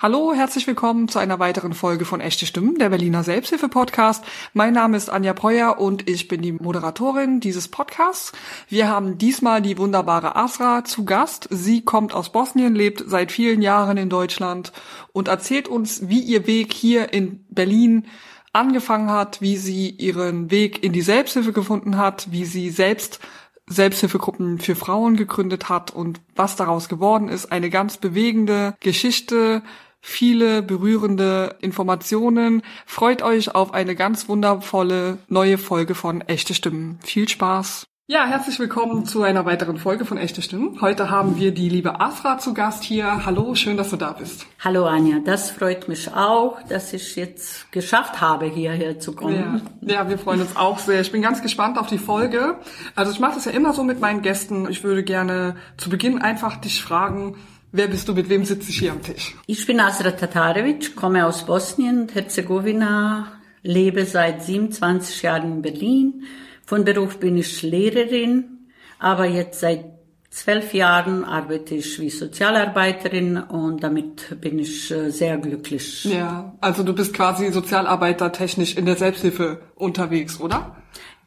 Hallo, 0.00 0.32
herzlich 0.32 0.64
willkommen 0.68 1.08
zu 1.08 1.18
einer 1.18 1.40
weiteren 1.40 1.72
Folge 1.72 2.04
von 2.04 2.20
Echte 2.20 2.46
Stimmen, 2.46 2.76
der 2.78 2.88
Berliner 2.88 3.24
Selbsthilfe-Podcast. 3.24 4.22
Mein 4.54 4.72
Name 4.72 4.96
ist 4.96 5.10
Anja 5.10 5.32
Breuer 5.32 5.80
und 5.80 6.08
ich 6.08 6.28
bin 6.28 6.40
die 6.40 6.52
Moderatorin 6.52 7.40
dieses 7.40 7.66
Podcasts. 7.66 8.30
Wir 8.68 8.86
haben 8.86 9.18
diesmal 9.18 9.60
die 9.60 9.76
wunderbare 9.76 10.36
Asra 10.36 10.84
zu 10.84 11.04
Gast. 11.04 11.48
Sie 11.50 11.84
kommt 11.84 12.14
aus 12.14 12.30
Bosnien, 12.30 12.76
lebt 12.76 13.02
seit 13.08 13.32
vielen 13.32 13.60
Jahren 13.60 13.96
in 13.96 14.08
Deutschland 14.08 14.72
und 15.12 15.26
erzählt 15.26 15.66
uns, 15.66 16.08
wie 16.08 16.20
ihr 16.20 16.46
Weg 16.46 16.72
hier 16.72 17.12
in 17.12 17.44
Berlin 17.48 18.06
angefangen 18.52 19.10
hat, 19.10 19.40
wie 19.40 19.56
sie 19.56 19.90
ihren 19.90 20.52
Weg 20.52 20.84
in 20.84 20.92
die 20.92 21.02
Selbsthilfe 21.02 21.52
gefunden 21.52 21.98
hat, 21.98 22.30
wie 22.30 22.44
sie 22.44 22.70
selbst 22.70 23.18
Selbsthilfegruppen 23.66 24.60
für 24.60 24.76
Frauen 24.76 25.16
gegründet 25.16 25.68
hat 25.68 25.90
und 25.90 26.20
was 26.36 26.54
daraus 26.54 26.88
geworden 26.88 27.28
ist. 27.28 27.52
Eine 27.52 27.68
ganz 27.68 27.96
bewegende 27.96 28.76
Geschichte, 28.80 29.62
viele 30.08 30.62
berührende 30.62 31.56
Informationen. 31.60 32.62
Freut 32.86 33.22
euch 33.22 33.54
auf 33.54 33.74
eine 33.74 33.94
ganz 33.94 34.28
wundervolle 34.28 35.18
neue 35.28 35.58
Folge 35.58 35.94
von 35.94 36.22
Echte 36.22 36.54
Stimmen. 36.54 36.98
Viel 37.04 37.28
Spaß! 37.28 37.84
Ja, 38.10 38.24
herzlich 38.24 38.58
willkommen 38.58 39.04
zu 39.04 39.22
einer 39.22 39.44
weiteren 39.44 39.76
Folge 39.76 40.06
von 40.06 40.16
Echte 40.16 40.40
Stimmen. 40.40 40.80
Heute 40.80 41.10
haben 41.10 41.36
wir 41.36 41.52
die 41.52 41.68
liebe 41.68 42.00
Afra 42.00 42.38
zu 42.38 42.54
Gast 42.54 42.82
hier. 42.82 43.26
Hallo, 43.26 43.54
schön, 43.54 43.76
dass 43.76 43.90
du 43.90 43.96
da 43.96 44.12
bist. 44.12 44.46
Hallo 44.60 44.86
Anja, 44.86 45.18
das 45.22 45.50
freut 45.50 45.88
mich 45.88 46.10
auch, 46.14 46.56
dass 46.70 46.94
ich 46.94 47.16
jetzt 47.16 47.70
geschafft 47.70 48.22
habe, 48.22 48.46
hierher 48.46 48.98
zu 48.98 49.12
kommen. 49.12 49.62
Ja, 49.82 49.96
ja 49.96 50.08
wir 50.08 50.16
freuen 50.16 50.40
uns 50.40 50.56
auch 50.56 50.78
sehr. 50.78 51.02
Ich 51.02 51.12
bin 51.12 51.20
ganz 51.20 51.42
gespannt 51.42 51.76
auf 51.76 51.88
die 51.88 51.98
Folge. 51.98 52.56
Also 52.94 53.12
ich 53.12 53.20
mache 53.20 53.34
das 53.34 53.44
ja 53.44 53.52
immer 53.52 53.74
so 53.74 53.84
mit 53.84 54.00
meinen 54.00 54.22
Gästen. 54.22 54.70
Ich 54.70 54.82
würde 54.82 55.04
gerne 55.04 55.56
zu 55.76 55.90
Beginn 55.90 56.22
einfach 56.22 56.56
dich 56.56 56.82
fragen, 56.82 57.36
Wer 57.70 57.88
bist 57.88 58.08
du, 58.08 58.14
mit 58.14 58.30
wem 58.30 58.46
sitze 58.46 58.70
ich 58.70 58.78
hier 58.78 58.92
am 58.92 59.02
Tisch? 59.02 59.34
Ich 59.46 59.66
bin 59.66 59.78
Asra 59.78 60.12
Tatarevic, 60.12 60.96
komme 60.96 61.26
aus 61.26 61.44
Bosnien 61.44 62.00
und 62.00 62.14
Herzegowina, 62.14 63.32
lebe 63.62 64.06
seit 64.06 64.42
27 64.42 65.22
Jahren 65.22 65.52
in 65.52 65.62
Berlin. 65.62 66.24
Von 66.64 66.84
Beruf 66.84 67.18
bin 67.18 67.36
ich 67.36 67.62
Lehrerin, 67.62 68.70
aber 68.98 69.26
jetzt 69.26 69.60
seit 69.60 69.84
zwölf 70.30 70.72
Jahren 70.72 71.24
arbeite 71.24 71.74
ich 71.74 72.00
wie 72.00 72.08
Sozialarbeiterin 72.08 73.36
und 73.36 73.82
damit 73.82 74.40
bin 74.40 74.58
ich 74.58 74.90
äh, 74.90 75.10
sehr 75.10 75.36
glücklich. 75.36 76.04
Ja, 76.04 76.56
also 76.62 76.82
du 76.82 76.94
bist 76.94 77.12
quasi 77.12 77.52
Sozialarbeiter 77.52 78.32
technisch 78.32 78.76
in 78.76 78.86
der 78.86 78.96
Selbsthilfe 78.96 79.60
unterwegs, 79.74 80.40
oder? 80.40 80.76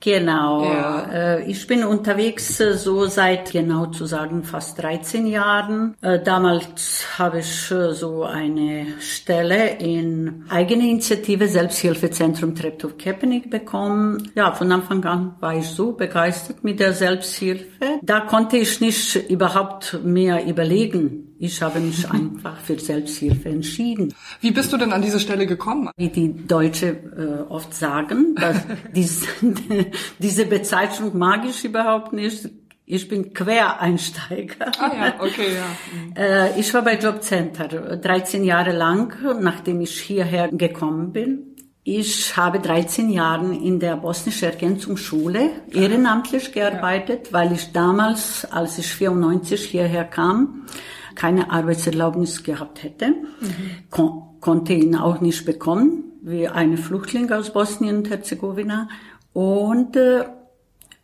Genau. 0.01 0.63
Ja. 0.63 1.09
Äh, 1.13 1.49
ich 1.49 1.67
bin 1.67 1.83
unterwegs 1.83 2.59
äh, 2.59 2.73
so 2.73 3.05
seit 3.05 3.51
genau 3.51 3.85
zu 3.85 4.05
sagen 4.05 4.43
fast 4.43 4.81
13 4.81 5.27
Jahren. 5.27 5.95
Äh, 6.01 6.19
damals 6.19 7.05
habe 7.19 7.39
ich 7.39 7.71
so 7.91 8.23
eine 8.23 8.87
Stelle 8.99 9.77
in 9.77 10.45
eigene 10.49 10.89
Initiative 10.89 11.47
Selbsthilfezentrum 11.47 12.55
Treptow-Kepenik 12.55 13.51
bekommen. 13.51 14.31
Ja, 14.35 14.51
von 14.53 14.71
Anfang 14.71 15.05
an 15.05 15.35
war 15.39 15.55
ich 15.55 15.67
so 15.67 15.91
begeistert 15.93 16.63
mit 16.63 16.79
der 16.79 16.93
Selbsthilfe. 16.93 17.65
Da 18.01 18.21
konnte 18.21 18.57
ich 18.57 18.81
nicht 18.81 19.29
überhaupt 19.29 19.99
mehr 20.03 20.45
überlegen, 20.45 21.30
ich 21.41 21.61
habe 21.61 21.79
mich 21.79 22.09
einfach 22.11 22.57
für 22.61 22.79
Selbsthilfe 22.79 23.49
entschieden. 23.49 24.13
Wie 24.39 24.51
bist 24.51 24.71
du 24.71 24.77
denn 24.77 24.93
an 24.93 25.01
diese 25.01 25.19
Stelle 25.19 25.47
gekommen? 25.47 25.89
Wie 25.97 26.09
die 26.09 26.33
Deutsche 26.45 26.87
äh, 26.87 27.51
oft 27.51 27.73
sagen, 27.73 28.35
dass 28.35 28.57
dies, 28.95 29.25
diese 30.19 30.45
Bezeichnung 30.45 31.17
mag 31.17 31.43
ich 31.45 31.65
überhaupt 31.65 32.13
nicht. 32.13 32.49
Ich 32.85 33.07
bin 33.07 33.33
Quereinsteiger. 33.33 34.71
Ah 34.77 34.91
ja, 34.93 35.13
okay, 35.19 35.55
ja. 35.55 36.21
Äh, 36.21 36.59
ich 36.59 36.73
war 36.73 36.81
bei 36.83 36.97
Jobcenter 36.97 37.97
13 37.97 38.43
Jahre 38.43 38.73
lang, 38.73 39.15
nachdem 39.39 39.81
ich 39.81 39.99
hierher 39.99 40.49
gekommen 40.49 41.13
bin. 41.13 41.55
Ich 41.83 42.37
habe 42.37 42.59
13 42.59 43.09
Jahre 43.09 43.55
in 43.55 43.79
der 43.79 43.95
bosnischen 43.95 44.49
Ergänzungsschule 44.49 45.49
ehrenamtlich 45.73 46.51
gearbeitet, 46.51 47.33
weil 47.33 47.53
ich 47.53 47.71
damals, 47.71 48.45
als 48.51 48.77
ich 48.77 48.93
94 48.93 49.63
hierher 49.63 50.03
kam, 50.03 50.67
keine 51.15 51.51
Arbeitserlaubnis 51.51 52.43
gehabt 52.43 52.83
hätte, 52.83 53.09
mhm. 53.09 53.89
kon 53.89 54.23
konnte 54.41 54.73
ihn 54.73 54.95
auch 54.95 55.21
nicht 55.21 55.45
bekommen, 55.45 56.03
wie 56.23 56.47
eine 56.47 56.75
Flüchtling 56.75 57.31
aus 57.31 57.53
Bosnien 57.53 57.97
und 57.97 58.09
Herzegowina. 58.09 58.89
Und 59.33 59.95
äh, 59.95 60.23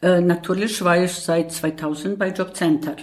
äh 0.02 0.22
natürlich 0.22 0.84
war 0.84 0.98
ich 1.04 1.12
seit 1.12 1.52
2000 1.52 2.18
bei 2.18 2.30
Jobcenter. 2.30 2.96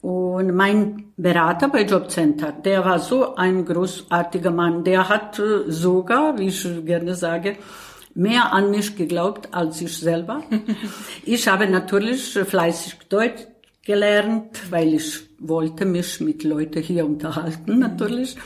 Und 0.00 0.54
mein 0.54 1.12
Berater 1.16 1.68
bei 1.68 1.84
Jobcenter, 1.84 2.52
der 2.52 2.84
war 2.84 2.98
so 2.98 3.36
ein 3.36 3.64
großartiger 3.64 4.50
Mann. 4.50 4.82
Der 4.82 5.08
hat 5.08 5.38
äh, 5.38 5.70
sogar, 5.70 6.38
wie 6.38 6.48
ich 6.48 6.66
gerne 6.84 7.14
sage, 7.14 7.56
mehr 8.14 8.52
an 8.52 8.70
mich 8.70 8.96
geglaubt 8.96 9.48
als 9.52 9.80
ich 9.80 9.96
selber. 9.98 10.42
ich 11.24 11.46
habe 11.46 11.68
natürlich 11.68 12.32
fleißig 12.32 12.98
Deutsch 13.08 13.46
gelernt, 13.84 14.70
weil 14.70 14.94
ich 14.94 15.20
wollte 15.38 15.84
mich 15.84 16.20
mit 16.20 16.44
Leuten 16.44 16.82
hier 16.82 17.06
unterhalten 17.06 17.78
natürlich. 17.78 18.36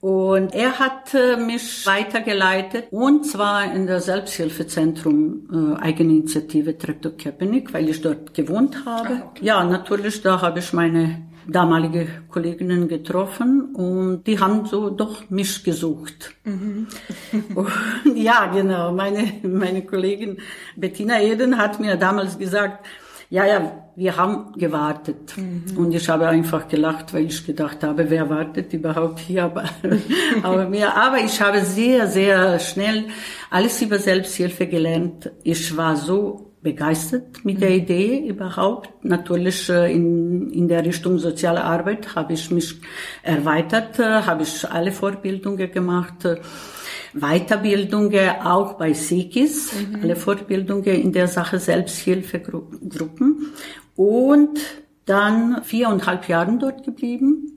Und 0.00 0.52
er 0.52 0.80
hat 0.80 1.14
äh, 1.14 1.36
mich 1.36 1.86
weitergeleitet 1.86 2.86
und 2.90 3.24
zwar 3.24 3.72
in 3.72 3.86
der 3.86 4.00
Selbsthilfezentrum 4.00 5.76
äh, 5.78 5.80
Eigeninitiative 5.80 6.76
Treptow-Kepenik, 6.76 7.72
weil 7.72 7.88
ich 7.88 8.00
dort 8.00 8.34
gewohnt 8.34 8.84
habe. 8.84 9.08
Ah, 9.10 9.30
okay. 9.30 9.44
Ja, 9.44 9.62
natürlich, 9.62 10.20
da 10.20 10.40
habe 10.40 10.58
ich 10.58 10.72
meine 10.72 11.22
damalige 11.46 12.08
Kolleginnen 12.28 12.88
getroffen 12.88 13.74
und 13.74 14.26
die 14.26 14.40
haben 14.40 14.66
so 14.66 14.90
doch 14.90 15.30
mich 15.30 15.62
gesucht. 15.62 16.34
Mhm. 16.44 16.88
ja, 18.16 18.46
genau. 18.46 18.92
Meine, 18.92 19.34
meine 19.42 19.82
Kollegin 19.82 20.38
Bettina 20.76 21.20
Eden 21.20 21.58
hat 21.58 21.78
mir 21.80 21.94
damals 21.94 22.38
gesagt, 22.38 22.86
ja, 23.32 23.46
ja, 23.46 23.72
wir 23.96 24.14
haben 24.18 24.52
gewartet. 24.58 25.38
Mhm. 25.38 25.78
Und 25.78 25.94
ich 25.94 26.06
habe 26.06 26.28
einfach 26.28 26.68
gelacht, 26.68 27.14
weil 27.14 27.24
ich 27.24 27.46
gedacht 27.46 27.82
habe, 27.82 28.10
wer 28.10 28.28
wartet 28.28 28.74
überhaupt 28.74 29.20
hier? 29.20 29.44
Aber, 29.44 29.64
aber, 30.42 30.68
mir, 30.68 30.94
aber 30.94 31.18
ich 31.18 31.40
habe 31.40 31.62
sehr, 31.62 32.06
sehr 32.08 32.58
schnell 32.58 33.06
alles 33.48 33.80
über 33.80 33.98
Selbsthilfe 33.98 34.66
gelernt. 34.66 35.30
Ich 35.44 35.74
war 35.74 35.96
so 35.96 36.52
begeistert 36.60 37.42
mit 37.42 37.62
der 37.62 37.70
mhm. 37.70 37.76
Idee 37.76 38.28
überhaupt. 38.28 38.90
Natürlich 39.02 39.70
äh, 39.70 39.90
in, 39.90 40.50
in 40.50 40.68
der 40.68 40.84
Richtung 40.84 41.18
soziale 41.18 41.64
Arbeit 41.64 42.14
habe 42.14 42.34
ich 42.34 42.50
mich 42.50 42.80
erweitert, 43.22 43.98
äh, 43.98 44.02
habe 44.02 44.42
ich 44.42 44.70
alle 44.70 44.92
Vorbildungen 44.92 45.72
gemacht 45.72 46.28
Weiterbildungen 47.14 48.30
auch 48.42 48.74
bei 48.74 48.92
SIGIS, 48.92 49.72
mhm. 49.72 50.02
alle 50.02 50.16
Fortbildungen 50.16 50.94
in 50.94 51.12
der 51.12 51.28
Sache 51.28 51.58
Selbsthilfegruppen 51.58 53.52
und 53.96 54.58
dann 55.04 55.62
viereinhalb 55.62 56.28
Jahren 56.28 56.58
dort 56.58 56.84
geblieben. 56.84 57.48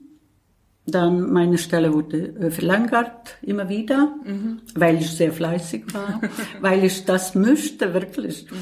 Dann 0.88 1.32
meine 1.32 1.58
Stelle 1.58 1.92
wurde 1.92 2.28
äh, 2.38 2.50
verlängert 2.50 3.38
immer 3.42 3.68
wieder, 3.68 4.14
mhm. 4.24 4.60
weil 4.74 4.98
ich 4.98 5.10
sehr 5.10 5.32
fleißig 5.32 5.92
war, 5.92 6.20
weil 6.60 6.84
ich 6.84 7.04
das 7.04 7.34
möchte 7.34 7.92
wirklich. 7.92 8.46
Mhm. 8.50 8.56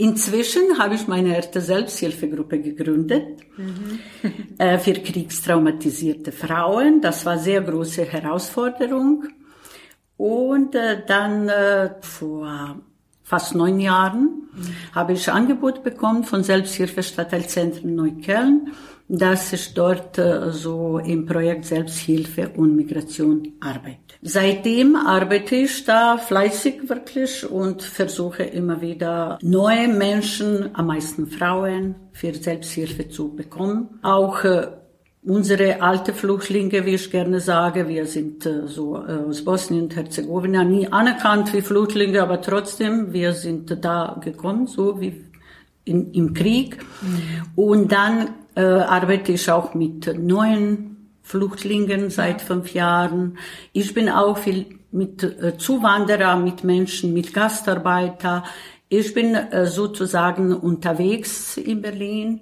Inzwischen 0.00 0.78
habe 0.78 0.94
ich 0.94 1.08
meine 1.08 1.34
erste 1.34 1.60
Selbsthilfegruppe 1.60 2.60
gegründet 2.60 3.40
mhm. 3.56 3.98
äh, 4.56 4.78
für 4.78 4.94
kriegstraumatisierte 4.94 6.32
Frauen. 6.32 7.00
Das 7.02 7.26
war 7.26 7.36
sehr 7.36 7.60
große 7.60 8.04
Herausforderung. 8.04 9.24
Und 10.18 10.74
äh, 10.74 11.02
dann 11.06 11.48
äh, 11.48 11.90
vor 12.00 12.76
fast 13.22 13.54
neun 13.54 13.78
Jahren 13.78 14.48
mhm. 14.52 14.94
habe 14.94 15.12
ich 15.12 15.30
Angebot 15.30 15.82
bekommen 15.82 16.24
von 16.24 16.42
Selbsthilfe 16.42 17.02
Stadtteilzentrum 17.02 17.94
Neukölln, 17.94 18.72
dass 19.06 19.52
ich 19.52 19.74
dort 19.74 20.18
äh, 20.18 20.50
so 20.50 20.98
im 20.98 21.24
Projekt 21.24 21.66
Selbsthilfe 21.66 22.50
und 22.56 22.74
Migration 22.74 23.52
arbeite. 23.60 23.98
Seitdem 24.22 24.96
arbeite 24.96 25.54
ich 25.54 25.84
da 25.84 26.18
fleißig 26.18 26.88
wirklich 26.88 27.48
und 27.48 27.82
versuche 27.82 28.42
immer 28.42 28.80
wieder 28.80 29.38
neue 29.40 29.86
Menschen, 29.86 30.70
am 30.74 30.88
meisten 30.88 31.28
Frauen, 31.28 31.94
für 32.12 32.34
Selbsthilfe 32.34 33.08
zu 33.08 33.36
bekommen. 33.36 34.00
Auch 34.02 34.42
äh, 34.42 34.66
Unsere 35.22 35.82
alte 35.82 36.14
Flüchtlinge, 36.14 36.86
wie 36.86 36.94
ich 36.94 37.10
gerne 37.10 37.40
sage, 37.40 37.88
wir 37.88 38.06
sind 38.06 38.46
äh, 38.46 38.68
so 38.68 38.96
äh, 38.96 39.18
aus 39.28 39.44
Bosnien 39.44 39.84
und 39.84 39.96
Herzegowina 39.96 40.62
nie 40.62 40.86
anerkannt 40.86 41.52
wie 41.52 41.60
Flüchtlinge, 41.60 42.22
aber 42.22 42.40
trotzdem, 42.40 43.12
wir 43.12 43.32
sind 43.32 43.84
da 43.84 44.20
gekommen, 44.22 44.68
so 44.68 45.00
wie 45.00 45.24
in, 45.84 46.12
im 46.12 46.34
Krieg. 46.34 46.78
Mhm. 47.02 47.42
Und 47.56 47.90
dann 47.90 48.28
äh, 48.54 48.62
arbeite 48.62 49.32
ich 49.32 49.50
auch 49.50 49.74
mit 49.74 50.16
neuen 50.16 51.08
Flüchtlingen 51.22 52.10
seit 52.10 52.40
fünf 52.40 52.72
Jahren. 52.72 53.38
Ich 53.72 53.92
bin 53.94 54.08
auch 54.08 54.38
viel 54.38 54.66
mit 54.92 55.36
Zuwanderer, 55.58 56.36
mit 56.36 56.64
Menschen, 56.64 57.12
mit 57.12 57.34
Gastarbeiter. 57.34 58.44
Ich 58.88 59.12
bin 59.12 59.36
sozusagen 59.64 60.54
unterwegs 60.54 61.58
in 61.58 61.82
Berlin 61.82 62.40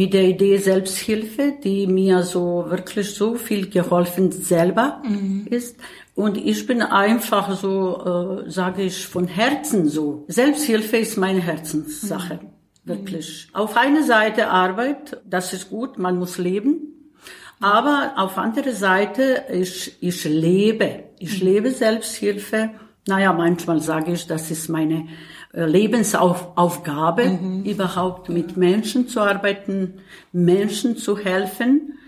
mit 0.00 0.14
der 0.14 0.24
Idee 0.24 0.56
Selbsthilfe, 0.56 1.52
die 1.62 1.86
mir 1.86 2.22
so 2.22 2.64
wirklich 2.68 3.14
so 3.14 3.34
viel 3.34 3.68
geholfen 3.68 4.32
selber 4.32 5.02
mhm. 5.04 5.46
ist. 5.50 5.76
Und 6.14 6.38
ich 6.38 6.66
bin 6.66 6.80
einfach 6.80 7.54
so, 7.54 8.44
äh, 8.46 8.50
sage 8.50 8.80
ich, 8.80 9.06
von 9.06 9.28
Herzen 9.28 9.90
so. 9.90 10.24
Selbsthilfe 10.26 10.96
ist 10.96 11.18
meine 11.18 11.40
Herzenssache. 11.40 12.36
Mhm. 12.36 12.48
Wirklich. 12.84 13.48
Auf 13.52 13.76
einer 13.76 14.02
Seite 14.02 14.48
Arbeit, 14.48 15.20
das 15.28 15.52
ist 15.52 15.68
gut, 15.68 15.98
man 15.98 16.18
muss 16.18 16.38
leben. 16.38 17.12
Aber 17.60 18.14
auf 18.16 18.38
andere 18.38 18.72
Seite, 18.72 19.44
ich, 19.52 19.98
ich 20.00 20.24
lebe. 20.24 21.04
Ich 21.18 21.42
mhm. 21.42 21.46
lebe 21.46 21.70
Selbsthilfe. 21.72 22.70
Naja, 23.06 23.34
manchmal 23.34 23.82
sage 23.82 24.12
ich, 24.12 24.26
das 24.26 24.50
ist 24.50 24.70
meine 24.70 25.08
Lebensaufgabe, 25.52 27.24
mhm. 27.24 27.64
überhaupt 27.64 28.28
mit 28.28 28.56
Menschen 28.56 29.08
zu 29.08 29.20
arbeiten, 29.20 29.94
Menschen 30.32 30.96
zu 30.96 31.18
helfen. 31.18 31.98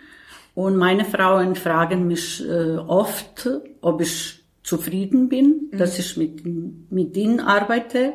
Und 0.55 0.77
meine 0.77 1.05
Frauen 1.05 1.57
fragen 1.57 2.07
mich 2.07 2.47
äh, 2.47 2.77
oft, 2.77 3.49
ob 3.81 4.01
ich 4.01 4.45
zufrieden 4.63 5.29
bin, 5.29 5.71
mhm. 5.73 5.79
dass 5.79 5.99
ich 5.99 6.17
mit, 6.17 6.43
mit 6.91 7.17
ihnen 7.17 7.41
arbeite 7.41 8.15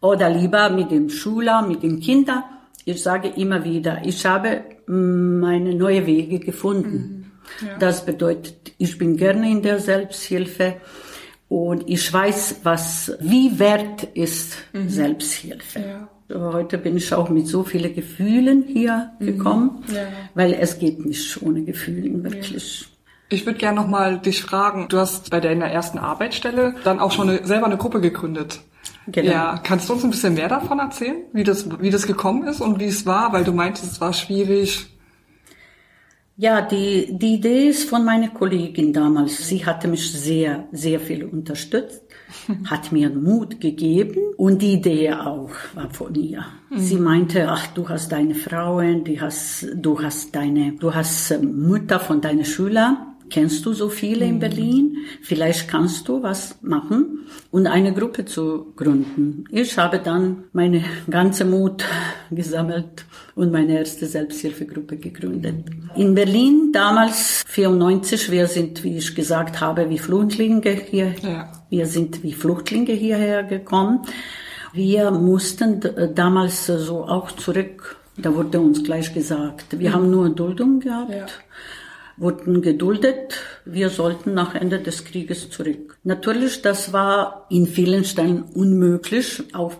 oder 0.00 0.30
lieber 0.30 0.70
mit 0.70 0.90
dem 0.90 1.08
Schüler, 1.08 1.62
mit 1.62 1.82
den 1.82 2.00
Kindern. 2.00 2.44
Ich 2.84 3.02
sage 3.02 3.28
immer 3.28 3.64
wieder, 3.64 4.02
ich 4.04 4.24
habe 4.26 4.62
meine 4.86 5.74
neue 5.74 6.06
Wege 6.06 6.38
gefunden. 6.38 7.32
Mhm. 7.60 7.66
Ja. 7.66 7.78
Das 7.78 8.04
bedeutet, 8.04 8.72
ich 8.78 8.98
bin 8.98 9.16
gerne 9.16 9.50
in 9.50 9.62
der 9.62 9.78
Selbsthilfe. 9.78 10.74
Und 11.52 11.86
ich 11.86 12.10
weiß, 12.10 12.60
was, 12.62 13.12
wie 13.20 13.58
wert 13.58 14.04
ist 14.14 14.56
mhm. 14.72 14.88
Selbsthilfe. 14.88 16.08
Ja. 16.30 16.34
Heute 16.34 16.78
bin 16.78 16.96
ich 16.96 17.12
auch 17.12 17.28
mit 17.28 17.46
so 17.46 17.62
vielen 17.62 17.94
Gefühlen 17.94 18.64
hier 18.66 19.10
mhm. 19.18 19.26
gekommen, 19.26 19.84
ja. 19.88 20.04
weil 20.34 20.54
es 20.54 20.78
geht 20.78 21.04
nicht 21.04 21.42
ohne 21.42 21.62
Gefühlen, 21.62 22.24
wirklich. 22.24 22.80
Ja. 22.80 22.86
Ich 23.28 23.44
würde 23.44 23.58
gerne 23.58 23.78
nochmal 23.78 24.18
dich 24.18 24.40
fragen, 24.40 24.86
du 24.88 24.96
hast 24.96 25.28
bei 25.28 25.40
deiner 25.40 25.66
ersten 25.66 25.98
Arbeitsstelle 25.98 26.74
dann 26.84 26.98
auch 26.98 27.12
schon 27.12 27.28
eine, 27.28 27.46
selber 27.46 27.66
eine 27.66 27.76
Gruppe 27.76 28.00
gegründet. 28.00 28.60
Genau. 29.08 29.30
Ja, 29.30 29.60
kannst 29.62 29.90
du 29.90 29.92
uns 29.92 30.04
ein 30.04 30.10
bisschen 30.10 30.32
mehr 30.32 30.48
davon 30.48 30.78
erzählen, 30.78 31.18
wie 31.34 31.44
das, 31.44 31.68
wie 31.82 31.90
das 31.90 32.06
gekommen 32.06 32.48
ist 32.48 32.62
und 32.62 32.80
wie 32.80 32.86
es 32.86 33.04
war, 33.04 33.34
weil 33.34 33.44
du 33.44 33.52
meintest, 33.52 33.92
es 33.92 34.00
war 34.00 34.14
schwierig, 34.14 34.86
ja, 36.42 36.60
die, 36.60 37.16
die 37.16 37.34
Idee 37.34 37.68
ist 37.68 37.88
von 37.88 38.04
meiner 38.04 38.30
Kollegin 38.30 38.92
damals. 38.92 39.46
Sie 39.46 39.64
hatte 39.64 39.86
mich 39.86 40.10
sehr, 40.10 40.64
sehr 40.72 40.98
viel 40.98 41.22
unterstützt, 41.22 42.02
hat 42.68 42.90
mir 42.90 43.10
Mut 43.10 43.60
gegeben 43.60 44.34
und 44.36 44.60
die 44.60 44.72
Idee 44.72 45.12
auch 45.12 45.50
war 45.74 45.88
von 45.90 46.12
ihr. 46.16 46.44
Mhm. 46.68 46.78
Sie 46.78 46.96
meinte, 46.96 47.48
ach, 47.48 47.68
du 47.68 47.88
hast 47.88 48.10
deine 48.10 48.34
Frauen, 48.34 49.04
die 49.04 49.20
hast, 49.20 49.68
du 49.76 50.02
hast 50.02 50.34
deine, 50.34 50.72
du 50.72 50.92
hast 50.92 51.40
Mutter 51.44 52.00
von 52.00 52.20
deinen 52.20 52.44
Schülern 52.44 53.11
kennst 53.32 53.64
du 53.64 53.72
so 53.72 53.88
viele 53.88 54.24
in 54.26 54.36
mhm. 54.36 54.40
Berlin? 54.40 54.96
Vielleicht 55.22 55.68
kannst 55.68 56.06
du 56.06 56.22
was 56.22 56.58
machen 56.62 57.26
und 57.50 57.66
eine 57.66 57.92
Gruppe 57.92 58.24
zu 58.24 58.72
gründen. 58.76 59.44
Ich 59.50 59.76
habe 59.78 59.98
dann 59.98 60.44
meine 60.52 60.84
ganze 61.10 61.44
Mut 61.44 61.84
gesammelt 62.30 63.06
und 63.34 63.50
meine 63.50 63.78
erste 63.78 64.06
Selbsthilfegruppe 64.06 64.98
gegründet. 64.98 65.64
In 65.96 66.14
Berlin 66.14 66.70
damals 66.72 67.42
94, 67.48 68.30
wir 68.30 68.46
sind, 68.46 68.84
wie 68.84 68.98
ich 68.98 69.14
gesagt 69.14 69.60
habe, 69.60 69.88
wie 69.88 69.98
Flüchtlinge 69.98 70.70
hier, 70.70 71.14
ja. 71.22 71.50
wir 71.70 71.86
sind 71.86 72.22
wie 72.22 72.34
Flüchtlinge 72.34 72.92
hierher 72.92 73.42
gekommen. 73.42 74.02
Wir 74.74 75.10
mussten 75.10 75.80
damals 76.14 76.66
so 76.66 77.04
auch 77.04 77.30
zurück, 77.32 77.96
da 78.16 78.34
wurde 78.34 78.60
uns 78.60 78.84
gleich 78.84 79.12
gesagt, 79.12 79.78
wir 79.78 79.90
mhm. 79.90 79.94
haben 79.94 80.10
nur 80.10 80.30
Duldung 80.30 80.80
gehabt. 80.80 81.10
Ja 81.10 81.26
wurden 82.22 82.62
geduldet. 82.62 83.40
Wir 83.64 83.90
sollten 83.90 84.32
nach 84.32 84.54
Ende 84.54 84.78
des 84.78 85.04
Krieges 85.04 85.50
zurück. 85.50 85.98
Natürlich, 86.04 86.62
das 86.62 86.92
war 86.92 87.46
in 87.50 87.66
vielen 87.66 88.04
Stellen 88.04 88.42
unmöglich, 88.42 89.42
auch 89.52 89.74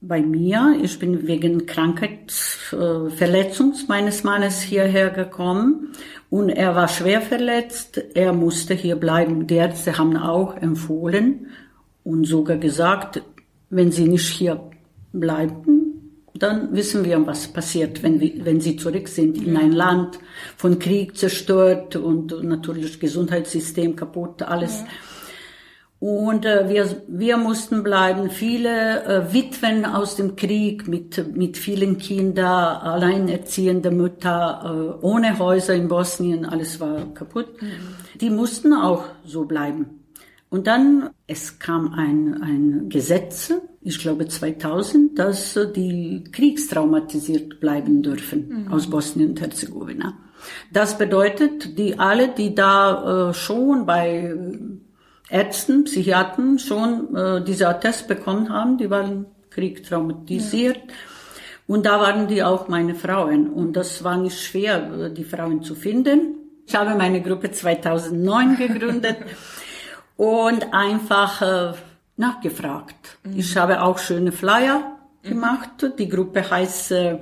bei 0.00 0.20
mir. 0.20 0.76
Ich 0.82 0.98
bin 0.98 1.28
wegen 1.28 1.66
Krankheitsverletzung 1.66 3.74
meines 3.86 4.24
Mannes 4.24 4.60
hierher 4.60 5.10
gekommen 5.10 5.92
und 6.28 6.48
er 6.48 6.74
war 6.74 6.88
schwer 6.88 7.20
verletzt. 7.20 8.02
Er 8.14 8.32
musste 8.32 8.74
hier 8.74 8.96
bleiben. 8.96 9.46
Die 9.46 9.54
Ärzte 9.54 9.98
haben 9.98 10.16
auch 10.16 10.56
empfohlen 10.56 11.46
und 12.02 12.24
sogar 12.24 12.56
gesagt, 12.56 13.22
wenn 13.70 13.92
Sie 13.92 14.08
nicht 14.08 14.26
hier 14.26 14.60
bleiben, 15.12 15.81
dann 16.42 16.74
wissen 16.74 17.04
wir, 17.04 17.24
was 17.26 17.48
passiert, 17.48 18.02
wenn, 18.02 18.20
wenn 18.44 18.60
sie 18.60 18.76
zurück 18.76 19.08
sind 19.08 19.36
in 19.36 19.56
ein 19.56 19.72
Land 19.72 20.18
von 20.56 20.78
Krieg 20.78 21.16
zerstört 21.16 21.96
und 21.96 22.42
natürlich 22.42 22.98
Gesundheitssystem 22.98 23.96
kaputt, 23.96 24.42
alles. 24.42 24.80
Ja. 24.80 24.86
Und 26.02 26.44
äh, 26.44 26.68
wir, 26.68 27.04
wir 27.06 27.36
mussten 27.36 27.84
bleiben. 27.84 28.28
Viele 28.28 29.04
äh, 29.04 29.32
Witwen 29.32 29.84
aus 29.84 30.16
dem 30.16 30.34
Krieg 30.34 30.88
mit, 30.88 31.36
mit 31.36 31.56
vielen 31.56 31.98
Kindern, 31.98 32.78
alleinerziehende 32.78 33.92
Mütter, 33.92 34.98
äh, 35.00 35.06
ohne 35.06 35.38
Häuser 35.38 35.74
in 35.74 35.86
Bosnien, 35.86 36.44
alles 36.44 36.80
war 36.80 37.14
kaputt. 37.14 37.62
Mhm. 37.62 37.68
Die 38.20 38.30
mussten 38.30 38.72
auch 38.72 39.04
so 39.24 39.44
bleiben. 39.44 40.01
Und 40.52 40.66
dann, 40.66 41.08
es 41.26 41.58
kam 41.60 41.94
ein, 41.94 42.42
ein 42.42 42.90
Gesetz, 42.90 43.54
ich 43.80 43.98
glaube 43.98 44.28
2000, 44.28 45.18
dass 45.18 45.58
die 45.74 46.24
kriegstraumatisiert 46.30 47.58
bleiben 47.58 48.02
dürfen 48.02 48.66
mhm. 48.66 48.70
aus 48.70 48.90
Bosnien 48.90 49.30
und 49.30 49.40
Herzegowina. 49.40 50.12
Das 50.70 50.98
bedeutet, 50.98 51.78
die 51.78 51.98
alle, 51.98 52.28
die 52.28 52.54
da 52.54 53.30
äh, 53.30 53.32
schon 53.32 53.86
bei 53.86 54.36
Ärzten, 55.30 55.84
Psychiatern 55.84 56.58
schon 56.58 57.16
äh, 57.16 57.42
dieser 57.42 57.70
Attest 57.70 58.06
bekommen 58.06 58.50
haben, 58.50 58.76
die 58.76 58.90
waren 58.90 59.24
kriegtraumatisiert. 59.48 60.76
Ja. 60.76 60.94
Und 61.66 61.86
da 61.86 61.98
waren 61.98 62.28
die 62.28 62.42
auch 62.42 62.68
meine 62.68 62.94
Frauen. 62.94 63.48
Und 63.48 63.72
das 63.72 64.04
war 64.04 64.18
nicht 64.18 64.38
schwer, 64.38 65.08
die 65.08 65.24
Frauen 65.24 65.62
zu 65.62 65.74
finden. 65.74 66.34
Ich 66.66 66.74
habe 66.74 66.94
meine 66.94 67.22
Gruppe 67.22 67.52
2009 67.52 68.58
gegründet. 68.58 69.16
und 70.22 70.72
einfach 70.72 71.42
äh, 71.42 71.72
nachgefragt. 72.16 73.18
Mhm. 73.24 73.40
Ich 73.40 73.56
habe 73.56 73.82
auch 73.82 73.98
schöne 73.98 74.30
Flyer 74.30 74.98
mhm. 75.24 75.28
gemacht. 75.28 75.70
Die 75.98 76.08
Gruppe 76.08 76.48
heißt 76.48 76.92
äh, 76.92 77.18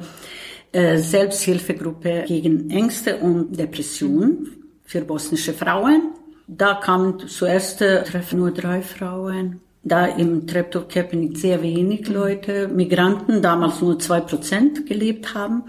äh, 0.73 0.99
Selbsthilfegruppe 0.99 2.25
gegen 2.27 2.69
Ängste 2.69 3.17
und 3.17 3.59
Depression 3.59 4.49
für 4.85 5.01
bosnische 5.01 5.55
Frauen. 5.55 6.11
Da 6.47 6.75
kamen 6.75 7.27
zuerst 7.27 7.81
äh, 7.81 8.05
treffen 8.05 8.41
nur 8.41 8.51
drei 8.51 8.83
Frauen. 8.83 9.61
Da 9.83 10.05
im 10.05 10.47
Treptow-Köpenick 10.47 11.39
sehr 11.39 11.63
wenig 11.63 12.07
mhm. 12.07 12.15
Leute, 12.15 12.69
Migranten, 12.69 13.41
damals 13.41 13.81
nur 13.81 13.99
zwei 13.99 14.21
Prozent 14.21 14.85
gelebt 14.85 15.35
haben. 15.35 15.63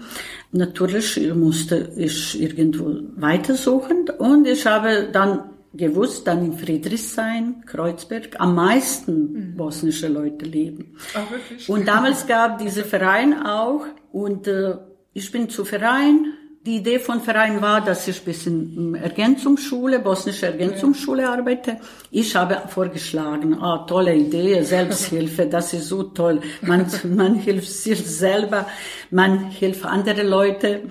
Natürlich 0.50 1.18
musste 1.34 1.92
ich 1.96 2.38
irgendwo 2.38 2.94
weitersuchen 3.16 4.10
und 4.18 4.46
ich 4.46 4.66
habe 4.66 5.08
dann 5.10 5.51
gewusst, 5.74 6.26
dann 6.26 6.44
in 6.44 6.58
Friedrichshain, 6.58 7.64
Kreuzberg, 7.66 8.38
am 8.38 8.54
meisten 8.54 9.32
mhm. 9.32 9.56
bosnische 9.56 10.08
Leute 10.08 10.44
leben. 10.44 10.96
Ach, 11.14 11.30
wirklich? 11.30 11.68
Und 11.68 11.86
damals 11.86 12.26
gab 12.26 12.58
diese 12.58 12.84
Verein 12.84 13.42
auch 13.44 13.86
und 14.12 14.46
äh, 14.46 14.76
ich 15.14 15.30
bin 15.30 15.48
zu 15.48 15.64
Verein. 15.64 16.34
Die 16.64 16.76
Idee 16.76 17.00
von 17.00 17.20
Verein 17.20 17.60
war, 17.60 17.80
dass 17.80 18.06
ich 18.06 18.22
bis 18.22 18.46
in 18.46 18.94
Ergänzungsschule, 18.94 19.98
bosnische 19.98 20.46
Ergänzungsschule 20.46 21.22
ja. 21.22 21.32
arbeite. 21.32 21.78
Ich 22.12 22.36
habe 22.36 22.62
vorgeschlagen, 22.68 23.54
ah, 23.60 23.84
tolle 23.88 24.14
Idee, 24.14 24.62
Selbsthilfe, 24.62 25.46
das 25.46 25.72
ist 25.72 25.88
so 25.88 26.04
toll. 26.04 26.40
Man, 26.60 26.86
man 27.16 27.34
hilft 27.34 27.68
sich 27.68 28.06
selber, 28.06 28.66
man 29.10 29.50
hilft 29.50 29.84
andere 29.84 30.22
Leute 30.22 30.82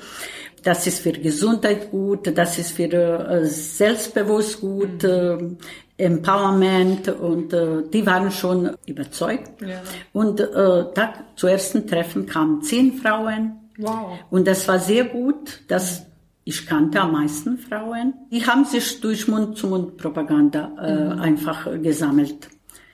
das 0.64 0.88
ist 0.88 1.00
für 1.00 1.12
Gesundheit 1.12 1.92
gut, 1.92 2.36
das 2.38 2.58
ist 2.58 2.72
für 2.72 2.92
äh, 2.92 3.46
Selbstbewusst 3.46 4.62
gut, 4.62 5.04
mhm. 5.04 5.58
äh, 5.98 6.04
Empowerment 6.06 7.10
und 7.10 7.54
äh, 7.54 7.84
die 7.92 8.06
waren 8.06 8.32
schon 8.32 8.72
überzeugt. 8.86 9.62
Ja. 9.62 9.82
Und 10.14 10.40
äh, 10.40 10.46
da 10.94 11.14
zu 11.36 11.48
ersten 11.48 11.86
Treffen 11.86 12.26
kamen 12.26 12.62
zehn 12.64 12.94
Frauen. 12.94 13.58
Wow. 13.78 14.20
Und 14.30 14.48
das 14.48 14.68
war 14.68 14.80
sehr 14.80 15.06
gut, 15.06 15.62
dass 15.68 16.06
ich 16.44 16.66
kannte 16.66 17.00
am 17.00 17.12
meisten 17.12 17.58
Frauen. 17.58 18.14
Die 18.32 18.46
haben 18.46 18.66
sich 18.66 19.00
durch 19.00 19.28
Mund-zu-Mund-Propaganda 19.28 20.72
äh, 20.82 21.06
mhm. 21.06 21.22
einfach 21.22 21.68
gesammelt 21.82 22.50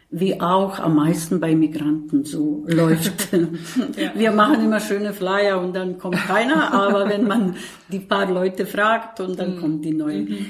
wie 0.09 0.39
auch 0.39 0.79
am 0.79 0.95
meisten 0.95 1.39
bei 1.39 1.55
Migranten 1.55 2.23
so 2.23 2.63
läuft. 2.67 3.33
ja. 3.33 4.11
Wir 4.15 4.31
machen 4.31 4.63
immer 4.63 4.79
schöne 4.79 5.13
Flyer 5.13 5.59
und 5.59 5.75
dann 5.75 5.97
kommt 5.97 6.15
keiner, 6.15 6.73
aber 6.73 7.09
wenn 7.09 7.27
man 7.27 7.55
die 7.89 7.99
paar 7.99 8.31
Leute 8.31 8.65
fragt 8.65 9.19
und 9.19 9.37
dann 9.37 9.55
mhm. 9.55 9.59
kommen 9.59 9.81
die 9.81 9.93
neuen. 9.93 10.29
Mhm. 10.29 10.45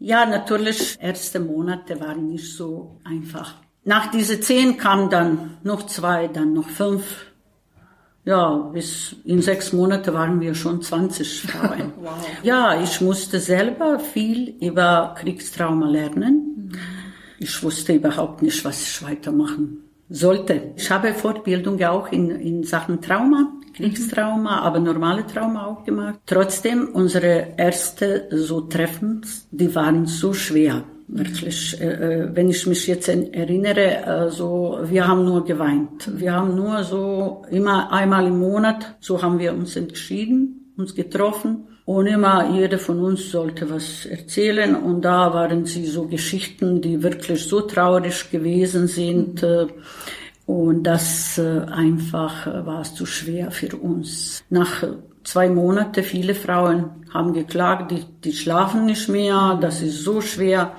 Ja, 0.00 0.26
natürlich, 0.26 0.96
erste 1.00 1.40
Monate 1.40 2.00
waren 2.00 2.26
nicht 2.28 2.54
so 2.56 3.00
einfach. 3.04 3.54
Nach 3.84 4.10
diese 4.10 4.40
zehn 4.40 4.76
kamen 4.76 5.08
dann 5.08 5.58
noch 5.62 5.86
zwei, 5.86 6.26
dann 6.28 6.52
noch 6.52 6.68
fünf. 6.68 7.26
Ja, 8.24 8.56
bis 8.72 9.14
in 9.24 9.42
sechs 9.42 9.72
Monate 9.72 10.14
waren 10.14 10.40
wir 10.40 10.54
schon 10.54 10.82
20 10.82 11.42
Frauen. 11.46 11.92
wow. 12.00 12.12
Ja, 12.42 12.82
ich 12.82 13.00
musste 13.00 13.38
selber 13.38 14.00
viel 14.00 14.56
über 14.60 15.14
Kriegstrauma 15.18 15.88
lernen. 15.88 16.72
Ich 17.38 17.62
wusste 17.62 17.94
überhaupt 17.94 18.42
nicht, 18.42 18.64
was 18.64 18.82
ich 18.82 19.02
weitermachen 19.02 19.84
sollte. 20.08 20.72
Ich 20.76 20.90
habe 20.90 21.14
Fortbildung 21.14 21.82
auch 21.82 22.10
in, 22.12 22.30
in 22.30 22.64
Sachen 22.64 23.00
Trauma, 23.00 23.52
Kriegstrauma, 23.74 24.60
aber 24.60 24.78
normale 24.78 25.26
Trauma 25.26 25.66
auch 25.66 25.84
gemacht. 25.84 26.20
Trotzdem, 26.26 26.88
unsere 26.92 27.54
erste 27.56 28.28
so 28.30 28.62
Treffen, 28.62 29.22
die 29.50 29.74
waren 29.74 30.06
so 30.06 30.32
schwer. 30.32 30.84
Wirklich, 31.06 31.78
äh, 31.80 31.86
äh, 31.86 32.30
wenn 32.34 32.48
ich 32.48 32.66
mich 32.66 32.86
jetzt 32.86 33.08
erinnere, 33.08 34.26
äh, 34.26 34.30
so, 34.30 34.78
wir 34.84 35.06
haben 35.06 35.24
nur 35.24 35.44
geweint. 35.44 36.10
Wir 36.18 36.32
haben 36.32 36.54
nur 36.54 36.82
so 36.82 37.42
immer 37.50 37.92
einmal 37.92 38.26
im 38.26 38.38
Monat, 38.38 38.96
so 39.00 39.20
haben 39.20 39.38
wir 39.38 39.52
uns 39.52 39.76
entschieden, 39.76 40.72
uns 40.78 40.94
getroffen. 40.94 41.66
Und 41.86 42.06
immer 42.06 42.50
jeder 42.50 42.78
von 42.78 42.98
uns 43.00 43.30
sollte 43.30 43.68
was 43.68 44.06
erzählen. 44.06 44.74
Und 44.74 45.02
da 45.02 45.34
waren 45.34 45.66
sie 45.66 45.86
so 45.86 46.06
Geschichten, 46.06 46.80
die 46.80 47.02
wirklich 47.02 47.44
so 47.44 47.60
traurig 47.60 48.30
gewesen 48.30 48.86
sind. 48.86 49.42
Mhm. 49.42 49.70
Und 50.46 50.82
das 50.84 51.38
einfach 51.38 52.46
war 52.46 52.82
es 52.82 52.94
zu 52.94 53.06
schwer 53.06 53.50
für 53.50 53.76
uns. 53.76 54.44
Nach 54.50 54.84
zwei 55.24 55.48
Monate, 55.48 56.02
viele 56.02 56.34
Frauen 56.34 57.06
haben 57.12 57.32
geklagt, 57.32 57.90
die, 57.90 58.04
die 58.22 58.32
schlafen 58.32 58.84
nicht 58.84 59.08
mehr, 59.08 59.58
das 59.60 59.82
ist 59.82 60.02
so 60.02 60.20
schwer. 60.20 60.72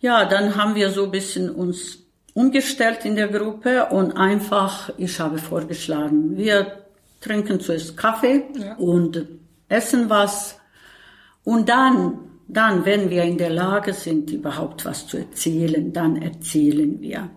Ja, 0.00 0.24
dann 0.24 0.56
haben 0.56 0.74
wir 0.74 0.90
so 0.90 1.04
ein 1.04 1.10
bisschen 1.10 1.50
uns 1.50 1.98
umgestellt 2.34 3.04
in 3.04 3.16
der 3.16 3.28
Gruppe 3.28 3.86
und 3.86 4.12
einfach, 4.12 4.90
ich 4.96 5.18
habe 5.18 5.38
vorgeschlagen, 5.38 6.36
wir 6.36 6.84
trinken 7.20 7.60
zuerst 7.60 7.96
Kaffee 7.96 8.44
ja. 8.54 8.74
und 8.76 9.26
essen 9.68 10.08
was 10.08 10.58
und 11.44 11.68
dann, 11.68 12.18
dann, 12.48 12.84
wenn 12.84 13.10
wir 13.10 13.24
in 13.24 13.38
der 13.38 13.50
Lage 13.50 13.92
sind, 13.92 14.30
überhaupt 14.30 14.84
was 14.84 15.06
zu 15.06 15.18
erzählen, 15.18 15.92
dann 15.92 16.16
erzählen 16.16 17.00
wir. 17.00 17.30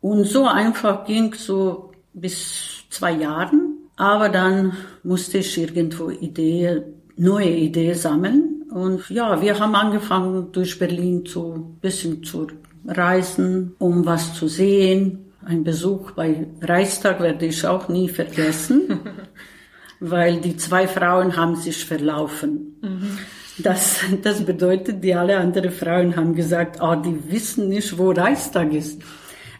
Und 0.00 0.24
so 0.24 0.46
einfach 0.46 1.04
ging 1.04 1.34
so 1.34 1.92
bis 2.12 2.84
zwei 2.90 3.12
Jahren, 3.12 3.78
aber 3.96 4.28
dann 4.28 4.72
musste 5.02 5.38
ich 5.38 5.58
irgendwo 5.58 6.10
Idee, 6.10 6.82
neue 7.16 7.50
Ideen 7.50 7.94
sammeln 7.94 8.60
und 8.70 9.10
ja, 9.10 9.42
wir 9.42 9.58
haben 9.58 9.74
angefangen, 9.74 10.52
durch 10.52 10.78
Berlin 10.78 11.26
zu 11.26 11.76
bisschen 11.80 12.22
zu 12.22 12.46
reisen, 12.86 13.74
um 13.78 14.06
was 14.06 14.34
zu 14.34 14.48
sehen. 14.48 15.32
Ein 15.44 15.64
Besuch 15.64 16.12
bei 16.12 16.46
Reichstag 16.60 17.20
werde 17.20 17.46
ich 17.46 17.66
auch 17.66 17.88
nie 17.88 18.08
vergessen, 18.08 19.00
weil 20.00 20.40
die 20.40 20.56
zwei 20.56 20.88
Frauen 20.88 21.36
haben 21.36 21.56
sich 21.56 21.84
verlaufen. 21.84 22.78
Mhm. 22.82 23.18
Das, 23.58 24.00
das 24.22 24.44
bedeutet, 24.44 25.04
die 25.04 25.14
alle 25.14 25.36
anderen 25.36 25.70
Frauen 25.70 26.16
haben 26.16 26.34
gesagt, 26.34 26.78
oh, 26.80 26.94
die 26.94 27.30
wissen 27.30 27.68
nicht, 27.68 27.96
wo 27.98 28.10
Reichstag 28.10 28.72
ist. 28.72 29.02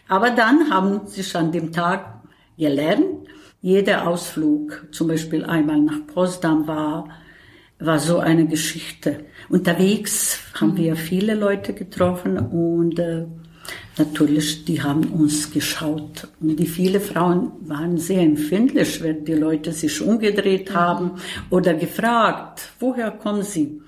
Aber 0.07 0.31
dann 0.31 0.71
haben 0.71 1.01
sie 1.05 1.23
an 1.37 1.51
dem 1.51 1.71
Tag 1.71 2.21
gelernt. 2.57 3.27
Jeder 3.61 4.07
Ausflug, 4.07 4.87
zum 4.91 5.07
Beispiel 5.07 5.45
einmal 5.45 5.79
nach 5.79 6.07
Potsdam 6.07 6.67
war, 6.67 7.07
war 7.79 7.99
so 7.99 8.17
eine 8.19 8.47
Geschichte. 8.47 9.25
Unterwegs 9.49 10.39
haben 10.59 10.75
wir 10.77 10.95
viele 10.95 11.35
Leute 11.35 11.73
getroffen 11.73 12.37
und 12.37 12.99
äh, 12.99 13.25
natürlich, 13.97 14.65
die 14.65 14.81
haben 14.81 15.05
uns 15.11 15.51
geschaut. 15.51 16.27
Und 16.39 16.57
die 16.57 16.65
viele 16.65 16.99
Frauen 16.99 17.51
waren 17.61 17.97
sehr 17.97 18.21
empfindlich, 18.21 19.01
wenn 19.03 19.25
die 19.25 19.33
Leute 19.33 19.71
sich 19.71 20.01
umgedreht 20.01 20.73
haben 20.73 21.11
oder 21.49 21.73
gefragt, 21.73 22.61
woher 22.79 23.11
kommen 23.11 23.43
sie? 23.43 23.81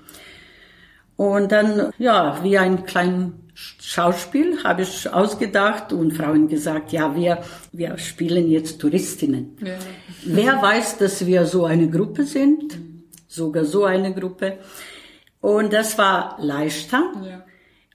Und 1.16 1.52
dann, 1.52 1.92
ja, 1.98 2.40
wie 2.42 2.58
ein 2.58 2.84
kleines 2.84 3.32
Schauspiel 3.54 4.64
habe 4.64 4.82
ich 4.82 5.08
ausgedacht 5.08 5.92
und 5.92 6.12
Frauen 6.12 6.48
gesagt, 6.48 6.92
ja, 6.92 7.14
wir, 7.14 7.42
wir 7.70 7.96
spielen 7.98 8.50
jetzt 8.50 8.80
Touristinnen. 8.80 9.56
Ja. 9.64 9.74
Wer 10.24 10.60
weiß, 10.60 10.98
dass 10.98 11.24
wir 11.24 11.46
so 11.46 11.64
eine 11.64 11.88
Gruppe 11.88 12.24
sind? 12.24 12.76
sogar 13.34 13.64
so 13.64 13.84
eine 13.84 14.14
Gruppe. 14.14 14.58
Und 15.40 15.72
das 15.72 15.98
war 15.98 16.36
leichter. 16.40 17.12
Ja. 17.22 17.44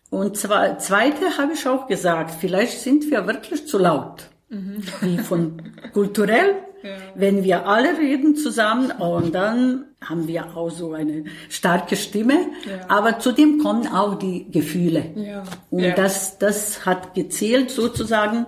Und 0.10 0.38
zwar, 0.38 0.80
zweite 0.80 1.38
habe 1.38 1.54
ich 1.54 1.68
auch 1.68 1.88
gesagt, 1.88 2.32
vielleicht 2.40 2.80
sind 2.80 3.10
wir 3.12 3.28
wirklich 3.28 3.68
zu 3.68 3.78
laut. 3.78 4.24
Mhm. 4.50 4.82
Wie 5.02 5.18
von 5.20 5.62
kulturell, 5.94 6.56
ja. 6.82 6.90
wenn 7.14 7.44
wir 7.44 7.68
alle 7.68 7.98
reden 7.98 8.36
zusammen 8.36 8.92
und 8.92 9.36
dann 9.36 9.86
haben 10.04 10.28
wir 10.28 10.56
auch 10.56 10.72
so 10.72 10.94
eine 10.94 11.26
starke 11.50 11.96
Stimme. 11.96 12.48
Ja. 12.68 12.90
Aber 12.90 13.20
zudem 13.20 13.60
kommen 13.60 13.88
auch 13.88 14.16
die 14.16 14.50
Gefühle. 14.50 15.12
Ja. 15.16 15.44
Und 15.70 15.94
das, 15.96 16.40
das 16.40 16.86
hat 16.86 17.14
gezählt 17.14 17.70
sozusagen. 17.70 18.48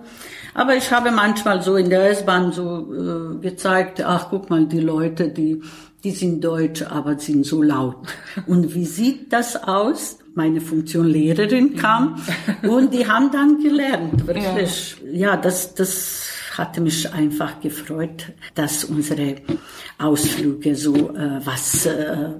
Aber 0.54 0.74
ich 0.74 0.90
habe 0.90 1.12
manchmal 1.12 1.62
so 1.62 1.76
in 1.76 1.90
der 1.90 2.10
S-Bahn 2.10 2.52
so 2.52 2.92
äh, 2.92 3.38
gezeigt, 3.40 4.02
ach 4.02 4.28
guck 4.30 4.50
mal, 4.50 4.66
die 4.66 4.80
Leute, 4.80 5.28
die 5.28 5.62
die 6.04 6.10
sind 6.10 6.42
deutsch, 6.42 6.82
aber 6.82 7.18
sind 7.18 7.46
so 7.46 7.62
laut. 7.62 7.96
Und 8.46 8.74
wie 8.74 8.86
sieht 8.86 9.32
das 9.32 9.62
aus? 9.62 10.18
Meine 10.34 10.60
Funktion 10.60 11.06
Lehrerin 11.06 11.76
kam 11.76 12.20
und 12.62 12.92
die 12.94 13.06
haben 13.06 13.30
dann 13.30 13.62
gelernt, 13.62 14.26
wirklich. 14.26 14.96
Ja, 15.04 15.12
ja 15.12 15.36
das, 15.36 15.74
das 15.74 16.28
hatte 16.56 16.80
mich 16.80 17.12
einfach 17.12 17.60
gefreut, 17.60 18.32
dass 18.54 18.84
unsere 18.84 19.36
Ausflüge 19.98 20.74
so 20.74 21.10
äh, 21.14 21.40
was 21.44 21.86
äh, 21.86 22.30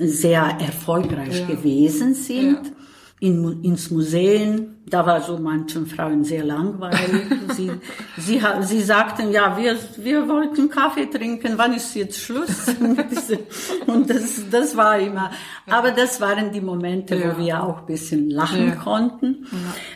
sehr 0.00 0.42
erfolgreich 0.60 1.40
ja. 1.40 1.46
gewesen 1.46 2.14
sind. 2.14 2.72
In, 3.18 3.64
ins 3.64 3.90
Museum. 3.90 4.76
Da 4.88 5.04
war 5.04 5.22
so 5.22 5.38
manchen 5.38 5.86
Frauen 5.86 6.22
sehr 6.22 6.44
langweilig. 6.44 7.22
sie, 7.56 7.72
sie, 8.18 8.40
sie 8.60 8.82
sagten, 8.82 9.32
ja, 9.32 9.56
wir, 9.56 9.76
wir 9.96 10.28
wollten 10.28 10.68
Kaffee 10.68 11.06
trinken, 11.06 11.54
wann 11.56 11.72
ist 11.72 11.94
jetzt 11.94 12.20
Schluss? 12.20 12.68
Und 13.86 14.10
das, 14.10 14.42
das 14.50 14.76
war 14.76 14.98
immer. 14.98 15.30
Aber 15.66 15.92
das 15.92 16.20
waren 16.20 16.52
die 16.52 16.60
Momente, 16.60 17.16
ja. 17.16 17.34
wo 17.34 17.42
wir 17.42 17.62
auch 17.62 17.80
ein 17.80 17.86
bisschen 17.86 18.30
lachen 18.30 18.68
ja. 18.68 18.74
konnten. 18.76 19.46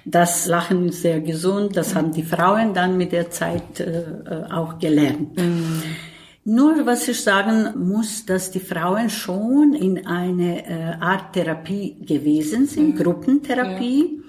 Das 0.04 0.46
Lachen 0.46 0.88
ist 0.88 1.02
sehr 1.02 1.20
gesund. 1.20 1.76
Das 1.76 1.94
haben 1.94 2.12
die 2.12 2.24
Frauen 2.24 2.74
dann 2.74 2.96
mit 2.96 3.12
der 3.12 3.30
Zeit 3.30 3.80
äh, 3.80 4.00
äh 4.00 4.50
auch 4.50 4.78
gelernt. 4.78 5.36
Mhm. 5.38 5.82
Nur 6.44 6.86
was 6.86 7.06
ich 7.06 7.22
sagen 7.22 7.86
muss, 7.88 8.24
dass 8.24 8.50
die 8.50 8.60
Frauen 8.60 9.10
schon 9.10 9.74
in 9.74 10.06
eine 10.06 10.66
äh, 10.66 10.94
Art 10.98 11.34
Therapie 11.34 11.96
gewesen 12.00 12.66
sind, 12.66 12.94
mhm. 12.94 13.02
Gruppentherapie. 13.02 14.16
Ja. 14.16 14.20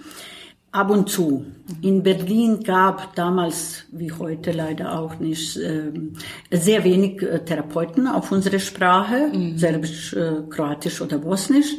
Ab 0.74 0.89
und 0.89 1.10
zu. 1.10 1.46
In 1.82 2.01
Berlin 2.01 2.63
gab 2.63 3.13
damals, 3.15 3.84
wie 3.91 4.10
heute 4.12 4.53
leider 4.53 4.98
auch 4.98 5.20
nicht, 5.20 5.58
äh, 5.58 5.91
sehr 6.50 6.86
wenig 6.86 7.22
äh, 7.22 7.44
Therapeuten 7.44 8.08
auf 8.08 8.32
unsere 8.32 8.60
Sprache, 8.60 9.32
mhm. 9.34 9.58
Serbisch, 9.58 10.13
äh, 10.13 10.44
Kroatisch 10.50 11.01
oder 11.01 11.18
Bosnisch. 11.18 11.75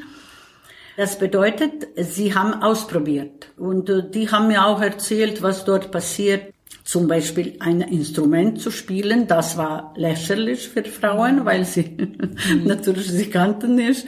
Das 0.96 1.18
bedeutet, 1.18 1.88
sie 1.96 2.34
haben 2.34 2.62
ausprobiert 2.62 3.50
und 3.56 3.88
äh, 3.88 4.10
die 4.10 4.30
haben 4.30 4.48
mir 4.48 4.66
auch 4.66 4.82
erzählt, 4.82 5.42
was 5.42 5.64
dort 5.64 5.90
passiert, 5.90 6.51
zum 6.84 7.06
Beispiel 7.08 7.56
ein 7.60 7.80
Instrument 7.80 8.60
zu 8.60 8.70
spielen, 8.70 9.26
das 9.26 9.56
war 9.56 9.94
lächerlich 9.96 10.68
für 10.68 10.84
Frauen, 10.84 11.44
weil 11.44 11.64
sie 11.64 11.96
natürlich 12.64 13.10
sie 13.10 13.30
kannten 13.30 13.76
nicht. 13.76 14.06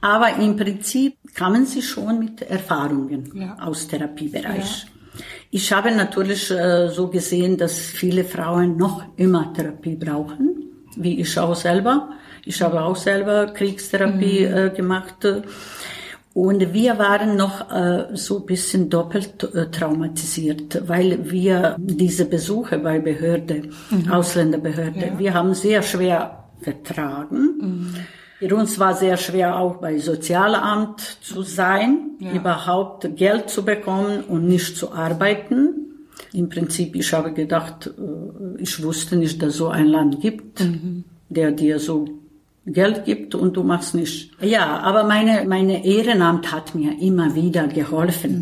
Aber 0.00 0.36
im 0.36 0.56
Prinzip 0.56 1.16
kamen 1.34 1.66
sie 1.66 1.82
schon 1.82 2.18
mit 2.20 2.42
Erfahrungen 2.42 3.30
ja. 3.34 3.56
aus 3.60 3.88
Therapiebereich. 3.88 4.84
Ja. 4.84 5.22
Ich 5.50 5.72
habe 5.72 5.90
natürlich 5.92 6.50
äh, 6.50 6.88
so 6.88 7.08
gesehen, 7.08 7.56
dass 7.56 7.78
viele 7.78 8.24
Frauen 8.24 8.76
noch 8.76 9.02
immer 9.16 9.52
Therapie 9.52 9.96
brauchen, 9.96 10.70
wie 10.96 11.20
ich 11.20 11.38
auch 11.38 11.54
selber. 11.54 12.10
Ich 12.44 12.62
habe 12.62 12.82
auch 12.82 12.96
selber 12.96 13.46
Kriegstherapie 13.46 14.46
mhm. 14.46 14.56
äh, 14.56 14.70
gemacht. 14.70 15.26
Und 16.36 16.74
wir 16.74 16.98
waren 16.98 17.34
noch 17.34 17.70
äh, 17.70 18.14
so 18.14 18.40
ein 18.40 18.44
bisschen 18.44 18.90
doppelt 18.90 19.42
äh, 19.54 19.70
traumatisiert, 19.70 20.86
weil 20.86 21.30
wir 21.30 21.76
diese 21.78 22.26
Besuche 22.26 22.76
bei 22.78 22.98
Behörde, 22.98 23.62
mhm. 23.88 24.12
Ausländerbehörde, 24.12 25.00
ja. 25.00 25.18
wir 25.18 25.32
haben 25.32 25.54
sehr 25.54 25.80
schwer 25.80 26.44
vertragen. 26.60 27.38
Mhm. 27.38 27.94
Für 28.38 28.54
uns 28.54 28.78
war 28.78 28.92
sehr 28.92 29.16
schwer 29.16 29.58
auch 29.58 29.76
bei 29.76 29.96
Sozialamt 29.96 31.00
zu 31.00 31.40
sein, 31.40 32.10
ja. 32.18 32.32
überhaupt 32.32 33.16
Geld 33.16 33.48
zu 33.48 33.64
bekommen 33.64 34.22
und 34.24 34.46
nicht 34.46 34.76
zu 34.76 34.92
arbeiten. 34.92 35.86
Im 36.34 36.50
Prinzip, 36.50 36.96
ich 36.96 37.14
habe 37.14 37.32
gedacht, 37.32 37.86
äh, 37.86 38.62
ich 38.62 38.82
wusste 38.82 39.16
nicht, 39.16 39.40
dass 39.40 39.56
so 39.56 39.68
ein 39.68 39.86
Land 39.86 40.20
gibt, 40.20 40.60
mhm. 40.60 41.04
der 41.30 41.52
dir 41.52 41.78
so 41.78 42.04
Geld 42.66 43.04
gibt 43.04 43.34
und 43.34 43.56
du 43.56 43.62
machst 43.62 43.94
nicht. 43.94 44.30
Ja, 44.40 44.80
aber 44.80 45.04
meine, 45.04 45.44
meine 45.46 45.84
Ehrenamt 45.84 46.52
hat 46.52 46.74
mir 46.74 47.00
immer 47.00 47.34
wieder 47.34 47.68
geholfen 47.68 48.32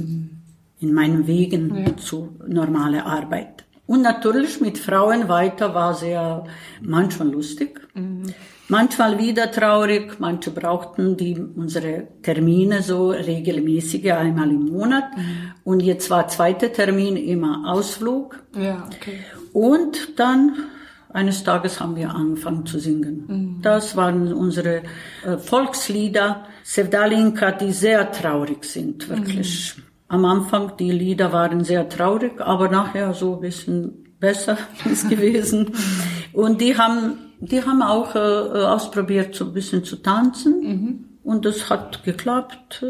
mhm. 0.80 0.86
in 0.88 0.94
meinen 0.94 1.26
Wegen 1.26 1.84
ja. 1.84 1.96
zu 1.96 2.36
normaler 2.46 3.04
Arbeit. 3.06 3.64
Und 3.86 4.00
natürlich 4.00 4.60
mit 4.62 4.78
Frauen 4.78 5.28
weiter 5.28 5.74
war 5.74 5.92
sehr 5.94 6.44
manchmal 6.80 7.28
lustig, 7.30 7.80
manchmal 8.68 9.18
wieder 9.18 9.50
traurig. 9.50 10.18
Manche 10.20 10.52
brauchten 10.52 11.18
die 11.18 11.38
unsere 11.38 12.08
Termine 12.22 12.82
so 12.82 13.10
regelmäßige 13.10 14.12
einmal 14.12 14.48
im 14.48 14.72
Monat. 14.72 15.04
Und 15.64 15.80
jetzt 15.80 16.08
war 16.08 16.28
zweiter 16.28 16.72
Termin 16.72 17.18
immer 17.18 17.70
Ausflug. 17.70 18.42
Ja, 18.56 18.88
okay. 18.90 19.18
Und 19.52 20.18
dann 20.18 20.56
eines 21.14 21.44
Tages 21.44 21.80
haben 21.80 21.94
wir 21.94 22.10
angefangen 22.10 22.66
zu 22.66 22.80
singen. 22.80 23.60
Das 23.62 23.96
waren 23.96 24.32
unsere 24.32 24.82
äh, 25.24 25.38
Volkslieder, 25.38 26.44
Sevdalinka, 26.64 27.52
die 27.52 27.70
sehr 27.70 28.10
traurig 28.10 28.64
sind, 28.64 29.08
wirklich. 29.08 29.74
Am 30.08 30.24
Anfang, 30.24 30.76
die 30.76 30.90
Lieder 30.90 31.32
waren 31.32 31.62
sehr 31.62 31.88
traurig, 31.88 32.40
aber 32.40 32.68
nachher 32.68 33.14
so 33.14 33.36
ein 33.36 33.40
bisschen 33.40 34.16
besser 34.18 34.58
ist 34.84 35.08
gewesen. 35.08 35.70
Und 36.32 36.60
die 36.60 36.76
haben, 36.76 37.16
die 37.38 37.62
haben 37.62 37.82
auch 37.82 38.16
äh, 38.16 38.18
ausprobiert, 38.18 39.36
so 39.36 39.44
ein 39.46 39.52
bisschen 39.52 39.84
zu 39.84 39.96
tanzen. 39.96 41.06
Und 41.22 41.44
das 41.44 41.70
hat 41.70 42.02
geklappt. 42.02 42.84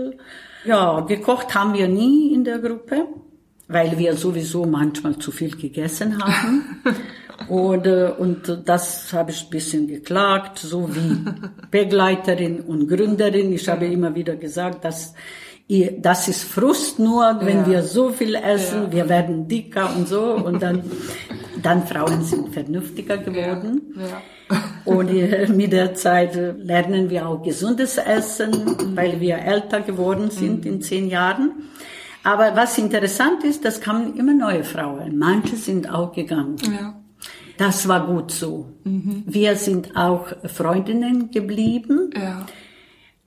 Ja, 0.64 1.00
gekocht 1.00 1.54
haben 1.54 1.74
wir 1.74 1.88
nie 1.88 2.32
in 2.32 2.42
der 2.42 2.58
Gruppe, 2.58 3.06
weil 3.68 3.98
wir 3.98 4.16
sowieso 4.16 4.64
manchmal 4.64 5.18
zu 5.18 5.30
viel 5.30 5.54
gegessen 5.54 6.22
haben. 6.22 6.82
Und, 7.48 7.86
und 7.86 8.62
das 8.64 9.12
habe 9.12 9.30
ich 9.32 9.44
ein 9.44 9.50
bisschen 9.50 9.86
geklagt, 9.88 10.58
so 10.58 10.88
wie 10.94 11.18
Begleiterin 11.70 12.60
und 12.60 12.88
Gründerin. 12.88 13.52
Ich 13.52 13.68
habe 13.68 13.86
immer 13.86 14.14
wieder 14.14 14.36
gesagt, 14.36 14.84
dass 14.84 15.14
ihr, 15.66 16.00
das 16.00 16.28
ist 16.28 16.44
Frust 16.44 16.98
nur, 16.98 17.38
wenn 17.42 17.58
Ja. 17.62 17.66
wir 17.66 17.82
so 17.82 18.10
viel 18.10 18.34
essen, 18.34 18.84
Ja. 18.84 18.92
wir 18.92 19.08
werden 19.08 19.48
dicker 19.48 19.90
und 19.96 20.06
so. 20.08 20.22
Und 20.34 20.62
dann, 20.62 20.82
dann 21.62 21.86
Frauen 21.86 22.22
sind 22.22 22.52
vernünftiger 22.54 23.18
geworden. 23.18 23.94
Ja. 23.98 24.22
Und 24.84 25.10
mit 25.56 25.72
der 25.72 25.94
Zeit 25.94 26.34
lernen 26.36 27.08
wir 27.10 27.26
auch 27.26 27.42
gesundes 27.42 27.96
Essen, 27.96 28.52
weil 28.94 29.18
wir 29.20 29.38
älter 29.38 29.80
geworden 29.80 30.30
sind 30.30 30.66
in 30.66 30.82
zehn 30.82 31.08
Jahren. 31.08 31.52
Aber 32.22 32.54
was 32.54 32.76
interessant 32.78 33.42
ist, 33.44 33.64
das 33.64 33.80
kamen 33.80 34.16
immer 34.16 34.34
neue 34.34 34.62
Frauen. 34.64 35.16
Manche 35.18 35.56
sind 35.56 35.90
auch 35.90 36.12
gegangen. 36.12 36.56
Ja. 36.62 36.94
Das 37.56 37.86
war 37.88 38.06
gut 38.06 38.30
so. 38.30 38.66
Wir 38.84 39.56
sind 39.56 39.96
auch 39.96 40.26
Freundinnen 40.46 41.30
geblieben. 41.30 42.10
Ja. 42.14 42.46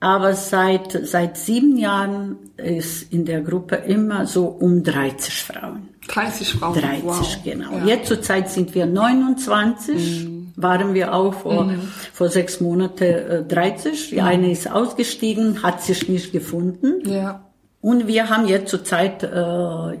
Aber 0.00 0.34
seit, 0.34 0.96
seit 1.06 1.36
sieben 1.36 1.76
Jahren 1.76 2.36
ist 2.56 3.12
in 3.12 3.24
der 3.24 3.40
Gruppe 3.40 3.76
immer 3.76 4.26
so 4.26 4.46
um 4.46 4.84
30 4.84 5.42
Frauen. 5.42 5.88
30 6.06 6.52
Frauen. 6.52 6.80
30, 6.80 7.04
wow. 7.04 7.38
genau. 7.44 7.72
Ja. 7.78 7.84
Jetzt 7.84 8.08
zur 8.08 8.22
Zeit 8.22 8.48
sind 8.48 8.74
wir 8.76 8.86
29, 8.86 10.28
waren 10.54 10.94
wir 10.94 11.12
auch 11.12 11.34
vor, 11.34 11.72
vor 12.12 12.28
sechs 12.28 12.60
Monaten 12.60 13.02
äh, 13.02 13.44
30. 13.44 14.10
Die 14.10 14.20
eine 14.20 14.52
ist 14.52 14.70
ausgestiegen, 14.70 15.64
hat 15.64 15.82
sich 15.82 16.08
nicht 16.08 16.32
gefunden. 16.32 17.08
Ja. 17.08 17.44
Und 17.80 18.06
wir 18.06 18.28
haben 18.28 18.46
jetzt 18.46 18.70
zurzeit 18.70 19.24
äh, 19.24 19.26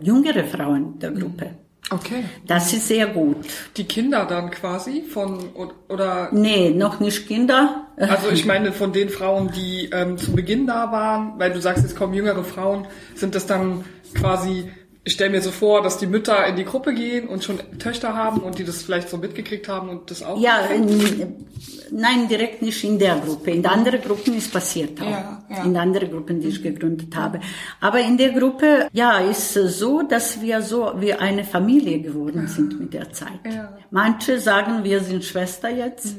jüngere 0.00 0.44
Frauen 0.44 0.98
der 1.00 1.10
Gruppe. 1.10 1.50
Okay. 1.90 2.24
Das 2.46 2.72
ist 2.72 2.88
sehr 2.88 3.06
gut. 3.06 3.36
Die 3.76 3.84
Kinder 3.84 4.26
dann 4.26 4.50
quasi 4.50 5.02
von 5.02 5.48
oder 5.88 6.28
Nee, 6.32 6.70
noch 6.70 7.00
nicht 7.00 7.26
Kinder. 7.26 7.86
also 7.96 8.28
ich 8.30 8.44
meine 8.44 8.72
von 8.72 8.92
den 8.92 9.08
Frauen, 9.08 9.50
die 9.52 9.88
ähm, 9.92 10.18
zu 10.18 10.32
Beginn 10.32 10.66
da 10.66 10.92
waren, 10.92 11.38
weil 11.38 11.52
du 11.52 11.60
sagst, 11.60 11.84
es 11.84 11.94
kommen 11.94 12.12
jüngere 12.12 12.44
Frauen, 12.44 12.86
sind 13.14 13.34
das 13.34 13.46
dann 13.46 13.84
quasi 14.14 14.70
ich 15.08 15.14
stelle 15.14 15.30
mir 15.30 15.40
so 15.40 15.50
vor, 15.50 15.82
dass 15.82 15.96
die 15.96 16.06
Mütter 16.06 16.46
in 16.46 16.56
die 16.56 16.66
Gruppe 16.66 16.92
gehen 16.92 17.28
und 17.28 17.42
schon 17.42 17.58
Töchter 17.78 18.14
haben 18.14 18.42
und 18.42 18.58
die 18.58 18.64
das 18.64 18.82
vielleicht 18.82 19.08
so 19.08 19.16
mitgekriegt 19.16 19.66
haben 19.66 19.88
und 19.88 20.10
das 20.10 20.22
auch. 20.22 20.38
Ja, 20.38 20.66
in, 20.66 21.46
nein, 21.90 22.28
direkt 22.28 22.60
nicht 22.60 22.84
in 22.84 22.98
der 22.98 23.16
Gruppe. 23.16 23.52
In 23.52 23.64
anderen 23.64 24.02
Gruppen 24.02 24.34
ist 24.34 24.52
passiert 24.52 25.00
auch. 25.00 25.10
Ja, 25.10 25.42
ja. 25.48 25.64
In 25.64 25.74
anderen 25.78 26.10
Gruppen, 26.10 26.42
die 26.42 26.48
ich 26.48 26.62
gegründet 26.62 27.16
habe. 27.16 27.40
Aber 27.80 28.00
in 28.00 28.18
der 28.18 28.32
Gruppe, 28.32 28.88
ja, 28.92 29.20
ist 29.20 29.56
es 29.56 29.78
so, 29.78 30.02
dass 30.02 30.42
wir 30.42 30.60
so 30.60 30.92
wie 30.98 31.14
eine 31.14 31.44
Familie 31.44 32.02
geworden 32.02 32.46
sind 32.46 32.78
mit 32.78 32.92
der 32.92 33.10
Zeit. 33.10 33.40
Ja. 33.46 33.78
Manche 33.90 34.38
sagen, 34.38 34.84
wir 34.84 35.00
sind 35.00 35.24
Schwester 35.24 35.70
jetzt. 35.70 36.16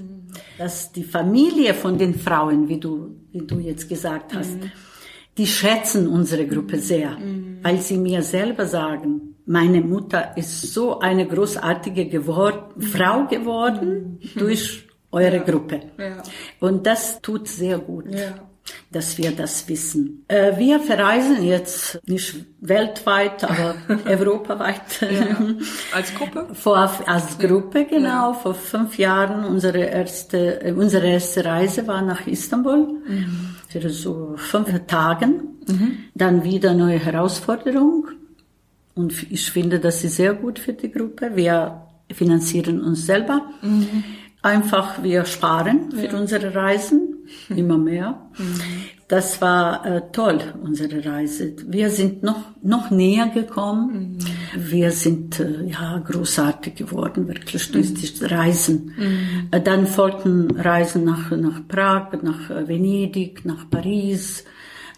Dass 0.58 0.92
die 0.92 1.04
Familie 1.04 1.76
von 1.76 2.00
den 2.00 2.16
Frauen, 2.16 2.68
wie 2.70 2.80
du, 2.80 3.16
wie 3.32 3.46
du 3.46 3.60
jetzt 3.60 3.88
gesagt 3.88 4.34
hast, 4.34 4.58
die 5.40 5.48
schätzen 5.48 6.08
unsere 6.08 6.46
Gruppe 6.46 6.78
sehr, 6.80 7.18
weil 7.64 7.78
sie 7.80 7.98
mir 7.98 8.22
selber 8.22 8.66
sagen, 8.66 9.36
meine 9.46 9.82
Mutter 9.82 10.38
ist 10.38 10.74
so 10.74 11.00
eine 11.00 11.26
großartige 11.26 12.04
gewor 12.16 12.70
Frau 12.94 13.26
geworden 13.26 14.20
durch 14.36 14.86
eure 15.12 15.40
Gruppe. 15.40 15.78
Ja. 15.98 16.22
Und 16.60 16.86
das 16.86 17.02
tut 17.22 17.48
sehr 17.48 17.80
gut, 17.80 18.06
Ja. 18.14 18.36
dass 18.92 19.18
wir 19.18 19.32
das 19.32 19.68
wissen. 19.68 20.24
Äh, 20.28 20.58
wir 20.60 20.80
verreisen 20.82 21.42
jetzt 21.44 22.00
nicht 22.06 22.36
weltweit, 22.62 23.44
aber 23.44 23.76
europaweit. 24.06 24.82
Als 25.96 26.14
Gruppe? 26.14 26.48
Vor, 26.54 26.78
als 27.08 27.38
Gruppe, 27.40 27.86
genau, 27.86 28.34
vor 28.34 28.54
fünf 28.54 29.00
Jahren. 29.00 29.46
Unsere 29.46 29.80
erste, 29.86 30.62
äh, 30.64 30.74
unsere 30.74 31.08
erste 31.08 31.44
Reise 31.46 31.88
war 31.88 32.02
nach 32.04 32.28
Istanbul. 32.28 33.02
Für 33.70 33.90
so 33.90 34.34
fünf 34.36 34.86
Tagen. 34.88 35.60
Dann 36.16 36.44
wieder 36.44 36.74
neue 36.74 37.00
Herausforderung. 37.00 38.08
Und 38.96 39.32
ich 39.32 39.52
finde, 39.52 39.80
das 39.80 40.04
ist 40.04 40.18
sehr 40.18 40.34
gut 40.34 40.60
für 40.60 40.74
die 40.74 40.92
Gruppe. 40.92 41.32
Wir 41.36 41.84
finanzieren 42.12 42.82
uns 42.82 43.06
selber. 43.06 43.50
Einfach, 44.42 45.04
wir 45.04 45.26
sparen 45.26 45.92
für 45.92 46.18
unsere 46.18 46.54
Reisen. 46.54 47.18
Immer 47.50 47.78
mehr. 47.78 48.30
Das 49.10 49.42
war 49.42 49.86
äh, 49.88 50.02
toll, 50.12 50.40
unsere 50.62 51.04
Reise. 51.04 51.56
Wir 51.66 51.90
sind 51.90 52.22
noch, 52.22 52.44
noch 52.62 52.92
näher 52.92 53.30
gekommen. 53.30 54.20
Wir 54.56 54.92
sind 54.92 55.40
äh, 55.40 55.66
ja 55.66 55.98
großartig 55.98 56.76
geworden, 56.76 57.28
wirklich 57.28 57.72
durch 57.72 57.92
die 57.92 58.26
Reisen. 58.26 58.94
Äh, 59.50 59.62
dann 59.62 59.88
folgten 59.88 60.52
Reisen 60.52 61.06
nach, 61.06 61.32
nach 61.32 61.68
Prag, 61.68 62.22
nach 62.22 62.52
äh, 62.52 62.68
Venedig, 62.68 63.46
nach 63.46 63.68
Paris, 63.68 64.46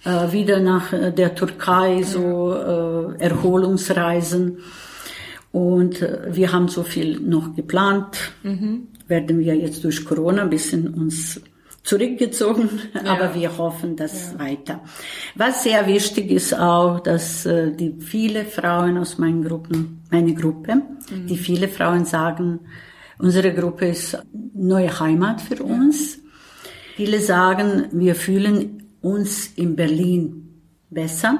äh, 0.03 0.33
wieder 0.33 0.59
nach 0.59 0.91
äh, 0.91 1.13
der 1.13 1.33
Türkei, 1.33 2.03
so 2.03 2.51
Erholungsreisen. 3.17 4.57
Und 5.53 6.05
wir 6.29 6.51
haben 6.51 6.67
so 6.67 6.83
viel 6.83 7.19
noch 7.21 7.55
geplant. 7.55 8.17
Werden 9.07 9.39
wir 9.39 9.55
jetzt 9.55 9.85
durch 9.85 10.03
Corona 10.03 10.41
ein 10.43 10.49
bisschen 10.49 10.93
uns 10.93 11.39
zurückgezogen, 11.83 12.69
aber 13.05 13.33
wir 13.33 13.57
hoffen, 13.57 13.95
dass 13.95 14.37
weiter. 14.37 14.81
Was 15.35 15.63
sehr 15.63 15.87
wichtig 15.87 16.29
ist 16.31 16.53
auch, 16.57 16.99
dass 16.99 17.45
äh, 17.45 17.71
die 17.71 17.95
viele 17.99 18.45
Frauen 18.45 18.97
aus 18.97 19.17
meinen 19.17 19.43
Gruppen, 19.43 20.03
meine 20.11 20.33
Gruppe, 20.33 20.81
die 21.09 21.37
viele 21.37 21.67
Frauen 21.67 22.05
sagen, 22.05 22.59
unsere 23.17 23.53
Gruppe 23.53 23.87
ist 23.87 24.17
neue 24.53 24.99
Heimat 24.99 25.41
für 25.41 25.63
uns. 25.63 26.19
Viele 26.95 27.19
sagen, 27.19 27.85
wir 27.91 28.15
fühlen 28.15 28.83
uns 29.01 29.47
in 29.55 29.75
Berlin 29.75 30.61
besser. 30.89 31.39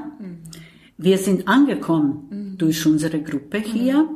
Wir 0.98 1.18
sind 1.18 1.48
angekommen 1.48 2.56
durch 2.58 2.86
unsere 2.86 3.22
Gruppe 3.22 3.58
hier. 3.60 4.08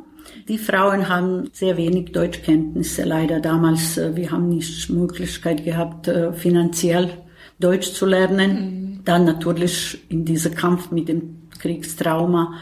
Die 0.48 0.58
Frauen 0.58 1.08
haben 1.08 1.50
sehr 1.52 1.76
wenig 1.76 2.12
Deutschkenntnisse 2.12 3.04
leider 3.04 3.40
damals. 3.40 3.98
äh, 3.98 4.14
Wir 4.14 4.30
haben 4.30 4.48
nicht 4.48 4.90
Möglichkeit 4.90 5.64
gehabt, 5.64 6.08
äh, 6.08 6.32
finanziell 6.32 7.10
Deutsch 7.58 7.92
zu 7.92 8.06
lernen. 8.06 9.00
Dann 9.04 9.24
natürlich 9.24 9.98
in 10.08 10.24
diesem 10.24 10.54
Kampf 10.54 10.90
mit 10.90 11.08
dem 11.08 11.48
Kriegstrauma. 11.58 12.54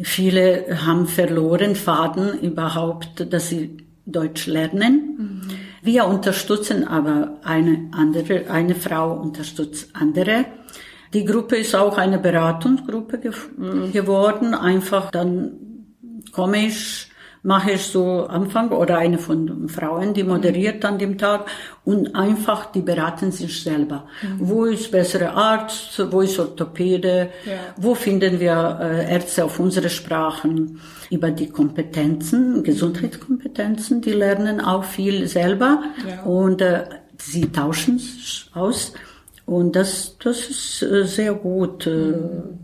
Viele 0.00 0.66
haben 0.86 1.06
verloren 1.06 1.74
Faden 1.74 2.38
überhaupt, 2.40 3.32
dass 3.32 3.48
sie 3.48 3.78
Deutsch 4.06 4.46
lernen. 4.46 5.42
Wir 5.82 6.06
unterstützen 6.06 6.86
aber 6.86 7.38
eine 7.42 7.90
andere, 7.92 8.50
eine 8.50 8.74
Frau 8.74 9.12
unterstützt 9.14 9.90
andere. 9.94 10.44
Die 11.14 11.24
Gruppe 11.24 11.56
ist 11.56 11.74
auch 11.74 11.96
eine 11.96 12.18
Beratungsgruppe 12.18 13.18
ge 13.18 13.32
geworden. 13.92 14.54
Einfach 14.54 15.10
dann 15.10 15.52
komme 16.38 16.68
ich, 16.68 17.08
mache 17.42 17.72
ich 17.72 17.82
so 17.82 18.26
Anfang 18.26 18.70
oder 18.70 18.98
eine 18.98 19.18
von 19.18 19.44
den 19.48 19.68
Frauen, 19.68 20.14
die 20.14 20.22
moderiert 20.22 20.84
an 20.84 20.96
dem 20.96 21.18
Tag 21.18 21.46
und 21.84 22.14
einfach, 22.14 22.70
die 22.70 22.80
beraten 22.80 23.32
sich 23.32 23.60
selber. 23.60 24.06
Wo 24.38 24.64
ist 24.64 24.92
bessere 24.92 25.32
Arzt, 25.32 26.00
wo 26.12 26.20
ist 26.20 26.38
Orthopäde, 26.38 27.30
wo 27.76 27.96
finden 27.96 28.38
wir 28.38 28.78
äh, 28.80 29.12
Ärzte 29.12 29.44
auf 29.46 29.58
unsere 29.58 29.90
Sprachen, 29.90 30.80
über 31.10 31.32
die 31.32 31.48
Kompetenzen, 31.48 32.62
Gesundheitskompetenzen, 32.62 34.00
die 34.00 34.12
lernen 34.12 34.60
auch 34.60 34.84
viel 34.84 35.26
selber 35.26 35.82
und 36.24 36.60
äh, 36.60 36.84
sie 37.16 37.50
tauschen 37.50 37.98
sich 37.98 38.48
aus. 38.54 38.92
Und 39.48 39.76
das, 39.76 40.18
das 40.22 40.40
ist 40.50 40.82
äh, 40.82 41.06
sehr 41.06 41.32
gut. 41.32 41.86
Äh, 41.86 42.12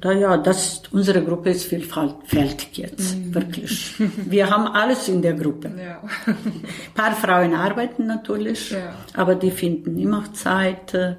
Da 0.00 0.12
ja, 0.12 0.36
das, 0.36 0.82
unsere 0.92 1.22
Gruppe 1.24 1.48
ist 1.50 1.64
vielfältig 1.64 2.76
jetzt, 2.76 3.16
Mhm. 3.16 3.34
wirklich. 3.34 3.94
Wir 4.26 4.50
haben 4.50 4.66
alles 4.66 5.08
in 5.08 5.22
der 5.22 5.32
Gruppe. 5.32 5.72
Ja. 5.78 6.02
Ein 6.26 6.36
paar 6.94 7.12
Frauen 7.12 7.54
arbeiten 7.54 8.06
natürlich, 8.06 8.70
Ja. 8.72 8.94
aber 9.14 9.34
die 9.34 9.50
finden 9.50 9.98
immer 9.98 10.24
Zeit. 10.34 10.92
Äh, 10.94 11.16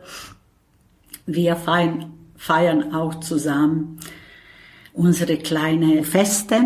Wir 1.25 1.55
feiern, 1.55 2.13
feiern 2.37 2.93
auch 2.93 3.15
zusammen 3.21 3.99
unsere 4.93 5.37
kleine 5.37 6.03
Feste. 6.03 6.57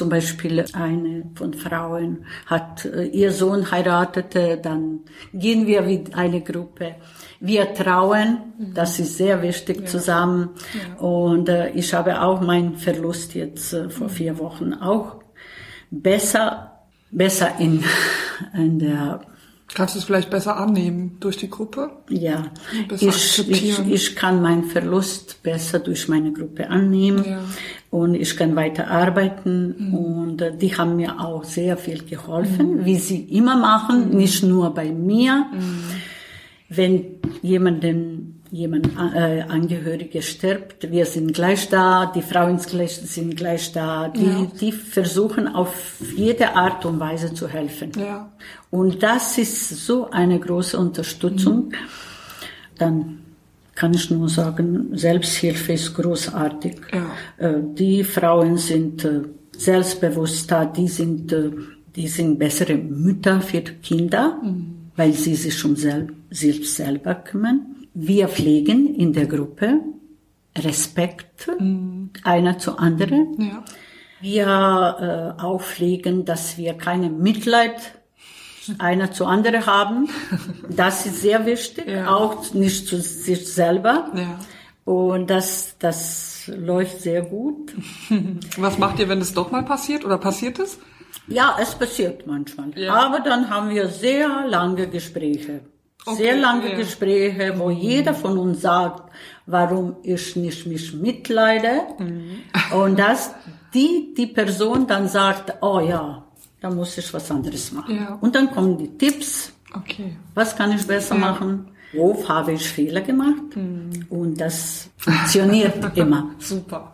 Zum 0.00 0.08
Beispiel 0.08 0.64
eine 0.72 1.24
von 1.34 1.52
Frauen 1.52 2.24
hat 2.46 2.86
äh, 2.86 3.04
ihr 3.04 3.32
Sohn 3.32 3.70
heiratete, 3.70 4.56
dann 4.56 5.00
gehen 5.34 5.66
wir 5.66 5.86
wie 5.86 6.04
eine 6.14 6.40
Gruppe. 6.40 6.94
Wir 7.38 7.74
trauen, 7.74 8.38
das 8.74 8.98
ist 8.98 9.18
sehr 9.18 9.42
wichtig 9.42 9.86
zusammen. 9.86 10.54
Und 10.98 11.50
äh, 11.50 11.68
ich 11.72 11.92
habe 11.92 12.22
auch 12.22 12.40
meinen 12.40 12.76
Verlust 12.76 13.34
jetzt 13.34 13.74
äh, 13.74 13.90
vor 13.90 14.08
vier 14.08 14.38
Wochen 14.38 14.72
auch 14.72 15.16
besser, 15.90 16.80
besser 17.10 17.56
in, 17.58 17.84
in 18.54 18.78
der 18.78 19.20
Kannst 19.74 19.94
du 19.94 19.98
es 20.00 20.04
vielleicht 20.04 20.30
besser 20.30 20.56
annehmen 20.56 21.16
durch 21.20 21.36
die 21.36 21.48
Gruppe? 21.48 21.90
ja, 22.08 22.44
ich, 23.00 23.48
ich, 23.48 23.78
ich 23.88 24.16
kann 24.16 24.42
meinen 24.42 24.64
Verlust 24.64 25.42
besser 25.44 25.78
durch 25.78 26.08
meine 26.08 26.32
Gruppe 26.32 26.68
annehmen 26.68 27.24
Ja. 27.24 27.38
und 27.90 28.14
ich 28.16 28.36
kann 28.36 28.56
weiter 28.56 28.88
arbeiten 28.90 29.92
und 29.94 30.42
äh, 30.42 30.56
die 30.56 30.76
haben 30.76 30.96
mir 30.96 31.20
auch 31.20 31.44
sehr 31.44 31.76
viel 31.76 32.02
geholfen, 32.04 32.84
wie 32.84 32.96
sie 32.96 33.20
immer 33.22 33.56
machen, 33.56 34.10
nicht 34.16 34.42
nur 34.42 34.74
bei 34.74 34.90
mir. 34.90 35.46
Wenn 36.68 37.04
jemanden 37.42 38.39
jemand 38.52 38.88
äh, 39.14 39.42
Angehörige 39.42 40.22
stirbt, 40.22 40.90
wir 40.90 41.06
sind 41.06 41.32
gleich 41.34 41.68
da, 41.68 42.06
die 42.14 42.22
Frauen 42.22 42.58
sind 42.58 43.36
gleich 43.36 43.72
da, 43.72 44.08
die, 44.08 44.24
Ja. 44.24 44.46
die 44.60 44.72
versuchen 44.72 45.46
auf 45.48 45.94
jede 46.16 46.56
Art 46.56 46.84
und 46.84 46.98
Weise 47.00 47.32
zu 47.32 47.46
helfen. 47.48 47.92
Ja. 47.98 48.32
Und 48.70 49.02
das 49.02 49.38
ist 49.38 49.86
so 49.86 50.10
eine 50.10 50.38
große 50.40 50.78
Unterstützung. 50.78 51.72
Dann 52.78 53.20
kann 53.74 53.94
ich 53.94 54.10
nur 54.10 54.28
sagen, 54.28 54.88
Selbsthilfe 54.96 55.72
ist 55.74 55.94
großartig. 55.94 56.76
Ja. 56.92 57.10
Äh, 57.48 57.54
Die 57.74 58.04
Frauen 58.04 58.56
sind 58.56 59.04
äh, 59.04 59.22
selbstbewusster, 59.56 60.66
die 60.66 60.88
sind, 60.88 61.32
äh, 61.32 61.50
die 61.96 62.08
sind 62.08 62.38
bessere 62.38 62.76
Mütter 62.76 63.40
für 63.40 63.60
die 63.60 63.72
Kinder, 63.74 64.40
weil 64.96 65.12
sie 65.12 65.34
sich 65.34 65.64
um 65.64 65.76
sel 65.76 66.08
sich 66.30 66.72
selber 66.72 67.14
kümmern. 67.14 67.66
Wir 68.02 68.28
pflegen 68.28 68.94
in 68.94 69.12
der 69.12 69.26
Gruppe 69.26 69.80
Respekt 70.56 71.48
einer 72.24 72.58
zu 72.58 72.78
anderen. 72.78 73.36
Ja. 73.38 73.64
Wir 74.22 75.36
äh, 75.38 75.42
auch 75.42 75.60
pflegen, 75.62 76.24
dass 76.24 76.56
wir 76.58 76.74
keine 76.74 77.08
Mitleid 77.10 77.74
einer 78.78 79.12
zu 79.12 79.26
andere 79.26 79.66
haben. 79.66 80.08
Das 80.70 81.04
ist 81.06 81.20
sehr 81.20 81.44
wichtig, 81.46 81.88
Ja. 81.88 82.14
auch 82.16 82.54
nicht 82.54 82.86
zu 82.88 83.00
sich 83.00 83.52
selber. 83.52 84.10
Ja. 84.14 84.38
Und 84.84 85.28
das, 85.28 85.76
das 85.78 86.50
läuft 86.54 87.02
sehr 87.02 87.22
gut. 87.22 87.72
Was 88.56 88.78
macht 88.78 88.98
ihr, 88.98 89.08
wenn 89.08 89.20
es 89.20 89.34
doch 89.34 89.50
mal 89.50 89.62
passiert 89.64 90.04
oder 90.06 90.16
passiert 90.18 90.58
es? 90.58 90.78
Ja, 91.28 91.56
es 91.60 91.74
passiert 91.74 92.26
manchmal. 92.26 92.70
Ja. 92.76 92.94
Aber 92.94 93.20
dann 93.20 93.50
haben 93.50 93.70
wir 93.70 93.88
sehr 93.88 94.46
lange 94.48 94.88
Gespräche. 94.88 95.60
Okay, 96.12 96.22
sehr 96.22 96.36
lange. 96.36 96.74
Gespräche, 96.76 97.54
wo 97.58 97.70
jeder 97.70 98.14
von 98.14 98.38
uns 98.38 98.60
sagt, 98.62 99.10
warum 99.46 99.96
ich 100.02 100.36
nicht 100.36 100.66
mich 100.66 100.92
mitleide. 100.94 101.82
Mhm. 101.98 102.76
Und 102.76 102.98
dass 102.98 103.32
die, 103.74 104.14
die 104.16 104.26
Person 104.26 104.86
dann 104.86 105.08
sagt, 105.08 105.54
oh 105.62 105.80
ja, 105.80 106.24
da 106.60 106.70
muss 106.70 106.96
ich 106.98 107.12
was 107.14 107.30
anderes 107.30 107.72
machen. 107.72 107.96
Ja. 107.96 108.18
Und 108.20 108.34
dann 108.34 108.50
kommen 108.50 108.76
die 108.78 108.88
Tipps, 108.98 109.52
Okay. 109.72 110.16
was 110.34 110.56
kann 110.56 110.72
ich 110.72 110.84
besser 110.86 111.14
Ja. 111.14 111.20
machen? 111.20 111.68
Wo 111.92 112.26
habe 112.28 112.52
ich 112.52 112.68
Fehler 112.68 113.00
gemacht? 113.00 113.54
Mhm. 113.56 113.90
Und 114.10 114.40
das 114.40 114.90
funktioniert 114.96 115.74
immer. 115.96 116.30
Super. 116.38 116.92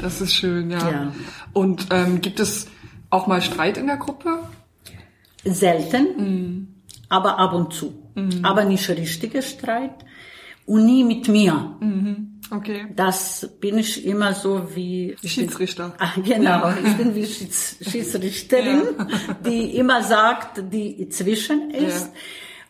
Das 0.00 0.20
ist 0.20 0.34
schön, 0.34 0.70
ja. 0.70 0.78
Ja. 0.90 1.12
Und 1.52 1.86
ähm, 1.90 2.20
gibt 2.20 2.38
es 2.40 2.66
auch 3.10 3.26
mal 3.26 3.40
Streit 3.42 3.76
in 3.78 3.86
der 3.88 3.96
Gruppe? 3.96 4.38
Selten, 5.44 6.06
Mhm. 6.16 6.68
aber 7.08 7.38
ab 7.38 7.52
und 7.54 7.72
zu. 7.72 7.92
Aber 8.42 8.64
nicht 8.64 8.88
richtiger 8.88 9.42
Streit 9.42 10.04
und 10.64 10.86
nie 10.86 11.04
mit 11.04 11.28
mir. 11.28 11.76
Okay. 12.50 12.86
Das 12.94 13.48
bin 13.60 13.78
ich 13.78 14.04
immer 14.06 14.34
so 14.34 14.68
wie 14.74 15.16
Schiedsrichter. 15.24 15.94
Ah, 15.98 16.12
genau, 16.24 16.70
ich 16.84 16.96
bin 16.96 17.14
wie 17.14 17.26
Schieds 17.26 17.76
Schiedsrichterin, 17.80 18.82
die 19.44 19.76
immer 19.76 20.02
sagt, 20.02 20.62
die 20.72 21.08
zwischen 21.08 21.70
ist. 21.70 22.10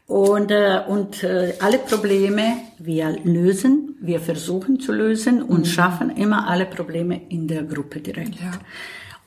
Und, 0.07 0.53
äh, 0.53 0.83
und 0.87 1.25
äh, 1.25 1.55
alle 1.59 1.79
Probleme 1.79 2.59
wir 2.79 3.19
lösen, 3.25 3.97
wir 4.01 4.21
versuchen 4.21 4.79
zu 4.79 4.93
lösen 4.93 5.43
und 5.43 5.67
schaffen 5.67 6.11
immer 6.11 6.49
alle 6.49 6.67
Probleme 6.67 7.23
in 7.29 7.49
der 7.49 7.65
Gruppe 7.65 8.01
direkt. 8.01 8.37
Ja. 8.37 8.53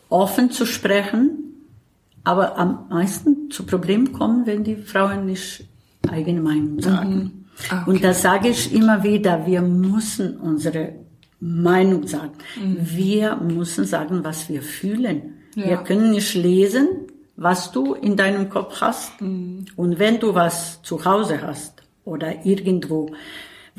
Offen 0.07 0.51
zu 0.51 0.65
sprechen, 0.65 1.67
aber 2.23 2.57
am 2.57 2.87
meisten 2.89 3.51
zu 3.51 3.65
Problemen 3.65 4.13
kommen, 4.13 4.45
wenn 4.45 4.63
die 4.63 4.77
Frauen 4.77 5.25
nicht 5.25 5.65
eigene 6.07 6.41
Meinung 6.41 6.79
sagen. 6.81 7.45
Ah, 7.69 7.83
Und 7.85 8.03
da 8.03 8.13
sage 8.13 8.49
ich 8.49 8.73
immer 8.73 9.03
wieder, 9.03 9.45
wir 9.45 9.61
müssen 9.61 10.37
unsere 10.37 10.93
Meinung 11.39 12.07
sagen. 12.07 12.33
Wir 12.81 13.35
müssen 13.37 13.85
sagen, 13.85 14.23
was 14.23 14.49
wir 14.49 14.61
fühlen. 14.61 15.33
Ja. 15.55 15.65
Wir 15.67 15.77
können 15.77 16.11
nicht 16.11 16.35
lesen, 16.35 16.87
was 17.35 17.71
du 17.71 17.93
in 17.93 18.15
deinem 18.15 18.49
Kopf 18.49 18.81
hast. 18.81 19.13
Und 19.21 19.99
wenn 19.99 20.19
du 20.19 20.35
was 20.35 20.81
zu 20.83 21.03
Hause 21.05 21.41
hast 21.41 21.83
oder 22.05 22.45
irgendwo 22.45 23.11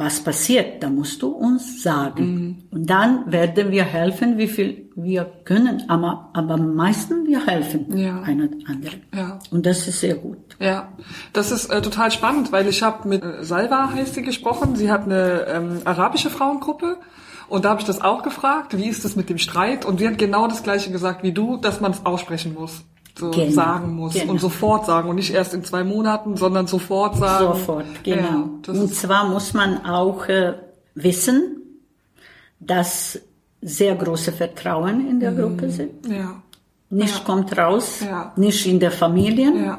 was 0.01 0.19
passiert, 0.25 0.83
dann 0.83 0.95
musst 0.97 1.21
du 1.23 1.29
uns 1.29 1.83
sagen. 1.83 2.65
Und 2.71 2.89
dann 2.89 3.31
werden 3.31 3.71
wir 3.71 3.85
helfen, 3.85 4.39
wie 4.39 4.49
viel 4.49 4.91
wir 4.97 5.25
können. 5.45 5.85
Aber, 5.89 6.31
aber 6.33 6.55
am 6.55 6.75
meisten 6.75 7.27
wir 7.27 7.47
helfen 7.47 7.97
Ja. 7.97 8.23
einer 8.23 8.49
anderen. 8.67 9.03
Ja. 9.15 9.39
Und 9.51 9.67
das 9.67 9.87
ist 9.87 10.01
sehr 10.01 10.15
gut. 10.15 10.39
Ja, 10.59 10.89
das 11.35 11.53
ist 11.53 11.67
äh, 11.71 11.83
total 11.83 12.11
spannend, 12.11 12.51
weil 12.51 12.67
ich 12.67 12.83
habe 12.83 13.07
mit 13.09 13.23
äh, 13.23 13.45
Salva 13.45 13.91
heißt 13.93 14.15
sie 14.15 14.23
gesprochen. 14.23 14.75
Sie 14.75 14.91
hat 14.91 15.05
eine 15.05 15.47
ähm, 15.49 15.79
arabische 15.85 16.31
Frauengruppe 16.31 16.97
und 17.49 17.65
da 17.65 17.71
habe 17.71 17.81
ich 17.81 17.87
das 17.87 18.01
auch 18.01 18.23
gefragt, 18.23 18.77
wie 18.79 18.87
ist 18.89 19.05
das 19.05 19.17
mit 19.17 19.29
dem 19.29 19.39
Streit? 19.39 19.85
Und 19.85 19.99
sie 20.01 20.09
hat 20.09 20.19
genau 20.19 20.47
das 20.49 20.63
gleiche 20.63 20.91
gesagt 20.91 21.23
wie 21.23 21.33
du, 21.33 21.57
dass 21.59 21.81
man 21.81 21.91
es 21.93 22.07
aussprechen 22.07 22.55
muss, 22.55 22.85
so 23.19 23.31
Genau, 23.31 23.51
sagen 23.53 23.95
muss 23.95 24.15
genau. 24.15 24.33
und 24.33 24.41
sofort 24.41 24.87
sagen 24.87 25.09
und 25.11 25.17
nicht 25.17 25.33
erst 25.33 25.55
in 25.55 25.65
zwei 25.65 25.85
Monaten, 25.85 26.37
sondern 26.37 26.67
sofort 26.67 27.17
sagen. 27.17 27.47
Sofort, 27.47 27.87
genau. 28.05 28.23
Ja, 28.67 28.73
Und 28.73 28.95
zwar 28.95 29.29
muss 29.29 29.53
man 29.55 29.85
auch 29.85 30.27
äh, 30.29 30.55
wissen, 30.95 31.57
dass 32.61 33.21
sehr 33.63 33.95
große 33.95 34.33
Vertrauen 34.33 35.09
in 35.09 35.21
der 35.21 35.33
Gruppe 35.33 35.69
sind. 35.71 36.07
ja, 36.09 36.43
Nicht 36.89 37.19
Ja. 37.19 37.25
kommt 37.25 37.57
raus, 37.57 38.01
Ja. 38.05 38.33
nicht 38.37 38.67
in 38.67 38.81
der 38.81 38.91
Familie. 38.91 39.53
ja, 39.65 39.79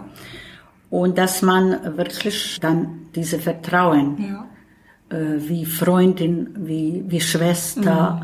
Und 0.90 1.18
dass 1.18 1.42
man 1.42 1.98
wirklich 1.98 2.58
dann 2.62 3.08
diese 3.16 3.40
Vertrauen, 3.40 4.18
ja, 4.20 5.18
äh, 5.18 5.38
wie 5.40 5.66
Freundin, 5.66 6.50
wie, 6.58 7.04
wie 7.08 7.22
Schwester, 7.22 8.22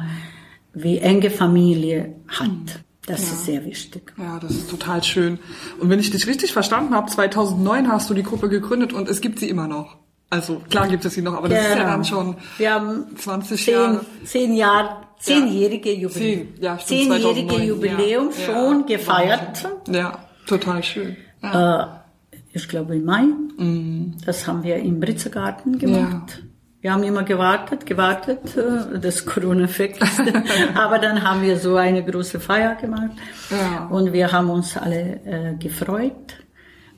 Mhm. 0.73 0.81
wie 0.83 0.97
enge 0.99 1.29
Familie 1.29 2.13
hat. 2.27 2.83
Das 3.07 3.21
ist 3.21 3.45
sehr 3.45 3.65
wichtig. 3.65 4.13
ja, 4.17 4.37
das 4.39 4.51
ist 4.51 4.69
total 4.69 5.01
schön. 5.03 5.39
Und 5.79 5.89
wenn 5.89 5.99
ich 5.99 6.11
dich 6.11 6.27
richtig 6.27 6.53
verstanden 6.53 6.93
habe, 6.93 7.09
2009 7.09 7.91
hast 7.91 8.09
du 8.09 8.13
die 8.13 8.21
Gruppe 8.23 8.49
gegründet 8.49 8.93
und 8.93 9.09
es 9.09 9.21
gibt 9.21 9.39
sie 9.39 9.49
immer 9.49 9.67
noch. 9.67 9.97
Also 10.29 10.61
klar 10.69 10.87
gibt 10.89 11.05
es 11.05 11.13
sie 11.13 11.21
noch, 11.21 11.33
aber 11.35 11.47
das 11.47 11.59
ist 11.61 11.69
ja 11.69 11.75
Genau. 11.75 11.87
dann 11.87 12.03
schon 12.05 12.35
Wir 12.57 12.73
haben 12.73 13.05
20 13.17 13.63
zehn, 13.63 13.73
Jahre. 13.73 14.05
zehn 14.25 14.53
Jahre, 14.55 14.89
zehnjährige 15.19 15.93
Jubiläum. 15.93 16.11
Zehn, 16.11 16.53
ja, 16.59 16.77
stimmt, 16.77 16.99
zehnjährige 16.99 17.47
2009, 17.47 17.67
Jubiläum 17.67 18.29
ja, 18.29 18.45
schon 18.45 18.79
ja, 18.81 18.85
gefeiert. 18.97 19.69
Ja, 19.89 20.19
total 20.45 20.83
schön. 20.83 21.15
Ja. 21.41 21.83
Äh, 21.83 22.37
ich 22.51 22.67
glaube 22.67 22.97
im 22.97 23.05
Mai. 23.05 23.23
Das 24.25 24.45
haben 24.47 24.63
wir 24.63 24.75
im 24.77 24.99
Britzegarten 24.99 25.77
gemacht. 25.79 26.43
Wir 26.87 26.93
haben 26.93 27.03
immer 27.03 27.23
gewartet, 27.23 27.85
gewartet, 27.85 28.55
äh, 28.55 28.97
das 28.97 29.25
Corona 29.25 29.67
weg 29.77 30.01
ist. 30.01 30.21
Aber 30.73 30.99
dann 30.99 31.21
haben 31.21 31.41
wir 31.41 31.57
so 31.57 31.75
eine 31.75 32.01
große 32.01 32.39
Feier 32.39 32.75
gemacht. 32.75 33.11
Ja. 33.51 33.87
Und 33.87 34.13
wir 34.13 34.31
haben 34.31 34.49
uns 34.49 34.77
alle 34.77 35.19
äh, 35.25 35.55
gefreut. 35.59 36.37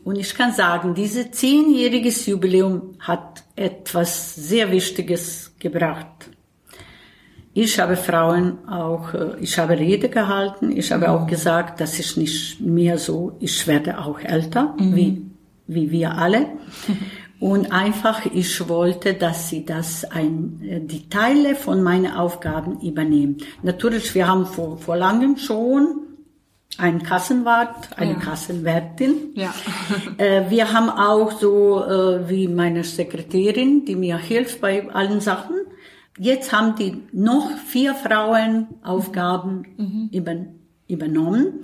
Und 0.03 0.17
ich 0.17 0.35
kann 0.35 0.51
sagen, 0.51 0.93
dieses 0.93 1.31
zehnjähriges 1.31 2.27
Jubiläum 2.27 2.97
hat 2.99 3.41
etwas 3.55 4.35
sehr 4.35 4.71
Wichtiges 4.71 5.55
gebracht. 5.57 6.29
Ich 7.55 7.79
habe 7.79 7.97
Frauen 7.97 8.69
auch, 8.69 9.15
äh, 9.15 9.39
ich 9.41 9.57
habe 9.57 9.75
Rede 9.79 10.09
gehalten, 10.09 10.71
ich 10.71 10.91
habe 10.91 11.09
auch 11.09 11.25
gesagt, 11.25 11.81
dass 11.81 11.97
ich 11.97 12.15
nicht 12.15 12.61
mehr 12.61 12.99
so, 12.99 13.35
ich 13.39 13.65
werde 13.65 13.97
auch 13.97 14.19
älter, 14.19 14.75
wie, 14.77 15.25
wie 15.65 15.89
wir 15.89 16.15
alle. 16.15 16.45
Und 17.39 17.71
einfach, 17.71 18.25
ich 18.25 18.67
wollte, 18.67 19.13
dass 19.13 19.49
sie 19.49 19.65
das 19.65 20.03
ein, 20.03 20.61
äh, 20.61 20.81
die 20.81 21.07
Teile 21.09 21.55
von 21.55 21.81
meinen 21.81 22.11
Aufgaben 22.11 22.81
übernehmen. 22.81 23.37
Natürlich, 23.63 24.13
wir 24.13 24.27
haben 24.27 24.45
vor, 24.45 24.77
vor 24.77 24.97
langem 24.97 25.37
schon 25.37 26.01
einen 26.77 27.01
Kassenwart, 27.01 27.97
eine 27.97 28.13
Ja. 28.13 28.19
Kassenwärtin. 28.19 29.13
Ja. 29.35 29.53
Äh, 30.17 30.49
wir 30.49 30.73
haben 30.73 30.89
auch 30.89 31.31
so 31.31 31.81
äh, 31.83 32.29
wie 32.29 32.49
meine 32.49 32.83
Sekretärin, 32.83 33.85
die 33.85 33.95
mir 33.95 34.17
hilft 34.17 34.59
bei 34.59 34.89
allen 34.91 35.21
Sachen. 35.21 35.55
Jetzt 36.17 36.51
haben 36.51 36.75
die 36.75 37.03
noch 37.13 37.49
vier 37.67 37.95
Frauen 37.95 38.67
Aufgaben 38.83 40.09
über, 40.11 40.35
übernommen. 40.89 41.61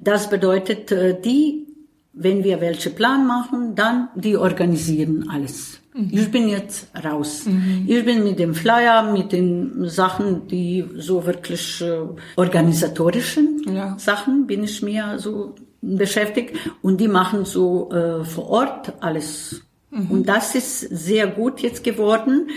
Das 0.00 0.30
bedeutet, 0.30 0.90
die, 1.26 1.66
wenn 2.12 2.42
wir 2.44 2.60
welche 2.60 2.90
Plan 2.90 3.26
machen, 3.26 3.74
dann 3.74 4.08
die 4.14 4.36
organisieren 4.36 5.28
alles. 5.30 5.80
Ich 6.10 6.30
bin 6.30 6.48
jetzt 6.48 6.86
raus. 7.04 7.44
Ich 7.86 8.04
bin 8.04 8.22
mit 8.22 8.38
dem 8.38 8.54
Flyer, 8.54 9.02
mit 9.12 9.32
den 9.32 9.88
Sachen, 9.88 10.46
die 10.46 10.84
so 10.96 11.26
wirklich 11.26 11.80
äh, 11.80 11.98
organisatorischen 12.36 13.64
Ja. 13.74 13.96
Sachen 13.98 14.46
bin 14.46 14.62
ich 14.62 14.80
mir 14.82 15.18
so 15.18 15.54
beschäftigt 15.80 16.56
und 16.82 17.00
die 17.00 17.08
machen 17.08 17.44
so 17.44 17.90
äh, 17.90 18.24
vor 18.24 18.48
Ort 18.48 18.92
alles. 19.00 19.62
Und 19.90 20.28
das 20.28 20.54
ist 20.54 20.80
sehr 20.80 21.26
gut 21.26 21.60
jetzt 21.60 21.82
geworden. 21.82 22.48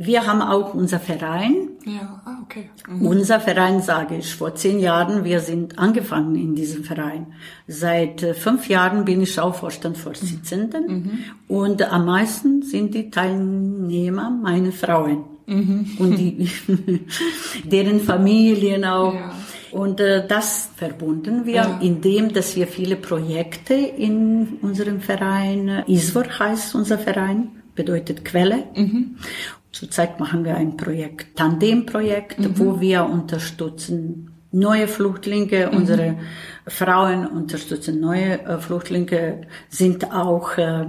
Wir 0.00 0.26
haben 0.28 0.42
auch 0.42 0.74
unser 0.74 1.00
Verein. 1.00 1.70
Ja, 1.84 2.22
ah, 2.24 2.38
okay. 2.44 2.70
Unser 3.00 3.40
Verein, 3.40 3.82
sage 3.82 4.16
ich, 4.18 4.32
vor 4.32 4.54
zehn 4.54 4.78
Jahren, 4.78 5.24
wir 5.24 5.40
sind 5.40 5.76
angefangen 5.76 6.36
in 6.36 6.54
diesem 6.54 6.84
Verein. 6.84 7.26
Seit 7.66 8.22
äh, 8.22 8.32
fünf 8.32 8.68
Jahren 8.68 9.04
bin 9.04 9.20
ich 9.22 9.40
auch 9.40 9.56
Vorstandsvorsitzende 9.56 10.78
und 11.48 11.82
am 11.82 12.06
meisten 12.06 12.62
sind 12.62 12.94
die 12.94 13.10
Teilnehmer 13.10 14.30
meine 14.30 14.70
Frauen 14.70 15.24
und 15.98 16.16
die, 16.16 16.48
deren 17.64 18.00
Familien 18.00 18.84
auch. 18.84 19.14
Ja. 19.14 19.32
Und 19.72 19.98
äh, 20.00 20.26
das 20.26 20.70
verbunden 20.76 21.44
wir, 21.44 21.54
Ja. 21.54 21.78
indem 21.82 22.32
dass 22.32 22.54
wir 22.54 22.66
viele 22.68 22.96
Projekte 22.96 23.74
in 23.74 24.58
unserem 24.62 25.00
Verein, 25.00 25.68
äh, 25.68 25.82
ISVOR 25.92 26.24
heißt 26.38 26.74
unser 26.74 26.98
Verein, 26.98 27.50
bedeutet 27.74 28.24
Quelle. 28.24 28.64
Zurzeit 29.78 30.18
machen 30.18 30.44
wir 30.44 30.56
ein 30.56 30.76
Projekt, 30.76 31.36
Tandemprojekt, 31.36 32.38
wo 32.58 32.80
wir 32.80 33.04
unterstützen 33.04 34.32
neue 34.50 34.88
Flüchtlinge, 34.88 35.70
unsere 35.70 36.16
Frauen 36.66 37.26
unterstützen 37.26 38.00
neue 38.00 38.40
äh, 38.44 38.58
Flüchtlinge, 38.58 39.42
sind 39.68 40.10
auch 40.12 40.56
äh, 40.58 40.86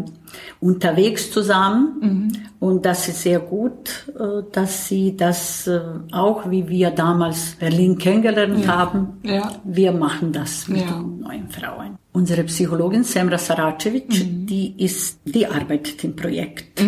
unterwegs 0.59 1.29
zusammen. 1.31 2.31
Und 2.59 2.85
das 2.85 3.07
ist 3.09 3.21
sehr 3.21 3.39
gut, 3.39 4.07
äh, 4.17 4.43
dass 4.51 4.87
sie 4.87 5.15
das 5.15 5.67
äh, 5.67 5.81
auch, 6.11 6.49
wie 6.49 6.67
wir 6.69 6.89
damals 6.91 7.55
Berlin 7.59 7.97
kennengelernt 7.97 8.65
haben, 8.67 9.19
Ja. 9.23 9.51
wir 9.65 9.91
machen 9.91 10.31
das 10.31 10.67
mit 10.67 10.81
Ja. 10.81 10.93
den 10.93 11.19
neuen 11.19 11.49
Frauen. 11.49 11.97
Unsere 12.13 12.43
Psychologin 12.45 13.03
Semra 13.03 13.37
Saracevic, 13.37 14.07
die 14.47 14.73
ist, 14.83 15.19
die 15.25 15.45
arbeitet 15.45 16.03
im 16.05 16.15
Projekt, 16.15 16.81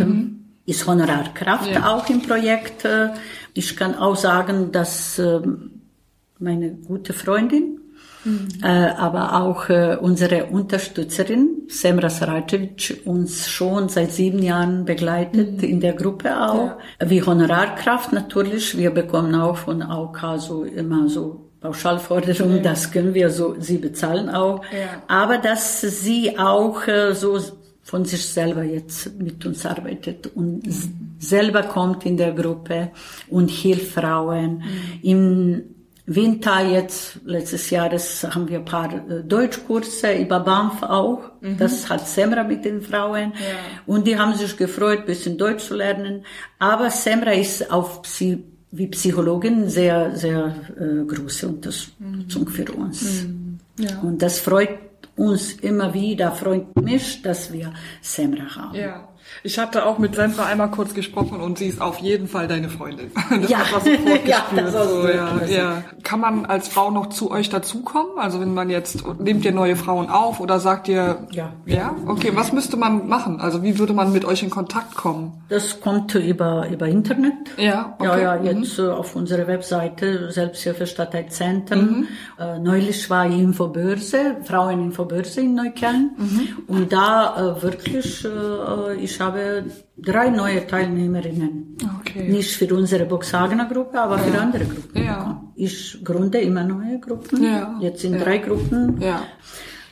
ist 0.71 0.88
Honorarkraft 0.88 1.69
Ja. 1.71 1.81
auch 1.93 2.05
im 2.10 2.21
Projekt. 2.29 2.86
Äh, 2.86 3.10
Ich 3.53 3.75
kann 3.79 3.93
auch 4.05 4.15
sagen, 4.15 4.71
dass 4.71 5.19
ähm, 5.19 5.81
meine 6.39 6.67
gute 6.89 7.12
Freundin, 7.12 7.63
äh, 8.63 8.67
aber 9.07 9.23
auch 9.41 9.67
äh, 9.67 9.97
unsere 9.99 10.45
Unterstützerin 10.45 11.63
Semra 11.67 12.10
Saracevic 12.10 13.01
uns 13.03 13.49
schon 13.49 13.89
seit 13.89 14.12
sieben 14.13 14.41
Jahren 14.41 14.86
begleitet 14.86 15.63
in 15.63 15.79
der 15.81 15.93
Gruppe 16.01 16.29
auch. 16.47 16.71
Wie 17.12 17.21
Honorarkraft 17.21 18.13
natürlich. 18.13 18.77
Wir 18.77 18.91
bekommen 18.91 19.36
auch 19.36 19.57
von 19.65 19.81
AOK 19.81 20.19
so 20.38 20.63
immer 20.63 21.10
so 21.10 21.49
Pauschalforderungen, 21.60 22.63
das 22.63 22.89
können 22.93 23.13
wir 23.13 23.29
so, 23.29 23.55
sie 23.60 23.77
bezahlen 23.88 24.29
auch. 24.29 24.63
Ja. 24.71 25.03
Aber 25.10 25.38
dass 25.39 25.81
sie 25.81 26.39
auch 26.39 26.79
so 27.13 27.38
von 27.84 28.06
sich 28.06 28.26
selber 28.26 28.63
jetzt 28.63 29.20
mit 29.20 29.46
uns 29.46 29.65
arbeitet 29.65 30.30
und 30.36 30.65
s- 30.67 30.89
selber 31.20 31.63
kommt 31.63 32.06
in 32.06 32.15
der 32.17 32.32
Gruppe 32.34 32.91
und 33.30 33.50
hilft 33.50 33.91
Frauen. 33.94 34.63
Im 35.02 35.63
Winter 36.06 36.67
jetzt, 36.67 37.20
letztes 37.26 37.70
Jahr, 37.70 37.89
haben 37.89 38.50
wir 38.50 38.60
ein 38.60 38.65
paar 38.65 38.91
äh, 39.10 39.24
Deutschkurse 39.24 40.13
über 40.17 40.39
BAMF 40.41 40.84
auch. 40.84 41.22
Das 41.58 41.89
hat 41.89 42.08
Semra 42.08 42.44
mit 42.44 42.65
den 42.65 42.82
Frauen. 42.82 43.34
Und 43.86 44.08
die 44.08 44.17
haben 44.17 44.34
sich 44.36 44.58
gefreut, 44.58 45.06
bisschen 45.06 45.38
Deutsch 45.38 45.63
zu 45.65 45.76
lernen. 45.76 46.24
Aber 46.60 46.89
Semra 46.89 47.32
ist 47.32 47.72
auf 47.72 48.02
Psy 48.04 48.44
wie 48.72 48.88
Psychologin 48.88 49.70
sehr, 49.70 50.15
sehr 50.15 50.56
äh, 50.80 51.04
große 51.06 51.48
Unterstützung 51.48 52.48
für 52.48 52.72
uns. 52.72 53.26
Ja. 53.78 54.00
Und 54.02 54.22
das 54.22 54.39
freut 54.39 54.70
uns 55.21 55.53
immer 55.53 55.93
wieder, 55.93 56.31
freut 56.31 56.75
mich, 56.81 57.21
dass 57.21 57.53
wir 57.53 57.73
Semra 58.01 58.55
haben. 58.55 58.75
Ja. 58.75 59.11
Ich 59.44 59.58
hatte 59.60 59.86
auch 59.86 59.98
mit 59.98 60.15
Sandra 60.15 60.46
einmal 60.46 60.70
kurz 60.72 60.94
gesprochen 60.94 61.39
und 61.41 61.58
sie 61.58 61.67
ist 61.67 61.82
auf 61.82 61.98
jeden 62.00 62.28
Fall 62.28 62.48
deine 62.48 62.70
Freundin. 62.70 63.12
Das 63.41 63.50
Ja. 63.50 63.60
hat 63.60 63.86
man 63.86 64.20
Ja, 64.26 64.38
das 64.56 64.76
hast 64.76 64.89
so, 64.89 65.08
ja, 65.08 65.41
ja. 65.48 65.84
Kann 66.04 66.20
man 66.20 66.46
als 66.46 66.67
Frau 66.67 66.91
noch 66.91 67.08
zu 67.10 67.32
euch 67.32 67.50
dazukommen? 67.50 68.17
Also 68.17 68.39
wenn 68.41 68.54
man 68.54 68.70
jetzt, 68.70 69.04
nehmt 69.20 69.46
ihr 69.46 69.52
neue 69.52 69.76
Frauen 69.76 70.10
auf 70.10 70.39
oder 70.39 70.60
sagt 70.60 70.88
ihr, 70.89 71.28
Ja. 71.32 71.54
ja? 71.65 71.96
Okay, 72.08 72.32
was 72.36 72.52
müsste 72.52 72.78
man 72.78 73.08
machen? 73.08 73.39
Also 73.41 73.63
wie 73.63 73.80
würde 73.80 73.94
man 73.94 74.12
mit 74.12 74.26
euch 74.26 74.44
in 74.44 74.50
Kontakt 74.50 74.96
kommen? 74.96 75.41
Das 75.50 75.80
kommt 75.82 76.13
über, 76.15 76.67
über 76.70 76.88
Internet. 76.88 77.34
Ja, 77.58 77.96
Ja, 78.02 78.12
okay. 78.12 78.22
ja, 78.24 78.36
jetzt 78.44 78.78
äh, 78.80 78.88
auf 78.88 79.15
unserer 79.15 79.48
Webseite 79.48 80.32
Selbsthilfe 80.32 80.86
Stadtteilzentren. 80.88 82.08
Äh, 82.39 82.60
neulich 82.60 83.10
war 83.10 83.28
ich 83.28 83.38
Infobörse, 83.38 84.38
Fraueninfobörse 84.44 85.41
in 85.41 85.56
Neukölln. 85.56 86.12
Und 86.67 86.91
da 86.94 87.56
äh, 87.58 87.62
wirklich, 87.62 88.26
äh, 88.26 88.96
ich 88.96 89.20
habe 89.21 89.65
drei 89.97 90.29
neue 90.29 90.65
Teilnehmerinnen. 90.67 91.77
Okay. 91.99 92.27
Nicht 92.29 92.55
für 92.57 92.73
unsere 92.75 93.05
Boxhagener 93.05 93.65
Gruppe, 93.65 93.99
aber 94.01 94.17
für 94.19 94.38
andere 94.39 94.65
Gruppen. 94.65 95.03
Ja. 95.03 95.41
Ich 95.55 96.03
gründe 96.03 96.39
immer 96.41 96.63
neue 96.63 96.99
Gruppen. 96.99 97.43
Ja. 97.43 97.77
Jetzt 97.79 98.01
sind 98.01 98.13
Ja. 98.15 98.19
drei 98.23 98.38
Gruppen. 98.39 98.99
Ja. 98.99 99.23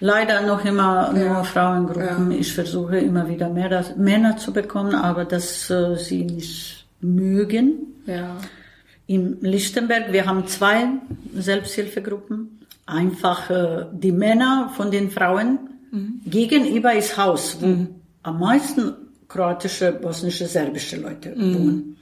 Leider 0.02 0.42
noch 0.48 0.64
immer 0.66 1.12
nur 1.14 1.24
Ja. 1.24 1.44
Frauengruppen. 1.44 2.32
Ich 2.32 2.54
versuche 2.54 2.98
immer 3.00 3.28
wieder 3.30 3.50
mehr 3.50 3.70
das, 3.70 3.96
Männer 3.98 4.38
zu 4.38 4.52
bekommen, 4.54 4.96
aber 4.96 5.26
dass 5.26 5.70
äh, 5.70 5.96
sie 5.98 6.24
nicht 6.26 6.88
mögen. 7.02 7.74
Ja. 8.06 8.38
In 9.08 9.38
Lichtenberg, 9.42 10.12
wir 10.14 10.26
haben 10.26 10.48
zwei 10.48 10.86
Selbsthilfegruppen. 11.36 12.60
Einfach 12.86 13.50
äh, 13.50 13.86
die 13.92 14.12
Männer 14.12 14.72
von 14.76 14.92
den 14.92 15.10
Frauen. 15.12 15.60
Gegenüber 16.26 16.94
ist 16.94 17.18
Haus, 17.18 17.58
wo 17.60 17.88
am 18.22 18.40
meisten 18.40 18.94
kroatische, 19.30 19.94
bosnische, 19.94 20.48
serbische 20.48 20.98
Leute 20.98 21.36
wohnen. 21.38 21.98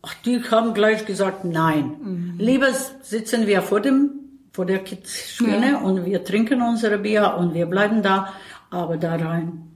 Ach, 0.00 0.14
die 0.24 0.42
haben 0.50 0.72
gleich 0.74 1.04
gesagt, 1.04 1.44
nein. 1.44 2.34
Lieber 2.38 2.68
sitzen 3.02 3.46
wir 3.46 3.62
vor 3.62 3.80
dem, 3.80 4.10
vor 4.52 4.64
der 4.66 4.78
Kitzschwine 4.78 5.78
und 5.78 6.04
wir 6.04 6.24
trinken 6.24 6.62
unsere 6.62 6.98
Bier 6.98 7.34
und 7.38 7.54
wir 7.54 7.66
bleiben 7.66 8.02
da, 8.02 8.32
aber 8.70 8.96
da 8.96 9.16
rein. 9.16 9.68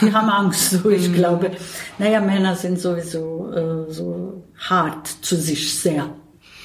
Die 0.00 0.12
haben 0.12 0.28
Angst, 0.28 0.70
so 0.70 0.90
ich 0.90 1.12
glaube. 1.18 1.50
Naja, 1.98 2.20
Männer 2.20 2.54
sind 2.54 2.78
sowieso 2.78 3.50
äh, 3.52 3.92
so 3.92 4.44
hart 4.56 5.06
zu 5.08 5.36
sich 5.36 5.78
sehr. 5.78 6.10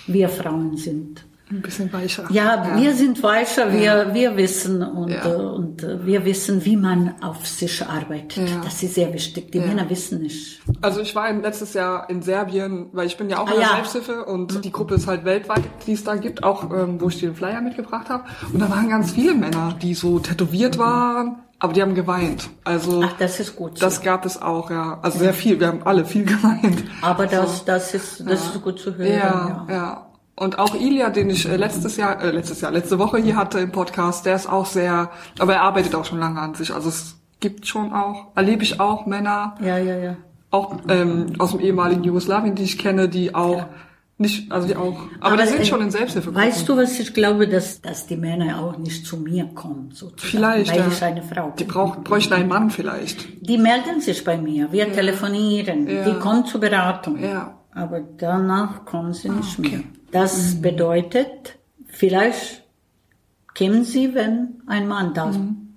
Wir 0.08 0.30
Frauen 0.30 0.78
sind. 0.78 1.26
Ein 1.52 1.62
bisschen 1.64 1.92
weicher. 1.92 2.26
Ja, 2.30 2.76
wir 2.78 2.94
sind 2.94 3.24
weicher, 3.24 3.74
wir, 3.74 4.14
wir 4.14 4.38
wissen 4.38 4.84
und, 4.84 5.10
Ja. 5.10 5.26
äh, 5.26 5.36
und 5.36 5.82
äh, 5.84 6.06
wir 6.06 6.24
wissen, 6.24 6.64
wie 6.64 6.78
man 6.78 7.16
auf 7.24 7.48
sich 7.48 7.84
arbeitet. 7.84 8.48
Ja. 8.50 8.62
Das 8.64 8.84
ist 8.84 8.94
sehr 8.94 9.12
wichtig. 9.14 9.52
Die 9.52 9.60
Männer 9.60 9.90
wissen 9.90 10.22
nicht. 10.22 10.62
Also 10.82 11.02
ich 11.02 11.16
war 11.16 11.32
letztes 11.34 11.74
Jahr 11.74 12.08
in 12.10 12.22
Serbien, 12.22 12.90
weil 12.94 13.08
ich 13.08 13.18
bin 13.18 13.30
ja 13.32 13.40
auch 13.40 13.48
Ah, 13.48 13.52
in 13.54 13.60
der 13.62 13.68
ja. 13.68 13.76
Selbsthilfe 13.76 14.26
und 14.26 14.64
die 14.64 14.72
Gruppe 14.72 14.94
ist 14.96 15.08
halt 15.08 15.26
weltweit, 15.26 15.64
die 15.88 15.94
es 15.94 16.04
da 16.04 16.16
gibt, 16.18 16.44
auch 16.44 16.66
ähm, 16.72 17.02
wo 17.02 17.08
ich 17.10 17.20
den 17.20 17.34
Flyer 17.36 17.62
mitgebracht 17.62 18.10
habe. 18.10 18.26
Und 18.54 18.60
da 18.60 18.70
waren 18.70 18.88
ganz 18.88 19.12
viele 19.14 19.34
Männer, 19.34 19.76
die 19.82 19.96
so 19.96 20.20
tätowiert 20.20 20.78
waren, 20.78 21.38
aber 21.58 21.74
die 21.74 21.82
haben 21.82 21.96
geweint. 21.96 22.48
Also 22.64 23.02
Ach, 23.04 23.14
das 23.18 23.40
ist 23.40 23.56
gut. 23.56 23.80
so. 23.80 23.86
das 23.86 24.02
gab 24.02 24.24
es 24.26 24.40
auch, 24.42 24.70
ja. 24.70 25.00
Also 25.02 25.18
sehr 25.18 25.34
viel, 25.34 25.60
wir 25.60 25.68
haben 25.68 25.82
alle 25.84 26.06
viel 26.06 26.26
geweint. 26.26 26.84
Aber 27.02 27.26
das, 27.26 27.66
das 27.66 27.94
ist, 27.96 28.24
das 28.30 28.46
ist 28.54 28.62
gut 28.62 28.80
zu 28.80 28.96
hören. 28.96 29.12
Ja, 29.14 29.66
ja. 29.68 30.06
Und 30.40 30.58
auch 30.58 30.74
Ilya, 30.74 31.10
den 31.10 31.30
ich 31.30 31.48
äh, 31.50 31.58
letztes 31.58 31.98
Jahr, 31.98 32.22
äh, 32.24 32.32
letztes 32.32 32.62
Jahr, 32.62 32.72
letzte 32.72 32.98
Woche 32.98 33.18
hier 33.18 33.36
hatte 33.36 33.60
im 33.60 33.72
Podcast, 33.72 34.26
der 34.26 34.36
ist 34.36 34.48
auch 34.48 34.66
sehr, 34.66 35.12
aber 35.38 35.54
er 35.56 35.62
arbeitet 35.64 35.94
auch 35.96 36.06
schon 36.06 36.20
lange 36.20 36.40
an 36.40 36.54
sich. 36.56 36.74
Also 36.74 36.90
es 36.90 37.18
gibt 37.42 37.68
schon 37.68 37.92
auch, 37.94 38.28
erlebe 38.36 38.64
ich 38.64 38.80
auch 38.80 39.06
Männer, 39.06 39.56
Ja, 39.62 39.78
ja, 39.78 39.98
ja. 39.98 40.16
auch 40.52 40.78
ähm, 40.88 41.34
aus 41.40 41.52
dem 41.52 41.60
ehemaligen 41.60 42.04
Jugoslawien, 42.04 42.56
die 42.56 42.64
ich 42.64 42.78
kenne, 42.78 43.10
die 43.10 43.36
auch 43.36 43.66
Nicht, 44.22 44.52
also 44.52 44.68
die 44.68 44.76
auch. 44.76 44.98
Aber, 45.22 45.38
die 45.38 45.48
sind 45.48 45.62
äh, 45.62 45.66
schon 45.66 45.82
in 45.82 45.92
Selbsthilfegruppen. 45.92 46.42
Weißt 46.46 46.68
du, 46.68 46.76
was 46.76 47.00
ich 47.00 47.14
glaube, 47.14 47.48
dass, 47.48 47.80
dass 47.82 48.06
die 48.06 48.18
Männer 48.18 48.62
auch 48.62 48.78
nicht 48.78 49.06
zu 49.06 49.16
mir 49.16 49.46
kommen, 49.56 49.92
sozusagen, 49.94 50.18
Vielleicht, 50.32 50.72
weil 50.72 50.80
ja. 50.80 50.88
ich 50.90 51.04
eine 51.04 51.24
Frau 51.24 51.54
Die 51.58 51.64
bin. 51.64 51.74
brauchen, 51.74 52.04
bräuchten 52.04 52.34
einen 52.34 52.50
Mann 52.50 52.70
vielleicht. 52.70 53.28
Die 53.48 53.58
melden 53.58 54.02
sich 54.02 54.24
bei 54.26 54.38
mir, 54.38 54.72
wir 54.74 54.92
telefonieren, 54.92 55.88
Ja. 55.88 56.04
die 56.04 56.20
kommen 56.20 56.46
zur 56.46 56.60
Beratung. 56.60 57.18
Ja. 57.22 57.56
Aber 57.74 58.02
danach 58.02 58.84
kommen 58.84 59.14
sie 59.14 59.30
nicht 59.30 59.58
okay. 59.58 59.70
mehr. 59.70 59.80
Das 60.12 60.56
Mhm. 60.56 60.62
bedeutet, 60.62 61.58
vielleicht 61.88 62.64
kämen 63.54 63.84
sie, 63.84 64.14
wenn 64.16 64.62
ein 64.68 64.88
Mann 64.88 65.14
da 65.14 65.32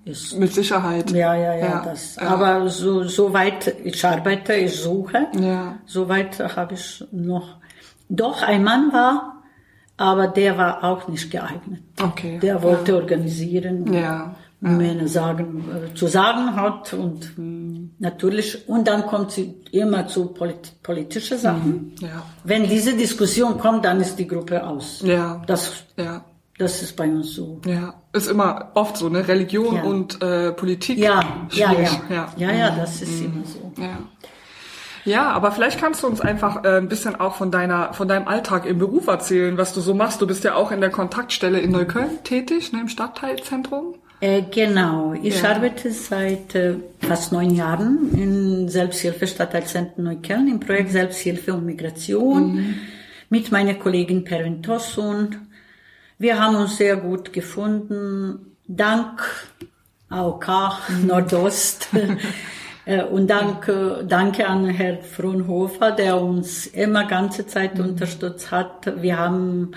ist. 0.05 0.37
Mit 0.37 0.53
Sicherheit. 0.53 1.11
Ja, 1.11 1.33
ja, 1.35 1.53
ja, 1.55 1.65
Mhm. 1.65 1.71
Ja, 1.71 1.81
das. 1.85 2.15
ja. 2.15 2.23
Aber 2.23 2.67
so, 2.69 3.03
so 3.03 3.33
weit 3.33 3.75
ich 3.83 4.03
arbeite, 4.05 4.53
ich 4.53 4.75
suche, 4.79 5.27
Ja. 5.39 5.77
so 5.85 6.09
weit 6.09 6.39
habe 6.55 6.73
ich 6.75 7.03
noch. 7.11 7.57
Doch, 8.09 8.41
ein 8.43 8.63
Mann 8.63 8.91
war, 8.91 9.43
aber 9.97 10.27
der 10.27 10.57
war 10.57 10.83
auch 10.83 11.07
nicht 11.07 11.31
geeignet. 11.31 11.81
Okay. 12.01 12.39
Der 12.39 12.61
wollte 12.61 12.95
organisieren, 12.95 13.91
Ja. 13.93 14.35
Männer 14.71 15.07
sagen, 15.07 15.63
äh, 15.91 15.93
zu 15.93 16.07
sagen 16.07 16.55
hat 16.55 16.93
und 16.93 17.37
Mhm. 17.37 17.91
natürlich, 17.99 18.67
und 18.69 18.87
dann 18.87 19.05
kommt 19.05 19.31
sie 19.31 19.55
immer 19.71 20.07
zu 20.07 20.27
polit 20.27 20.81
politischen 20.81 21.37
Sachen. 21.37 21.93
Ja. 21.99 22.23
Wenn 22.43 22.63
diese 22.67 22.95
Diskussion 22.95 23.57
kommt, 23.59 23.83
dann 23.85 23.99
ist 24.01 24.15
die 24.17 24.27
Gruppe 24.27 24.65
aus. 24.65 25.01
Ja. 25.03 25.41
Das, 25.47 25.83
Ja. 25.97 26.23
das 26.57 26.81
ist 26.81 26.95
bei 26.95 27.09
uns 27.09 27.33
so. 27.33 27.59
Ja. 27.65 27.93
Ist 28.13 28.29
immer 28.29 28.71
oft 28.75 28.95
so, 28.97 29.09
ne? 29.09 29.27
Religion 29.27 29.75
Ja. 29.75 29.83
und 29.83 30.21
äh, 30.21 30.51
Politik. 30.53 30.97
Ja, 30.97 31.21
ja, 31.51 31.69
Schwierig. 31.69 31.89
ja. 32.09 32.27
Ja, 32.37 32.51
ja, 32.51 32.69
das 32.75 33.01
ist 33.01 33.21
immer 33.21 33.43
so. 33.45 33.71
Ja. 33.81 33.97
Ja, 35.05 35.31
aber 35.31 35.51
vielleicht 35.51 35.81
kannst 35.81 36.01
du 36.01 36.07
uns 36.07 36.21
einfach 36.21 36.63
äh, 36.63 36.77
ein 36.77 36.87
bisschen 36.87 37.19
auch 37.19 37.35
von 37.35 37.51
deiner, 37.51 37.93
von 37.93 38.07
deinem 38.07 38.25
Alltag 38.29 38.65
im 38.65 38.77
Beruf 38.79 39.07
erzählen, 39.07 39.57
was 39.57 39.73
du 39.73 39.81
so 39.81 39.93
machst. 39.93 40.21
Du 40.21 40.27
bist 40.27 40.45
ja 40.45 40.55
auch 40.55 40.71
in 40.71 40.79
der 40.79 40.91
Kontaktstelle 40.91 41.59
in 41.59 41.71
Neukölln 41.71 42.23
tätig, 42.23 42.71
ne, 42.71 42.79
im 42.79 42.87
Stadtteilzentrum. 42.87 43.95
Äh, 44.23 44.43
genau, 44.49 45.13
ich 45.21 45.41
Ja. 45.41 45.51
arbeite 45.51 45.91
seit 45.91 46.55
äh, 46.55 46.75
fast 47.01 47.33
neun 47.33 47.53
Jahren 47.53 48.09
in 48.15 48.69
Selbsthilfe 48.69 49.27
Stadtteilzentrum 49.27 50.05
Neukölln 50.05 50.47
im 50.47 50.61
Projekt 50.61 50.91
Selbsthilfe 50.91 51.53
und 51.53 51.65
Migration 51.65 52.75
mit 53.29 53.51
meiner 53.51 53.73
Kollegin 53.73 54.23
Pervin 54.23 54.63
Tossun. 54.63 55.35
Wir 56.19 56.39
haben 56.39 56.55
uns 56.55 56.77
sehr 56.77 56.95
gut 56.95 57.33
gefunden, 57.33 58.55
dank 58.65 59.21
AOK 60.07 60.47
Nordost. 61.05 61.89
Äh, 62.85 63.03
Und 63.03 63.27
danke, 63.27 64.03
danke 64.07 64.47
an 64.47 64.65
Herrn 64.65 65.01
Frohnhofer, 65.01 65.91
der 65.91 66.21
uns 66.21 66.67
immer 66.67 67.05
ganze 67.05 67.47
Zeit 67.47 67.79
unterstützt 67.79 68.51
hat. 68.51 69.01
Wir 69.01 69.17
haben, 69.17 69.71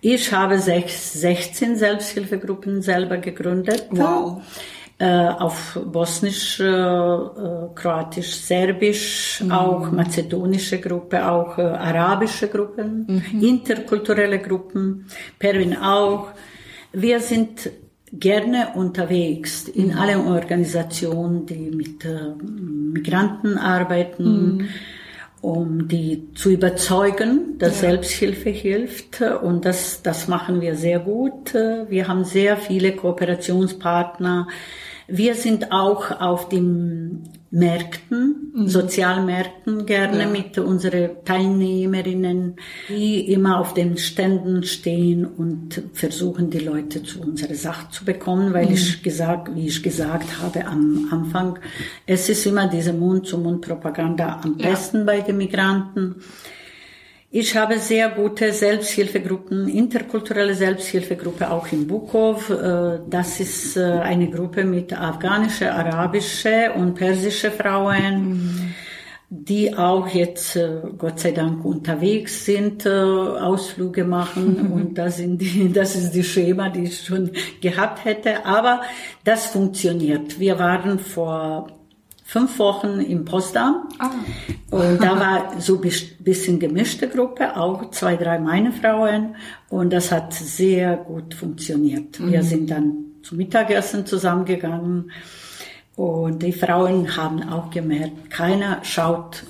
ich 0.00 0.32
habe 0.32 0.58
sechs, 0.58 1.12
16 1.12 1.76
Selbsthilfegruppen 1.76 2.82
selber 2.82 3.18
gegründet. 3.18 3.86
Wow. 3.90 4.42
Äh, 5.00 5.28
auf 5.28 5.78
Bosnisch, 5.86 6.58
äh, 6.58 6.64
Kroatisch, 7.76 8.34
Serbisch, 8.34 9.44
auch 9.48 9.92
mazedonische 9.92 10.80
Gruppe, 10.80 11.24
auch 11.30 11.56
arabische 11.56 12.48
Gruppen, 12.48 13.22
interkulturelle 13.40 14.40
Gruppen, 14.40 15.06
Perwin 15.38 15.76
auch. 15.76 16.32
Wir 16.92 17.20
sind 17.20 17.70
gerne 18.12 18.72
unterwegs 18.74 19.68
in 19.68 19.94
allen 19.94 20.26
Organisationen, 20.26 21.46
die 21.46 21.70
mit 21.70 22.04
äh, 22.04 22.34
Migranten 22.42 23.58
arbeiten, 23.58 24.68
um 25.40 25.88
die 25.88 26.32
zu 26.34 26.50
überzeugen, 26.50 27.58
dass 27.58 27.80
Selbsthilfe 27.80 28.50
hilft. 28.50 29.20
Und 29.20 29.64
das, 29.64 30.02
das 30.02 30.26
machen 30.26 30.60
wir 30.60 30.74
sehr 30.74 30.98
gut. 30.98 31.54
Wir 31.54 32.08
haben 32.08 32.24
sehr 32.24 32.56
viele 32.56 32.92
Kooperationspartner. 32.92 34.48
Wir 35.06 35.34
sind 35.34 35.70
auch 35.70 36.20
auf 36.20 36.48
den 36.48 37.28
Märkten, 37.50 38.52
Sozialmärkten 38.66 39.86
gerne 39.86 40.26
mit 40.26 40.58
unseren 40.58 41.24
Teilnehmerinnen, 41.24 42.56
die 42.90 43.32
immer 43.32 43.58
auf 43.58 43.72
den 43.72 43.96
Ständen 43.96 44.64
stehen 44.64 45.24
und 45.24 45.82
versuchen, 45.94 46.50
die 46.50 46.58
Leute 46.58 47.02
zu 47.02 47.20
unserer 47.22 47.54
Sache 47.54 47.90
zu 47.90 48.04
bekommen, 48.04 48.52
weil 48.52 48.70
ich 48.70 49.02
gesagt, 49.02 49.54
wie 49.54 49.68
ich 49.68 49.82
gesagt 49.82 50.40
habe 50.42 50.66
am 50.66 51.08
Anfang, 51.10 51.58
es 52.06 52.28
ist 52.28 52.44
immer 52.44 52.68
diese 52.68 52.92
Mund-zu-Mund-Propaganda 52.92 54.40
am 54.44 54.58
besten 54.58 55.06
bei 55.06 55.22
den 55.22 55.38
Migranten. 55.38 56.16
Ich 57.30 57.54
habe 57.54 57.78
sehr 57.78 58.08
gute 58.08 58.54
Selbsthilfegruppen, 58.54 59.68
interkulturelle 59.68 60.54
Selbsthilfegruppe 60.54 61.50
auch 61.50 61.70
in 61.72 61.86
Bukow. 61.86 62.48
Äh, 62.48 63.00
Das 63.10 63.38
ist 63.38 63.76
äh, 63.76 63.82
eine 63.82 64.30
Gruppe 64.30 64.64
mit 64.64 64.98
afghanische, 64.98 65.70
arabische 65.70 66.72
und 66.74 66.94
persische 66.94 67.50
Frauen, 67.50 68.74
die 69.28 69.76
auch 69.76 70.08
jetzt 70.08 70.56
äh, 70.56 70.80
Gott 70.96 71.20
sei 71.20 71.32
Dank 71.32 71.66
unterwegs 71.66 72.46
sind, 72.46 72.86
Ausflüge 72.86 74.04
machen 74.04 74.70
und 74.72 74.96
das 74.96 75.18
sind 75.18 75.36
die, 75.42 75.70
das 75.80 75.96
ist 75.96 76.12
die 76.12 76.24
Schema, 76.24 76.70
die 76.70 76.84
ich 76.84 77.04
schon 77.04 77.30
gehabt 77.60 78.06
hätte. 78.06 78.46
Aber 78.46 78.80
das 79.24 79.48
funktioniert. 79.48 80.40
Wir 80.40 80.58
waren 80.58 80.98
vor 80.98 81.77
fünf 82.28 82.58
Wochen 82.58 83.00
im 83.00 83.24
Potsdam. 83.24 83.88
Und 84.70 85.02
da 85.02 85.18
war 85.20 85.60
so 85.60 85.80
ein 85.80 85.90
bisschen 86.18 86.60
gemischte 86.60 87.08
Gruppe, 87.08 87.56
auch 87.56 87.90
zwei, 87.90 88.16
drei 88.16 88.38
meine 88.38 88.70
Frauen. 88.70 89.34
Und 89.70 89.94
das 89.94 90.12
hat 90.12 90.34
sehr 90.34 90.98
gut 90.98 91.32
funktioniert. 91.32 92.20
Wir 92.20 92.42
sind 92.42 92.70
dann 92.70 92.92
zum 93.22 93.38
Mittagessen 93.38 94.04
zusammengegangen. 94.04 95.10
Und 95.96 96.42
die 96.42 96.52
Frauen 96.52 97.16
haben 97.16 97.48
auch 97.48 97.70
gemerkt, 97.70 98.30
keiner 98.30 98.80
schaut 98.82 99.44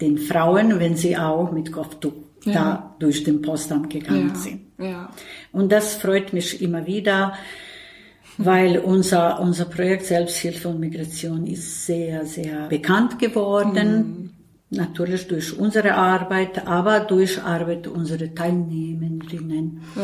den 0.00 0.16
Frauen, 0.16 0.80
wenn 0.80 0.96
sie 0.96 1.18
auch 1.18 1.52
mit 1.52 1.70
Kopftuch 1.70 2.14
da 2.46 2.94
durch 2.98 3.24
den 3.24 3.42
Potsdam 3.42 3.90
gegangen 3.90 4.34
sind. 4.36 4.62
Ja. 4.78 5.10
Und 5.52 5.70
das 5.70 5.96
freut 5.96 6.32
mich 6.32 6.62
immer 6.62 6.86
wieder, 6.86 7.34
weil 8.38 8.78
unser, 8.78 9.40
unser 9.40 9.64
Projekt 9.66 10.06
Selbsthilfe 10.06 10.68
und 10.68 10.80
Migration 10.80 11.46
ist 11.46 11.86
sehr, 11.86 12.24
sehr 12.26 12.68
bekannt 12.68 13.18
geworden. 13.18 14.32
Natürlich 14.68 15.28
durch 15.28 15.56
unsere 15.56 15.94
Arbeit, 15.94 16.66
aber 16.66 17.00
durch 17.00 17.40
Arbeit 17.42 17.86
unserer 17.86 18.34
Teilnehmerinnen. 18.34 19.82
Ja. 19.94 20.02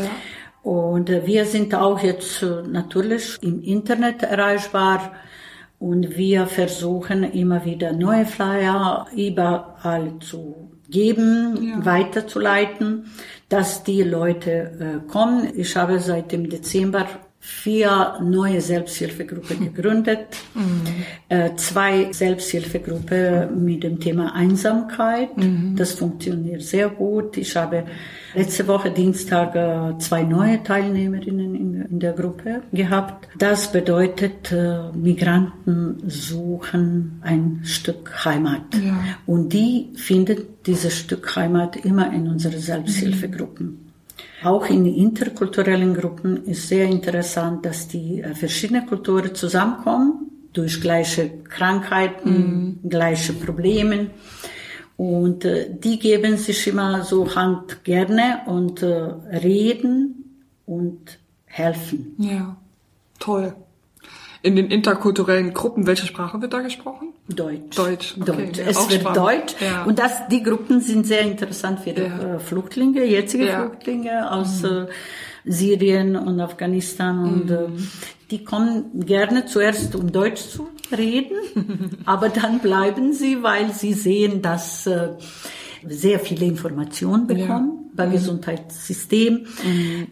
Und 0.63 1.11
äh, 1.11 1.27
wir 1.27 1.45
sind 1.45 1.75
auch 1.75 1.99
jetzt 2.01 2.43
äh, 2.43 2.63
natürlich 2.69 3.39
im 3.43 3.61
Internet 3.61 4.23
erreichbar 4.23 5.13
und 5.81 6.17
wir 6.17 6.47
versuchen 6.47 7.25
immer 7.25 7.65
wieder 7.65 7.93
neue 7.93 8.25
Flyer 8.25 9.09
überall 9.17 10.21
zu 10.21 10.71
geben, 10.89 11.85
weiterzuleiten, 11.85 13.07
dass 13.49 13.83
die 13.83 14.03
Leute 14.03 14.51
äh, 15.05 15.11
kommen. 15.11 15.49
Ich 15.57 15.75
habe 15.75 15.99
seit 15.99 16.31
dem 16.31 16.49
Dezember 16.49 17.07
vier 17.45 18.19
neue 18.23 18.61
Selbsthilfegruppen 18.61 19.59
gegründet, 19.75 20.37
äh, 21.29 21.51
zwei 21.57 22.13
Selbsthilfegruppen 22.13 23.65
mit 23.65 23.83
dem 23.83 23.99
Thema 23.99 24.33
Einsamkeit. 24.33 25.31
Das 25.75 25.93
funktioniert 25.93 26.63
sehr 26.63 26.89
gut. 26.89 27.37
Ich 27.37 27.57
habe 27.57 27.83
letzte 28.35 28.69
Woche 28.69 28.93
Dienstag 28.93 29.57
äh, 29.57 29.99
zwei 29.99 30.23
neue 30.23 30.63
Teilnehmerinnen 30.63 31.57
in, 31.57 31.83
in 31.83 31.99
der 31.99 32.13
Gruppe 32.13 32.63
gehabt. 32.73 33.29
Das 33.37 33.73
bedeutet, 33.73 34.53
äh, 34.53 34.93
Migranten 34.93 35.99
suchen 36.07 37.19
ein 37.23 37.63
Stück 37.65 38.25
Heimat. 38.25 38.63
Und 39.27 39.53
die 39.53 39.91
finden 39.97 40.45
dieses 40.65 40.97
Stück 40.97 41.35
Heimat 41.35 41.75
immer 41.85 42.13
in 42.13 42.29
unseren 42.29 42.61
Selbsthilfegruppen. 42.61 43.82
Auch 44.45 44.67
in 44.67 44.87
interkulturellen 44.87 45.95
Gruppen 45.95 46.47
ist 46.47 46.69
sehr 46.69 46.87
interessant, 46.87 47.65
dass 47.65 47.89
die 47.89 48.21
äh, 48.21 48.35
verschiedenen 48.35 48.87
Kulturen 48.87 49.35
zusammenkommen, 49.35 50.31
durch 50.53 50.81
gleiche 50.81 51.31
Krankheiten, 51.45 52.81
gleiche 52.89 53.33
Probleme. 53.33 54.11
Und 54.97 55.45
äh, 55.45 55.71
die 55.73 55.99
geben 55.99 56.37
sich 56.37 56.67
immer 56.67 57.03
so 57.05 57.35
Hand 57.35 57.85
gerne 57.85 58.43
und 58.47 58.83
äh, 58.83 58.87
reden 58.87 60.25
und 60.67 61.19
helfen. 61.47 62.15
Ja. 62.19 62.57
Toll. 63.19 63.55
In 64.43 64.57
den 64.57 64.71
interkulturellen 64.71 65.55
Gruppen, 65.55 65.87
welche 65.87 66.07
Sprache 66.07 66.41
wird 66.43 66.53
da 66.53 66.61
gesprochen? 66.61 67.09
Deutsch. 67.29 67.77
Deutsch, 67.77 68.17
okay. 68.21 68.33
Deutsch. 68.47 68.59
Ja, 68.59 68.65
es 68.67 68.91
wird 68.91 69.01
spannend. 69.01 69.17
Deutsch. 69.17 69.55
Ja. 69.61 69.85
Und 69.85 69.99
das, 70.01 70.27
die 70.29 70.43
Gruppen 70.43 70.81
sind 70.81 71.07
sehr 71.07 71.21
interessant 71.23 71.81
für 71.81 71.93
die 71.93 72.03
Ja. 72.03 72.35
äh, 72.37 72.39
Flüchtlinge, 72.41 73.05
jetzige. 73.05 73.47
Flüchtlinge 73.47 74.31
aus 74.33 74.65
äh, 74.65 74.87
Syrien 75.45 76.17
und 76.17 76.41
Afghanistan. 76.41 77.19
Und 77.23 77.51
äh, 77.51 77.69
Mhm. 77.69 77.89
die 78.33 78.45
kommen 78.45 79.05
gerne 79.07 79.47
zuerst, 79.47 79.95
um 79.95 80.11
Deutsch 80.11 80.41
zu 80.43 80.69
reden, 80.97 82.01
aber 82.05 82.29
dann 82.29 82.59
bleiben 82.59 83.13
sie, 83.13 83.43
weil 83.43 83.73
sie 83.73 83.93
sehen, 83.93 84.43
dass 84.43 84.89
sehr 85.87 86.19
viele 86.21 86.47
Informationen 86.47 87.27
bekommen. 87.27 87.82
Über 87.93 88.07
Mhm. 88.07 88.13
Gesundheitssystem, 88.13 89.47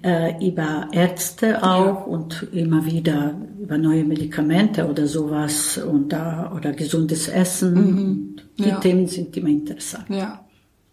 äh, 0.02 0.46
über 0.46 0.88
Ärzte 0.92 1.62
auch 1.62 2.06
und 2.06 2.46
immer 2.52 2.84
wieder 2.84 3.34
über 3.60 3.78
neue 3.78 4.04
Medikamente 4.04 4.86
oder 4.88 5.06
sowas 5.06 5.78
und 5.78 6.12
da 6.12 6.52
oder 6.54 6.72
gesundes 6.72 7.28
Essen. 7.28 7.76
Und 7.76 8.36
Die 8.58 8.62
Mhm. 8.62 8.68
Ja. 8.68 8.80
Themen 8.80 9.06
sind 9.06 9.36
immer 9.36 9.48
interessant. 9.48 10.04
Ja. 10.10 10.44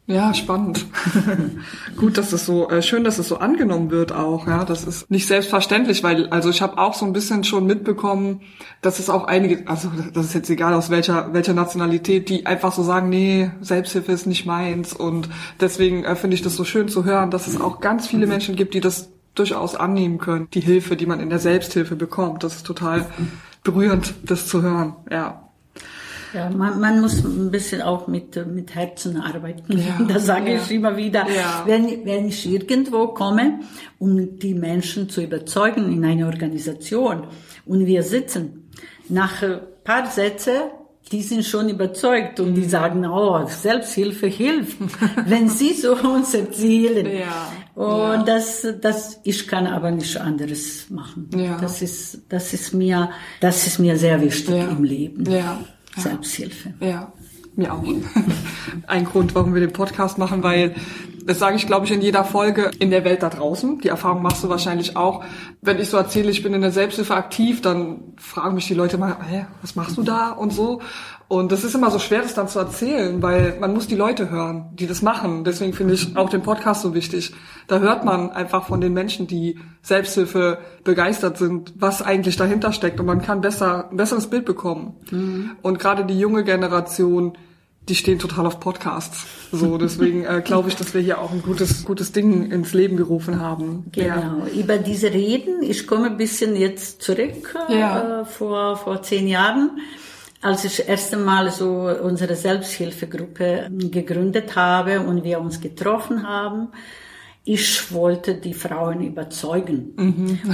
Ja, 0.10 0.34
spannend. 0.34 0.86
Gut, 1.98 2.18
dass 2.18 2.32
es 2.32 2.46
so 2.46 2.70
äh, 2.70 2.82
schön, 2.82 3.04
dass 3.04 3.20
es 3.20 3.28
so 3.28 3.40
angenommen 3.40 3.92
wird 3.92 4.14
auch. 4.14 4.48
Ja, 4.48 4.64
das 4.64 4.86
ist 4.86 5.12
nicht 5.12 5.28
selbstverständlich, 5.28 6.02
weil 6.02 6.30
also 6.30 6.50
ich 6.50 6.62
habe 6.62 6.78
auch 6.78 6.94
so 6.94 7.06
ein 7.06 7.12
bisschen 7.12 7.44
schon 7.44 7.66
mitbekommen, 7.66 8.40
dass 8.82 9.00
es 9.00 9.10
auch 9.10 9.26
einige, 9.26 9.68
also 9.68 9.92
das 10.14 10.28
ist 10.28 10.34
jetzt 10.34 10.50
egal 10.50 10.74
aus 10.74 10.90
welcher 10.90 11.34
welcher 11.34 11.54
Nationalität, 11.54 12.30
die 12.30 12.46
einfach 12.46 12.72
so 12.72 12.84
sagen, 12.84 13.10
nee, 13.10 13.52
Selbsthilfe 13.60 14.14
ist 14.14 14.28
nicht 14.28 14.46
meins 14.46 14.94
und 14.94 15.28
deswegen 15.60 16.06
äh, 16.06 16.16
finde 16.16 16.36
ich 16.36 16.42
das 16.42 16.56
so 16.56 16.64
schön 16.64 16.88
zu 16.88 17.04
hören, 17.04 17.30
dass 17.30 17.48
es 17.48 17.60
auch 17.60 17.82
ganz 17.82 18.08
viele 18.08 18.28
Menschen 18.28 18.56
gibt, 18.56 18.76
die 18.76 18.82
das 18.82 19.10
durchaus 19.36 19.76
annehmen 19.76 20.20
können, 20.20 20.48
die 20.54 20.62
Hilfe, 20.62 20.96
die 20.96 21.06
man 21.06 21.20
in 21.20 21.30
der 21.30 21.40
Selbsthilfe 21.40 21.98
bekommt. 21.98 22.46
Das 22.46 22.56
ist 22.56 22.66
total 22.66 23.06
berührend, 23.66 24.14
das 24.24 24.48
zu 24.48 24.62
hören. 24.62 24.96
Ja. 25.12 25.47
Ja, 26.34 26.50
man, 26.50 26.80
man 26.80 27.02
muss 27.02 27.24
ein 27.24 27.52
bisschen 27.52 27.82
auch 27.82 28.08
mit, 28.08 28.36
mit 28.48 28.76
Herzen 28.76 29.18
arbeiten. 29.22 29.78
Ja, 29.78 30.00
das 30.08 30.26
sage 30.26 30.54
ja. 30.54 30.62
ich 30.62 30.72
immer 30.72 30.96
wieder. 30.98 31.26
Ja. 31.30 31.64
Wenn, 31.66 32.06
wenn 32.06 32.28
ich 32.28 32.46
irgendwo 32.50 33.08
komme, 33.10 33.60
um 34.00 34.38
die 34.40 34.54
Menschen 34.54 35.10
zu 35.10 35.22
überzeugen 35.22 35.92
in 35.92 36.04
eine 36.06 36.26
Organisation 36.26 37.24
und 37.66 37.86
wir 37.86 38.04
sitzen, 38.04 38.70
nach 39.10 39.42
ein 39.42 39.60
paar 39.84 40.06
Sätze, 40.08 40.72
die 41.12 41.22
sind 41.22 41.46
schon 41.46 41.70
überzeugt 41.70 42.42
und 42.42 42.56
die 42.56 42.62
Mhm. 42.64 42.70
sagen, 42.70 43.06
oh, 43.06 43.46
Selbsthilfe 43.48 44.28
hilft, 44.28 44.78
wenn 45.26 45.48
sie 45.48 45.72
so 45.74 45.96
uns 45.96 46.34
erzählen. 46.34 47.06
Ja, 47.06 47.54
Und 47.76 47.88
ja. 47.88 48.24
das, 48.24 48.68
das, 48.82 49.22
ich 49.24 49.48
kann 49.48 49.68
aber 49.68 49.92
nicht 49.92 50.18
anderes 50.20 50.90
machen. 50.90 51.30
Ja. 51.34 51.58
Das 51.62 51.82
ist, 51.82 52.24
das 52.28 52.54
ist 52.54 52.74
mir, 52.74 53.10
das 53.40 53.66
ist 53.68 53.80
mir 53.80 53.96
sehr 53.98 54.20
wichtig 54.20 54.54
Ja. 54.56 54.68
im 54.70 54.84
Leben. 54.84 55.24
Ja. 55.32 55.60
Ja. 55.98 56.04
Selbsthilfe. 56.04 56.74
Ja, 56.80 57.14
mir 57.56 57.74
auch. 57.74 57.84
Ein 58.88 59.06
Grund, 59.06 59.36
warum 59.36 59.54
wir 59.54 59.62
den 59.62 59.74
Podcast 59.74 60.18
machen, 60.18 60.44
weil 60.44 60.76
das 61.28 61.40
sage 61.40 61.58
ich, 61.58 61.68
glaube 61.68 61.86
ich, 61.86 61.92
in 61.92 62.02
jeder 62.02 62.24
Folge 62.24 62.72
in 62.80 62.90
der 62.90 63.04
Welt 63.04 63.22
da 63.22 63.28
draußen. 63.30 63.80
Die 63.80 63.90
Erfahrung 63.90 64.22
machst 64.22 64.46
du 64.46 64.50
wahrscheinlich 64.50 64.96
auch. 64.96 65.26
Wenn 65.62 65.78
ich 65.78 65.90
so 65.90 65.98
erzähle, 65.98 66.32
ich 66.32 66.42
bin 66.42 66.54
in 66.54 66.62
der 66.62 66.72
Selbsthilfe 66.72 67.16
aktiv, 67.16 67.62
dann 67.62 68.14
fragen 68.16 68.56
mich 68.56 68.68
die 68.68 68.74
Leute 68.74 68.98
mal, 68.98 69.18
hä, 69.30 69.46
was 69.62 69.76
machst 69.76 69.98
du 69.98 70.04
da 70.04 70.32
und 70.32 70.54
so. 70.54 70.82
Und 71.28 71.52
das 71.52 71.66
ist 71.66 71.76
immer 71.76 71.92
so 71.92 72.00
schwer, 72.00 72.22
das 72.22 72.34
dann 72.34 72.48
zu 72.48 72.60
erzählen, 72.60 73.22
weil 73.22 73.58
man 73.60 73.74
muss 73.74 73.88
die 73.88 73.98
Leute 73.98 74.30
hören, 74.30 74.70
die 74.76 74.88
das 74.88 75.02
machen. 75.02 75.44
Deswegen 75.44 75.74
finde 75.74 75.96
ich 75.96 76.16
auch 76.16 76.30
den 76.30 76.44
Podcast 76.44 76.82
so 76.82 76.94
wichtig. 76.94 77.34
Da 77.68 77.80
hört 77.80 78.06
man 78.06 78.30
einfach 78.30 78.66
von 78.66 78.80
den 78.80 78.94
Menschen, 78.94 79.28
die 79.28 79.60
Selbsthilfe 79.82 80.60
begeistert 80.86 81.38
sind, 81.38 81.74
was 81.78 82.02
eigentlich 82.02 82.38
dahinter 82.38 82.72
steckt. 82.72 83.02
Und 83.02 83.06
man 83.06 83.22
kann 83.22 83.42
besser, 83.42 83.90
ein 83.92 83.98
besseres 83.98 84.28
Bild 84.28 84.46
bekommen. 84.46 84.96
Und 85.62 85.80
gerade 85.80 86.06
die 86.06 86.18
junge 86.18 86.46
Generation, 86.46 87.38
die 87.88 87.96
stehen 87.96 88.20
total 88.20 88.46
auf 88.46 88.60
Podcasts. 88.60 89.26
So, 89.52 89.78
deswegen 89.78 90.26
äh, 90.26 90.42
glaube 90.44 90.70
ich, 90.70 90.76
dass 90.76 90.94
wir 90.94 91.02
hier 91.02 91.20
auch 91.22 91.32
ein 91.32 91.42
gutes, 91.42 91.86
gutes 91.86 92.12
Ding 92.12 92.52
ins 92.52 92.74
Leben 92.74 92.98
gerufen 92.98 93.40
haben. 93.40 93.86
Genau, 93.94 94.46
über 94.54 94.78
diese 94.78 95.14
Reden, 95.14 95.64
ich 95.64 95.88
komme 95.88 96.08
ein 96.08 96.18
bisschen 96.18 96.56
jetzt 96.56 97.02
zurück 97.02 97.56
Ja. 97.70 98.22
äh, 98.22 98.26
vor, 98.26 98.78
vor 98.78 99.02
zehn 99.02 99.28
Jahren, 99.28 99.80
als 100.42 100.66
ich 100.66 100.78
das 100.78 100.86
erste 100.88 101.18
Mal 101.18 101.50
so 101.52 101.90
unsere 102.04 102.36
Selbsthilfegruppe 102.36 103.70
gegründet 103.72 104.56
habe 104.56 105.00
und 105.02 105.24
wir 105.24 105.40
uns 105.40 105.62
getroffen 105.62 106.28
haben. 106.28 106.70
Ich 107.50 107.94
wollte 107.94 108.36
die 108.36 108.54
Frauen 108.54 109.02
überzeugen. 109.02 109.94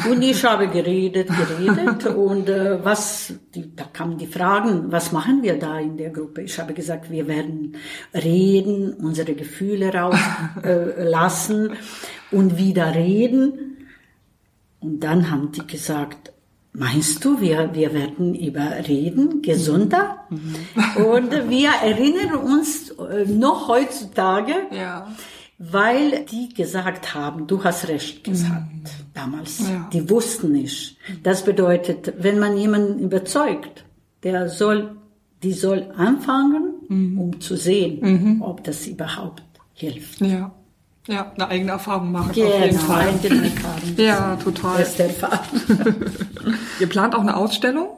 Und 0.07 0.21
ich 0.21 0.43
habe 0.43 0.67
geredet, 0.67 1.27
geredet 1.27 2.05
und 2.15 2.47
äh, 2.47 2.85
was, 2.85 3.33
die, 3.55 3.75
da 3.75 3.85
kamen 3.85 4.19
die 4.19 4.27
Fragen, 4.27 4.91
was 4.91 5.11
machen 5.11 5.41
wir 5.41 5.57
da 5.57 5.79
in 5.79 5.97
der 5.97 6.11
Gruppe? 6.11 6.43
Ich 6.43 6.59
habe 6.59 6.75
gesagt, 6.75 7.09
wir 7.09 7.27
werden 7.27 7.77
reden, 8.13 8.93
unsere 8.93 9.33
Gefühle 9.33 9.91
rauslassen 9.91 11.71
äh, 12.31 12.35
und 12.35 12.59
wieder 12.59 12.93
reden. 12.93 13.87
Und 14.79 14.99
dann 14.99 15.31
haben 15.31 15.51
die 15.51 15.65
gesagt, 15.65 16.31
meinst 16.73 17.25
du, 17.25 17.41
wir, 17.41 17.73
wir 17.73 17.91
werden 17.95 18.35
über 18.35 18.69
reden, 18.87 19.41
gesunder? 19.41 20.27
Und 20.29 21.49
wir 21.49 21.71
erinnern 21.83 22.35
uns 22.35 22.91
äh, 22.91 23.25
noch 23.25 23.67
heutzutage, 23.67 24.53
Ja. 24.69 25.07
Weil 25.71 26.25
die 26.31 26.53
gesagt 26.53 27.13
haben, 27.15 27.47
du 27.47 27.63
hast 27.63 27.87
recht 27.87 28.23
gesagt 28.23 28.65
damals. 29.13 29.59
Ja. 29.59 29.89
Die 29.93 30.09
wussten 30.09 30.51
nicht. 30.51 30.97
Das 31.23 31.43
bedeutet, 31.43 32.13
wenn 32.19 32.39
man 32.39 32.57
jemanden 32.57 32.99
überzeugt, 32.99 33.85
der 34.23 34.49
soll, 34.49 34.95
die 35.41 35.53
soll 35.53 35.91
anfangen, 35.97 36.73
um 36.89 37.39
zu 37.39 37.55
sehen, 37.55 38.41
ob 38.41 38.63
das 38.63 38.85
überhaupt 38.87 39.43
hilft. 39.73 40.21
Ja. 40.21 40.51
Ja, 41.07 41.33
eine 41.35 41.49
eigene 41.49 41.71
Erfahrung 41.71 42.13
machen. 42.13 42.29
auf 42.29 42.35
jeden 42.37 42.69
Genau, 42.69 42.79
Fall. 42.81 43.07
eigene 43.09 43.43
Erfahrung. 43.45 43.81
Ja, 43.97 44.35
total. 44.37 44.77
Beste 44.77 45.03
Erfahrung. 45.03 45.59
Ihr 46.79 46.87
plant 46.87 47.13
auch 47.15 47.19
eine 47.21 47.35
Ausstellung. 47.35 47.89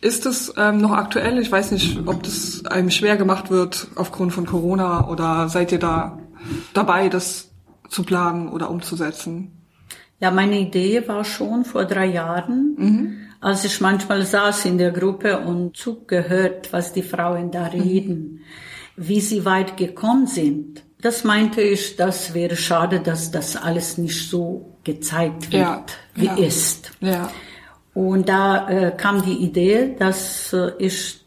Ist 0.00 0.24
es 0.26 0.52
ähm, 0.56 0.78
noch 0.78 0.92
aktuell? 0.92 1.38
Ich 1.38 1.50
weiß 1.50 1.72
nicht, 1.72 1.98
ob 2.06 2.22
das 2.22 2.64
einem 2.66 2.90
schwer 2.90 3.16
gemacht 3.16 3.50
wird 3.50 3.88
aufgrund 3.96 4.32
von 4.32 4.46
Corona 4.46 5.08
oder 5.08 5.48
seid 5.48 5.72
ihr 5.72 5.78
da 5.80 6.18
dabei, 6.72 7.08
das 7.08 7.50
zu 7.88 8.02
planen 8.04 8.48
oder 8.48 8.70
umzusetzen? 8.70 9.52
Ja, 10.20 10.30
meine 10.30 10.58
Idee 10.58 11.06
war 11.08 11.24
schon 11.24 11.64
vor 11.64 11.84
drei 11.84 12.06
Jahren, 12.06 13.28
als 13.40 13.64
ich 13.64 13.80
manchmal 13.80 14.24
saß 14.24 14.64
in 14.64 14.78
der 14.78 14.90
Gruppe 14.92 15.40
und 15.40 15.76
zugehört, 15.76 16.72
was 16.72 16.92
die 16.92 17.02
Frauen 17.02 17.50
da 17.50 17.66
reden, 17.66 18.40
wie 18.96 19.20
sie 19.20 19.44
weit 19.44 19.76
gekommen 19.76 20.26
sind. 20.26 20.82
Das 21.02 21.24
meinte 21.24 21.60
ich, 21.60 21.96
das 21.96 22.32
wäre 22.32 22.56
schade, 22.56 23.00
dass 23.00 23.30
das 23.30 23.56
alles 23.56 23.98
nicht 23.98 24.30
so 24.30 24.76
gezeigt 24.84 25.52
wird, 25.52 25.62
Ja, 25.62 25.84
wie 26.14 26.26
ja. 26.26 26.34
ist. 26.36 26.92
Ja. 27.00 27.30
Und 27.92 28.28
da 28.28 28.68
äh, 28.70 28.92
kam 28.96 29.22
die 29.22 29.44
Idee, 29.44 29.94
dass 29.98 30.52
äh, 30.52 30.72
ich 30.78 31.24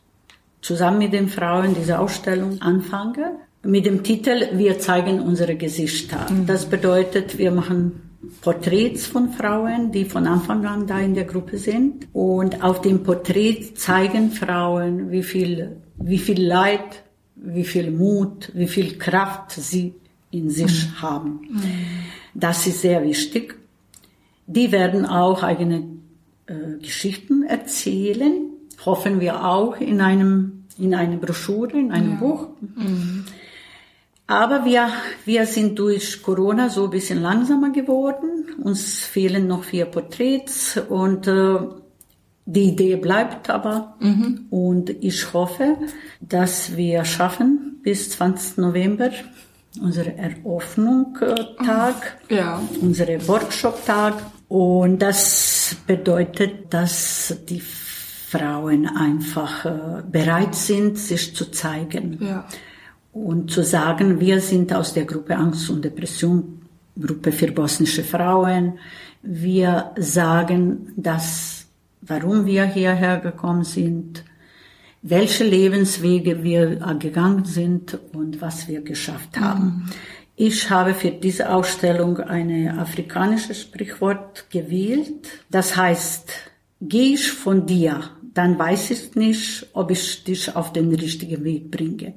zusammen 0.62 0.98
mit 0.98 1.14
den 1.14 1.30
Frauen 1.30 1.76
diese 1.76 2.00
Ausstellung 2.00 2.62
anfange. 2.62 3.36
Mit 3.68 3.86
dem 3.86 4.02
Titel 4.02 4.48
Wir 4.54 4.80
zeigen 4.80 5.20
unsere 5.20 5.58
Gesichter. 5.58 6.26
Das 6.46 6.68
bedeutet, 6.68 7.38
wir 7.38 7.52
machen 7.52 8.16
Porträts 8.40 9.08
von 9.08 9.34
Frauen, 9.34 9.92
die 9.92 10.06
von 10.06 10.26
Anfang 10.26 10.66
an 10.66 10.88
da 10.88 11.02
in 11.02 11.14
der 11.14 11.26
Gruppe 11.26 11.58
sind. 11.58 12.08
Und 12.14 12.64
auf 12.64 12.80
dem 12.80 13.04
Porträt 13.04 13.74
zeigen 13.76 14.32
Frauen, 14.32 15.12
wie 15.12 15.22
viel, 15.22 15.82
wie 15.98 16.18
viel 16.18 16.42
Leid, 16.42 17.04
wie 17.36 17.66
viel 17.66 17.92
Mut, 17.92 18.54
wie 18.54 18.70
viel 18.70 18.98
Kraft 18.98 19.52
sie 19.52 19.96
in 20.32 20.50
sich 20.50 21.02
haben. 21.02 21.42
Das 22.34 22.66
ist 22.68 22.80
sehr 22.80 23.04
wichtig. 23.04 23.56
Die 24.46 24.72
werden 24.72 25.06
auch 25.06 25.44
eigene 25.44 25.84
äh, 26.46 26.78
Geschichten 26.82 27.44
erzählen, 27.44 28.50
hoffen 28.86 29.20
wir 29.20 29.44
auch 29.46 29.76
in 29.82 30.00
einem 30.00 30.54
in 30.80 30.94
einer 30.94 31.18
Broschüre, 31.18 31.78
in 31.78 31.92
einem 31.92 32.18
Buch. 32.20 32.48
Aber 34.28 34.66
wir, 34.66 34.90
wir 35.26 35.46
sind 35.46 35.80
durch 35.80 36.22
Corona 36.22 36.70
so 36.70 36.86
ein 36.86 36.90
bisschen 36.90 37.22
langsamer 37.22 37.72
geworden. 37.72 38.46
Uns 38.62 39.00
fehlen 39.00 39.48
noch 39.48 39.64
vier 39.64 39.86
Porträts 39.86 40.78
und 40.90 41.28
äh, 41.28 41.58
die 42.46 42.64
Idee 42.70 42.96
bleibt 42.98 43.50
aber. 43.50 43.98
Und 44.50 44.90
ich 44.90 45.34
hoffe, 45.34 45.78
dass 46.22 46.76
wir 46.78 47.04
schaffen 47.06 47.80
bis 47.84 48.10
20. 48.12 48.58
November 48.58 49.10
unsere 49.82 50.16
Eröffnung-Tag 50.18 52.18
Ja. 52.30 52.62
unsere 52.82 53.26
Workshop-Tag. 53.28 54.14
Und 54.50 55.02
das 55.02 55.76
bedeutet, 55.86 56.74
dass 56.74 57.36
die 57.50 57.60
Frauen 57.62 58.88
einfach 58.88 59.66
äh, 59.66 60.04
bereit 60.10 60.56
sind, 60.56 60.98
sich 60.98 61.36
zu 61.36 61.52
zeigen 61.52 62.18
Ja. 62.22 62.46
Und 63.26 63.52
zu 63.52 63.64
sagen, 63.64 64.20
wir 64.20 64.40
sind 64.42 64.74
aus 64.74 64.94
der 64.94 65.06
Gruppe 65.06 65.36
Angst 65.36 65.70
und 65.70 65.84
Depression, 65.84 66.62
Gruppe 67.00 67.32
für 67.32 67.52
bosnische 67.52 68.04
Frauen. 68.04 68.80
Wir 69.22 69.92
sagen, 69.98 70.94
dass, 70.96 71.68
warum 72.02 72.46
wir 72.46 72.66
hierher 72.66 73.18
gekommen 73.20 73.64
sind, 73.64 74.24
welche 75.02 75.44
Lebenswege 75.44 76.44
wir 76.44 76.78
gegangen 77.00 77.46
sind 77.46 77.98
und 78.14 78.42
was 78.42 78.68
wir 78.68 78.82
geschafft 78.82 79.40
haben. 79.40 79.90
Ich 80.36 80.70
habe 80.70 80.94
für 80.94 81.12
diese 81.12 81.52
Ausstellung 81.52 82.20
eine 82.20 82.78
afrikanische 82.78 83.56
Sprichwort 83.56 84.50
gewählt. 84.50 85.28
Das 85.50 85.76
heißt, 85.76 86.32
geh 86.82 87.14
ich 87.14 87.32
von 87.32 87.66
dir, 87.66 88.02
dann 88.34 88.60
weiß 88.60 88.92
ich 88.92 89.16
nicht, 89.16 89.68
ob 89.74 89.92
ich 89.92 90.24
dich 90.24 90.56
auf 90.56 90.74
den 90.74 90.94
richtigen 90.94 91.44
Weg 91.44 91.72
bringe. 91.72 92.14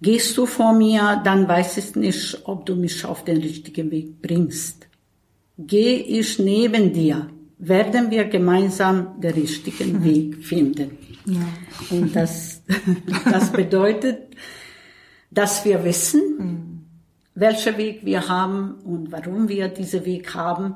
Gehst 0.00 0.36
du 0.38 0.46
vor 0.46 0.72
mir, 0.74 1.20
dann 1.24 1.48
weiß 1.48 1.76
ich 1.78 1.96
nicht, 1.96 2.42
ob 2.44 2.66
du 2.66 2.76
mich 2.76 3.04
auf 3.04 3.24
den 3.24 3.38
richtigen 3.38 3.90
Weg 3.90 4.22
bringst. 4.22 4.86
Geh 5.56 5.96
ich 5.96 6.38
neben 6.38 6.92
dir, 6.92 7.28
werden 7.58 8.10
wir 8.10 8.24
gemeinsam 8.24 9.20
den 9.20 9.32
richtigen 9.32 10.04
Weg 10.04 10.44
finden. 10.44 10.96
Ja. 11.26 11.48
Und 11.90 12.14
das, 12.14 12.62
das 13.24 13.50
bedeutet, 13.50 14.36
dass 15.30 15.64
wir 15.64 15.84
wissen, 15.84 16.22
mhm. 16.38 16.84
welchen 17.34 17.76
Weg 17.76 18.04
wir 18.04 18.28
haben 18.28 18.76
und 18.84 19.10
warum 19.10 19.48
wir 19.48 19.68
diesen 19.68 20.04
Weg 20.04 20.32
haben. 20.34 20.74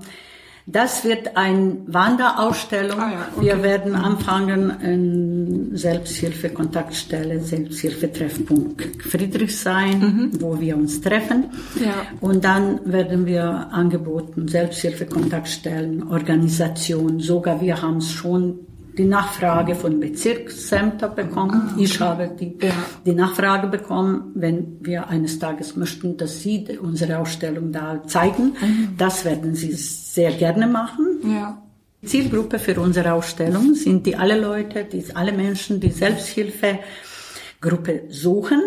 Das 0.67 1.05
wird 1.05 1.37
eine 1.37 1.79
Wanderausstellung. 1.87 3.01
Ah 3.01 3.13
ja, 3.13 3.29
okay. 3.37 3.47
Wir 3.47 3.63
werden 3.63 3.97
anfangen 3.97 4.71
in 4.81 5.77
Selbsthilfe-Kontaktstelle, 5.77 7.41
Selbsthilfe-Treffpunkt 7.41 9.03
Friedrichshain, 9.03 9.99
mhm. 9.99 10.41
wo 10.41 10.61
wir 10.61 10.77
uns 10.77 11.01
treffen. 11.01 11.47
Ja. 11.81 12.07
Und 12.21 12.45
dann 12.45 12.81
werden 12.85 13.27
wir 13.27 13.73
angeboten, 13.73 14.47
Selbsthilfe-Kontaktstellen, 14.47 16.05
Organisationen, 16.09 17.19
sogar 17.19 17.61
wir 17.61 17.83
haben 17.83 17.99
es 17.99 18.13
schon 18.13 18.61
die 18.97 19.05
Nachfrage 19.05 19.75
von 19.75 20.01
Bezirksämtern 20.01 21.15
bekommen. 21.15 21.71
Ah. 21.71 21.75
Ich 21.79 22.01
habe 22.01 22.31
die, 22.39 22.59
ja. 22.61 22.73
die 23.07 23.15
Nachfrage 23.15 23.69
bekommen, 23.69 24.33
wenn 24.35 24.79
wir 24.81 25.09
eines 25.09 25.39
Tages 25.39 25.77
möchten, 25.77 26.17
dass 26.17 26.43
Sie 26.43 26.67
unsere 26.81 27.19
Ausstellung 27.19 27.73
da 27.73 28.03
zeigen. 28.07 28.55
Mhm. 28.61 28.95
Das 28.99 29.25
werden 29.25 29.55
Sie 29.55 29.73
sehr 29.73 30.33
gerne 30.33 30.67
machen. 30.67 31.21
Ja. 31.25 31.63
Die 32.03 32.09
Zielgruppe 32.09 32.59
für 32.59 32.79
unsere 32.81 33.13
Ausstellung 33.13 33.75
sind 33.75 34.07
die 34.07 34.17
alle 34.17 34.39
Leute, 34.39 34.85
die 34.85 35.05
alle 35.15 35.33
Menschen, 35.33 35.81
die 35.81 35.91
Selbsthilfegruppe 35.91 38.03
suchen, 38.09 38.61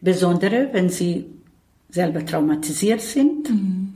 besondere 0.00 0.70
wenn 0.72 0.88
sie 0.88 1.26
selber 1.90 2.24
traumatisiert 2.24 3.02
sind. 3.02 3.50
Mhm. 3.50 3.92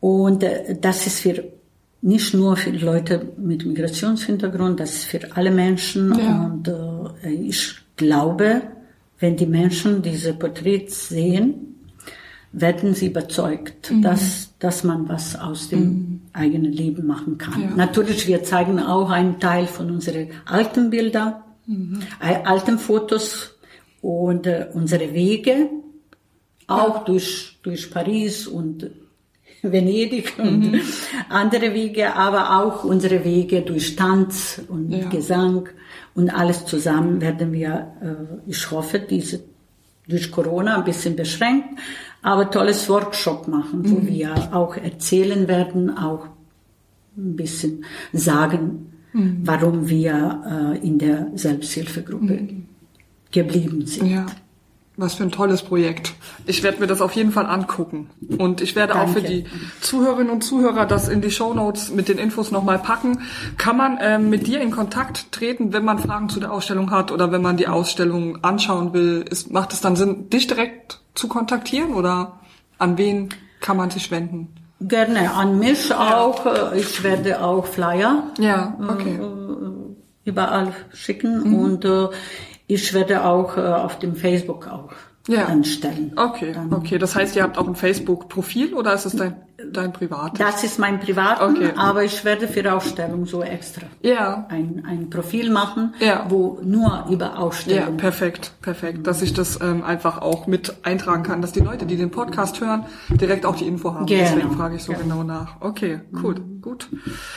Und 0.00 0.44
äh, 0.44 0.76
das 0.80 1.08
ist 1.08 1.20
für 1.20 1.57
nicht 2.00 2.34
nur 2.34 2.56
für 2.56 2.70
Leute 2.70 3.32
mit 3.36 3.66
Migrationshintergrund, 3.66 4.78
das 4.80 4.94
ist 4.94 5.04
für 5.04 5.20
alle 5.36 5.50
Menschen. 5.50 6.16
Ja. 6.18 6.44
Und 6.44 6.68
äh, 6.68 7.30
ich 7.30 7.74
glaube, 7.96 8.62
wenn 9.18 9.36
die 9.36 9.46
Menschen 9.46 10.02
diese 10.02 10.34
Porträts 10.34 11.08
sehen, 11.08 11.74
werden 12.52 12.94
sie 12.94 13.08
überzeugt, 13.08 13.90
mhm. 13.90 14.02
dass, 14.02 14.54
dass 14.58 14.84
man 14.84 15.08
was 15.08 15.36
aus 15.36 15.68
dem 15.68 15.80
mhm. 15.80 16.20
eigenen 16.32 16.72
Leben 16.72 17.06
machen 17.06 17.36
kann. 17.36 17.60
Ja. 17.60 17.70
Natürlich, 17.76 18.26
wir 18.26 18.42
zeigen 18.42 18.80
auch 18.80 19.10
einen 19.10 19.38
Teil 19.38 19.66
von 19.66 19.90
unseren 19.90 20.28
alten 20.46 20.90
Bildern, 20.90 21.34
mhm. 21.66 22.00
äh, 22.20 22.36
alten 22.44 22.78
Fotos 22.78 23.58
und 24.00 24.46
äh, 24.46 24.68
unsere 24.72 25.12
Wege, 25.12 25.68
auch 26.66 26.96
ja. 26.96 27.04
durch, 27.04 27.58
durch 27.62 27.90
Paris 27.90 28.46
und 28.46 28.90
Venedig 29.62 30.34
und 30.38 30.72
mhm. 30.72 30.80
andere 31.28 31.74
Wege, 31.74 32.14
aber 32.14 32.60
auch 32.60 32.84
unsere 32.84 33.24
Wege 33.24 33.62
durch 33.62 33.96
Tanz 33.96 34.60
und 34.68 34.90
ja. 34.90 35.08
Gesang 35.08 35.68
und 36.14 36.30
alles 36.30 36.66
zusammen 36.66 37.20
werden 37.20 37.52
wir, 37.52 37.92
äh, 38.00 38.50
ich 38.50 38.70
hoffe, 38.70 38.98
diese 39.00 39.40
durch 40.08 40.30
Corona 40.30 40.78
ein 40.78 40.84
bisschen 40.84 41.16
beschränkt, 41.16 41.78
aber 42.22 42.50
tolles 42.50 42.88
Workshop 42.88 43.46
machen, 43.46 43.82
mhm. 43.82 43.92
wo 43.92 44.06
wir 44.06 44.54
auch 44.54 44.76
erzählen 44.76 45.46
werden, 45.48 45.96
auch 45.96 46.26
ein 47.16 47.36
bisschen 47.36 47.84
sagen, 48.12 48.92
mhm. 49.12 49.40
warum 49.44 49.88
wir 49.88 50.74
äh, 50.80 50.86
in 50.86 50.98
der 50.98 51.30
Selbsthilfegruppe 51.34 52.34
mhm. 52.34 52.66
geblieben 53.30 53.86
sind. 53.86 54.10
Ja. 54.10 54.26
Was 55.00 55.14
für 55.14 55.22
ein 55.22 55.30
tolles 55.30 55.62
Projekt. 55.62 56.12
Ich 56.44 56.64
werde 56.64 56.80
mir 56.80 56.88
das 56.88 57.00
auf 57.00 57.12
jeden 57.12 57.30
Fall 57.30 57.46
angucken. 57.46 58.10
Und 58.36 58.60
ich 58.60 58.74
werde 58.74 58.94
Danke. 58.94 59.08
auch 59.08 59.14
für 59.14 59.22
die 59.22 59.44
Zuhörerinnen 59.80 60.32
und 60.32 60.42
Zuhörer 60.42 60.86
das 60.86 61.08
in 61.08 61.20
die 61.20 61.30
Show 61.30 61.54
Notes 61.54 61.90
mit 61.90 62.08
den 62.08 62.18
Infos 62.18 62.50
nochmal 62.50 62.80
packen. 62.80 63.20
Kann 63.58 63.76
man 63.76 63.98
ähm, 64.00 64.28
mit 64.28 64.48
dir 64.48 64.60
in 64.60 64.72
Kontakt 64.72 65.30
treten, 65.30 65.72
wenn 65.72 65.84
man 65.84 66.00
Fragen 66.00 66.28
zu 66.28 66.40
der 66.40 66.52
Ausstellung 66.52 66.90
hat 66.90 67.12
oder 67.12 67.30
wenn 67.30 67.42
man 67.42 67.56
die 67.56 67.68
Ausstellung 67.68 68.42
anschauen 68.42 68.92
will? 68.92 69.24
Ist, 69.30 69.52
macht 69.52 69.72
es 69.72 69.80
dann 69.80 69.94
Sinn, 69.94 70.30
dich 70.30 70.48
direkt 70.48 71.00
zu 71.14 71.28
kontaktieren 71.28 71.94
oder 71.94 72.40
an 72.78 72.98
wen 72.98 73.28
kann 73.60 73.76
man 73.76 73.90
sich 73.90 74.10
wenden? 74.10 74.52
Gerne, 74.80 75.32
an 75.32 75.60
mich 75.60 75.94
auch. 75.94 76.44
Ich 76.74 77.04
werde 77.04 77.40
auch 77.40 77.66
Flyer 77.66 78.24
ja, 78.40 78.76
okay. 78.80 79.14
äh, 79.14 80.28
überall 80.28 80.72
schicken 80.92 81.50
mhm. 81.50 81.54
und 81.54 81.84
äh, 81.84 82.08
ich 82.68 82.94
werde 82.94 83.24
auch 83.24 83.56
äh, 83.56 83.60
auf 83.60 83.98
dem 83.98 84.14
Facebook 84.14 84.68
auch 84.68 84.92
ja. 85.28 85.44
anstellen. 85.46 86.12
Okay, 86.16 86.52
Dann, 86.52 86.72
okay. 86.72 86.98
Das 86.98 87.14
heißt, 87.14 87.36
ihr 87.36 87.42
habt 87.42 87.58
auch 87.58 87.68
ein 87.68 87.76
Facebook-Profil 87.76 88.74
oder 88.74 88.94
ist 88.94 89.04
es 89.04 89.14
dein, 89.14 89.36
dein 89.72 89.92
privates? 89.92 90.38
Das 90.38 90.64
ist 90.64 90.78
mein 90.78 90.98
privates, 90.98 91.42
okay. 91.42 91.72
aber 91.76 92.02
ich 92.04 92.24
werde 92.24 92.48
für 92.48 92.72
Ausstellung 92.72 93.26
so 93.26 93.42
extra 93.42 93.86
ja. 94.02 94.46
ein, 94.48 94.84
ein 94.86 95.10
Profil 95.10 95.50
machen, 95.50 95.94
ja. 96.00 96.26
wo 96.28 96.58
nur 96.62 97.06
über 97.10 97.38
Ausstellung. 97.38 97.96
Ja, 97.96 98.00
perfekt, 98.00 98.52
perfekt. 98.62 99.06
Dass 99.06 99.22
ich 99.22 99.34
das 99.34 99.60
ähm, 99.60 99.84
einfach 99.84 100.20
auch 100.20 100.46
mit 100.46 100.74
eintragen 100.82 101.22
kann, 101.22 101.42
dass 101.42 101.52
die 101.52 101.60
Leute, 101.60 101.86
die 101.86 101.96
den 101.96 102.10
Podcast 102.10 102.60
hören, 102.60 102.86
direkt 103.10 103.44
auch 103.44 103.56
die 103.56 103.66
Info 103.66 103.94
haben. 103.94 104.06
Genau. 104.06 104.22
Deswegen 104.22 104.50
frage 104.52 104.76
ich 104.76 104.82
so 104.82 104.92
ja. 104.92 104.98
genau 104.98 105.22
nach. 105.22 105.60
Okay, 105.60 106.00
cool, 106.22 106.36
mhm. 106.36 106.62
gut. 106.62 106.88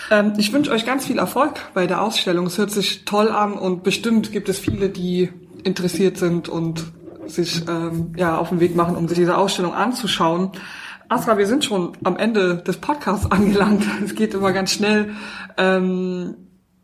Ähm, 0.09 0.33
ich 0.37 0.53
wünsche 0.53 0.71
euch 0.71 0.85
ganz 0.85 1.05
viel 1.05 1.19
Erfolg 1.19 1.55
bei 1.73 1.87
der 1.87 2.01
Ausstellung. 2.01 2.47
Es 2.47 2.57
hört 2.57 2.71
sich 2.71 3.05
toll 3.05 3.29
an 3.29 3.53
und 3.53 3.83
bestimmt 3.83 4.31
gibt 4.31 4.47
es 4.49 4.59
viele, 4.59 4.89
die 4.89 5.29
interessiert 5.63 6.17
sind 6.17 6.49
und 6.49 6.85
sich 7.27 7.67
ähm, 7.67 8.13
ja 8.15 8.37
auf 8.37 8.49
den 8.49 8.59
Weg 8.59 8.75
machen, 8.75 8.95
um 8.95 9.07
sich 9.07 9.17
diese 9.17 9.37
Ausstellung 9.37 9.73
anzuschauen. 9.73 10.51
Asra, 11.09 11.37
wir 11.37 11.47
sind 11.47 11.65
schon 11.65 11.93
am 12.03 12.17
Ende 12.17 12.57
des 12.57 12.77
Podcasts 12.77 13.25
angelangt. 13.31 13.83
Es 14.03 14.15
geht 14.15 14.33
immer 14.33 14.53
ganz 14.53 14.71
schnell. 14.71 15.11
Ähm, 15.57 16.35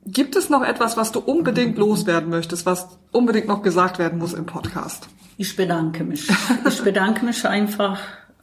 gibt 0.06 0.36
es 0.36 0.50
noch 0.50 0.64
etwas, 0.64 0.98
was 0.98 1.12
du 1.12 1.20
unbedingt 1.20 1.78
loswerden 1.78 2.30
möchtest, 2.30 2.66
was 2.66 3.00
unbedingt 3.12 3.48
noch 3.48 3.62
gesagt 3.62 4.00
werden 4.00 4.20
muss 4.20 4.34
im 4.34 4.46
Podcast? 4.46 5.08
Ich 5.38 5.56
bedanke 5.56 6.04
mich. 6.04 6.28
Ich 6.68 6.84
bedanke 6.84 7.26
mich 7.26 7.46
einfach. 7.48 8.00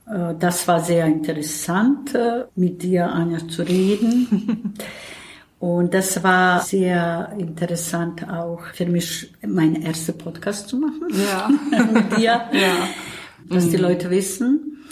Äh, 0.06 0.34
das 0.38 0.66
war 0.68 0.80
sehr 0.80 1.06
interessant, 1.06 2.14
äh, 2.14 2.44
mit 2.54 2.82
dir, 2.82 3.10
Anja, 3.10 3.46
zu 3.48 3.62
reden. 3.62 4.74
Und 5.64 5.94
das 5.94 6.22
war 6.22 6.60
sehr 6.60 7.32
interessant 7.38 8.28
auch 8.28 8.60
für 8.74 8.84
mich, 8.84 9.32
meinen 9.40 9.80
ersten 9.82 10.18
Podcast 10.18 10.68
zu 10.68 10.76
machen. 10.76 11.08
Ja. 11.10 11.48
mit 11.90 12.18
dir. 12.18 12.42
Ja. 12.52 12.88
Dass 13.48 13.70
die 13.70 13.78
mhm. 13.78 13.82
Leute 13.84 14.10
wissen, 14.10 14.84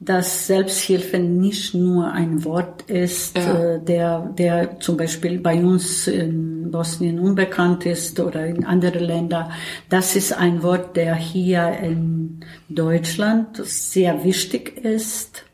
dass 0.00 0.46
Selbsthilfe 0.46 1.18
nicht 1.18 1.74
nur 1.74 2.10
ein 2.10 2.46
Wort 2.46 2.88
ist, 2.88 3.36
ja. 3.36 3.74
Äh, 3.74 3.84
der, 3.84 4.20
der 4.38 4.80
zum 4.80 4.96
Beispiel 4.96 5.38
bei 5.38 5.62
uns 5.62 6.06
in 6.06 6.70
Bosnien 6.70 7.18
unbekannt 7.18 7.84
ist 7.84 8.18
oder 8.20 8.46
in 8.46 8.64
anderen 8.64 9.04
Ländern. 9.04 9.52
Das 9.90 10.16
ist 10.16 10.32
ein 10.32 10.62
Wort, 10.62 10.96
der 10.96 11.14
hier 11.14 11.78
in 11.82 12.40
Deutschland 12.70 13.60
sehr 13.62 14.24
wichtig 14.24 14.82
ist 14.82 15.44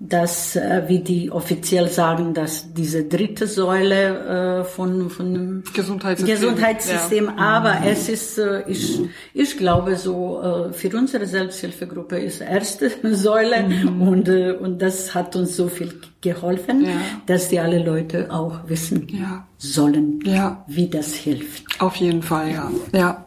dass, 0.00 0.54
äh, 0.54 0.84
wie 0.86 1.00
die 1.00 1.30
offiziell 1.30 1.88
sagen, 1.88 2.32
dass 2.32 2.72
diese 2.72 3.04
dritte 3.04 3.48
Säule 3.48 4.60
äh, 4.60 4.64
von, 4.64 5.10
von 5.10 5.34
dem 5.34 5.64
Gesundheitssystem, 5.74 6.36
Gesundheitssystem 6.36 7.24
ja. 7.26 7.36
aber 7.36 7.80
mhm. 7.80 7.86
es 7.86 8.08
ist, 8.08 8.38
äh, 8.38 8.62
ich, 8.68 9.00
ich 9.34 9.56
glaube 9.56 9.96
so, 9.96 10.70
für 10.72 10.96
unsere 10.96 11.26
Selbsthilfegruppe 11.26 12.18
ist 12.18 12.40
erste 12.40 12.90
Säule 13.14 13.64
mhm. 13.64 14.02
und, 14.02 14.28
und 14.28 14.80
das 14.80 15.14
hat 15.14 15.34
uns 15.34 15.56
so 15.56 15.66
viel 15.66 15.92
geholfen, 16.20 16.84
ja. 16.84 16.90
dass 17.26 17.48
die 17.48 17.58
alle 17.58 17.82
Leute 17.82 18.30
auch 18.30 18.68
wissen 18.68 19.08
ja. 19.08 19.47
Sollen, 19.58 20.20
ja. 20.24 20.64
wie 20.68 20.88
das 20.88 21.12
hilft. 21.14 21.80
Auf 21.80 21.96
jeden 21.96 22.22
Fall, 22.22 22.52
ja. 22.52 22.70
Ja. 22.92 23.26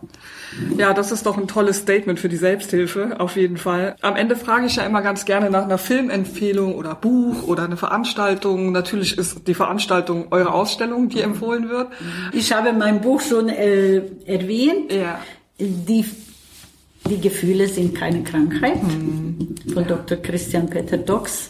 Ja, 0.77 0.93
das 0.93 1.11
ist 1.11 1.25
doch 1.25 1.37
ein 1.37 1.47
tolles 1.47 1.77
Statement 1.77 2.19
für 2.19 2.27
die 2.27 2.37
Selbsthilfe, 2.37 3.19
auf 3.19 3.37
jeden 3.37 3.57
Fall. 3.57 3.95
Am 4.01 4.15
Ende 4.15 4.35
frage 4.35 4.65
ich 4.65 4.75
ja 4.75 4.83
immer 4.83 5.01
ganz 5.01 5.23
gerne 5.25 5.49
nach 5.49 5.63
einer 5.63 5.77
Filmempfehlung 5.77 6.75
oder 6.75 6.95
Buch 6.95 7.47
oder 7.47 7.63
eine 7.63 7.77
Veranstaltung. 7.77 8.71
Natürlich 8.71 9.17
ist 9.17 9.47
die 9.47 9.53
Veranstaltung 9.53 10.27
eure 10.31 10.53
Ausstellung, 10.53 11.07
die 11.07 11.21
empfohlen 11.21 11.69
wird. 11.69 11.87
Ich 12.33 12.51
habe 12.51 12.73
mein 12.73 13.01
Buch 13.01 13.21
schon 13.21 13.47
äh, 13.47 14.01
erwähnt. 14.25 14.91
Ja. 14.91 15.19
Die 15.57 16.05
die 17.09 17.19
Gefühle 17.19 17.67
sind 17.67 17.95
keine 17.95 18.23
Krankheit 18.23 18.81
mhm. 18.83 19.55
von 19.73 19.87
Dr. 19.87 20.17
Christian 20.17 20.69
Peter 20.69 20.97
Dox 20.97 21.49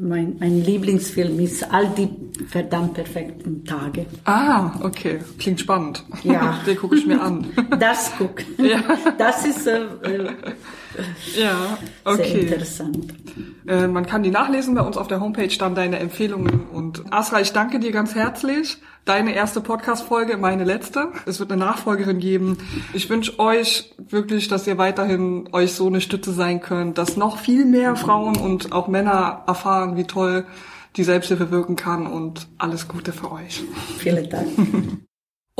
mein, 0.00 0.36
mein 0.40 0.64
Lieblingsfilm 0.64 1.38
ist 1.40 1.70
All 1.72 1.88
die 1.88 2.08
verdammt 2.46 2.94
perfekten 2.94 3.64
Tage. 3.64 4.06
Ah, 4.24 4.72
okay. 4.82 5.18
Klingt 5.38 5.60
spannend. 5.60 6.04
Ja. 6.22 6.58
Den 6.66 6.76
gucke 6.76 6.96
ich 6.96 7.06
mir 7.06 7.20
an. 7.20 7.46
Das 7.78 8.12
guck. 8.18 8.42
Ja. 8.58 8.82
Das 9.16 9.46
ist 9.46 9.66
äh, 9.66 9.84
äh, 10.02 10.28
ja, 11.38 11.78
okay. 12.04 12.30
sehr 12.30 12.40
interessant. 12.42 13.14
Äh, 13.66 13.86
man 13.86 14.06
kann 14.06 14.22
die 14.22 14.30
nachlesen 14.30 14.74
bei 14.74 14.82
uns 14.82 14.96
auf 14.96 15.08
der 15.08 15.20
Homepage, 15.20 15.56
dann 15.58 15.74
deine 15.74 15.98
Empfehlungen 15.98 16.68
und 16.98 17.12
Asra, 17.12 17.40
ich 17.40 17.52
danke 17.52 17.78
dir 17.78 17.92
ganz 17.92 18.16
herzlich. 18.16 18.78
Deine 19.04 19.32
erste 19.32 19.60
Podcast-Folge, 19.60 20.36
meine 20.36 20.64
letzte. 20.64 21.12
Es 21.24 21.38
wird 21.38 21.52
eine 21.52 21.64
Nachfolgerin 21.64 22.18
geben. 22.18 22.58
Ich 22.92 23.08
wünsche 23.08 23.38
euch 23.38 23.94
wirklich, 23.96 24.48
dass 24.48 24.66
ihr 24.66 24.76
weiterhin 24.76 25.48
euch 25.52 25.72
so 25.72 25.86
eine 25.86 26.00
Stütze 26.00 26.32
sein 26.32 26.60
könnt, 26.60 26.98
dass 26.98 27.16
noch 27.16 27.38
viel 27.38 27.64
mehr 27.64 27.94
Frauen 27.94 28.36
und 28.36 28.72
auch 28.72 28.88
Männer 28.88 29.44
erfahren, 29.46 29.96
wie 29.96 30.04
toll 30.04 30.46
die 30.96 31.04
Selbsthilfe 31.04 31.52
wirken 31.52 31.76
kann 31.76 32.08
und 32.08 32.48
alles 32.58 32.88
Gute 32.88 33.12
für 33.12 33.30
euch. 33.30 33.62
Vielen 33.98 34.28
Dank. 34.28 34.48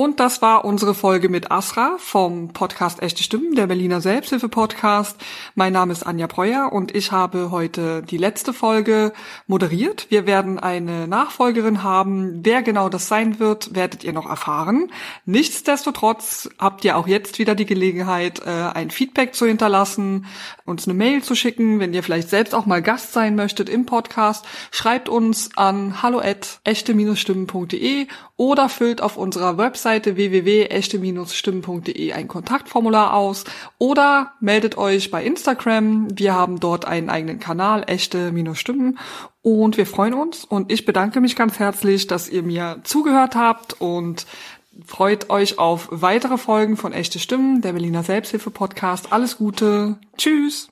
Und 0.01 0.19
das 0.19 0.41
war 0.41 0.65
unsere 0.65 0.95
Folge 0.95 1.29
mit 1.29 1.51
Asra 1.51 1.97
vom 1.99 2.55
Podcast 2.55 3.03
Echte 3.03 3.23
Stimmen, 3.23 3.55
der 3.55 3.67
Berliner 3.67 4.01
Selbsthilfe 4.01 4.49
Podcast. 4.49 5.21
Mein 5.55 5.75
Name 5.75 5.93
ist 5.93 6.05
Anja 6.05 6.27
Breuer 6.27 6.73
und 6.73 6.95
ich 6.95 7.13
habe 7.13 7.51
heute 7.51 8.03
die 8.03 8.17
letzte 8.17 8.55
Folge 8.55 9.13
moderiert. 9.47 10.07
Wir 10.09 10.27
werden 10.27 10.59
eine 10.59 11.07
Nachfolgerin 11.07 11.83
haben. 11.83 12.41
Wer 12.43 12.63
genau 12.63 12.89
das 12.89 13.09
sein 13.09 13.39
wird, 13.39 13.75
werdet 13.75 14.03
ihr 14.03 14.15
noch 14.15 14.27
erfahren. 14.27 14.91
Nichtsdestotrotz 15.27 16.49
habt 16.59 16.83
ihr 16.87 16.97
auch 16.97 17.07
jetzt 17.07 17.39
wieder 17.39 17.55
die 17.55 17.67
Gelegenheit, 17.67 18.41
äh, 18.41 18.49
ein 18.49 18.91
Feedback 18.91 19.35
zu 19.35 19.45
hinterlassen, 19.45 20.25
uns 20.65 20.89
eine 20.89 20.95
Mail 20.95 21.23
zu 21.23 21.35
schicken, 21.35 21.79
wenn 21.79 21.93
ihr 21.93 22.03
vielleicht 22.03 22.31
selbst 22.31 22.55
auch 22.55 22.65
mal 22.65 22.81
Gast 22.81 23.13
sein 23.13 23.37
möchtet 23.37 23.69
im 23.69 23.85
Podcast. 23.85 24.47
Schreibt 24.71 25.11
uns 25.11 25.51
an 25.57 26.01
hallo 26.03 26.23
echte-stimmen.de 26.23 28.07
oder 28.39 28.71
füllt 28.71 29.03
auf 29.03 29.19
unserer 29.19 29.59
Webseite 29.91 30.15
www.echte-stimmen.de 30.15 32.13
ein 32.13 32.29
Kontaktformular 32.29 33.13
aus 33.13 33.43
oder 33.79 34.35
meldet 34.39 34.79
euch 34.79 35.11
bei 35.11 35.25
Instagram. 35.25 36.07
Wir 36.17 36.33
haben 36.33 36.61
dort 36.61 36.85
einen 36.85 37.11
eigenen 37.11 37.41
Kanal, 37.41 37.83
echte-stimmen 37.89 38.99
und 39.43 39.77
wir 39.77 39.87
freuen 39.87 40.15
uns 40.15 40.45
und 40.45 40.71
ich 40.71 40.85
bedanke 40.85 41.21
mich 41.21 41.35
ganz 41.35 41.59
herzlich, 41.59 42.07
dass 42.07 42.29
ihr 42.29 42.45
mir 42.45 42.79
zugehört 42.85 43.35
habt 43.35 43.81
und 43.81 44.27
freut 44.87 45.29
euch 45.29 45.59
auf 45.59 45.89
weitere 45.91 46.39
Folgen 46.39 46.77
von 46.77 46.93
Echte 46.93 47.19
Stimmen, 47.19 47.61
der 47.61 47.73
Berliner 47.73 48.05
Selbsthilfe 48.05 48.51
Podcast. 48.51 49.13
Alles 49.13 49.39
Gute. 49.39 49.97
Tschüss. 50.17 50.69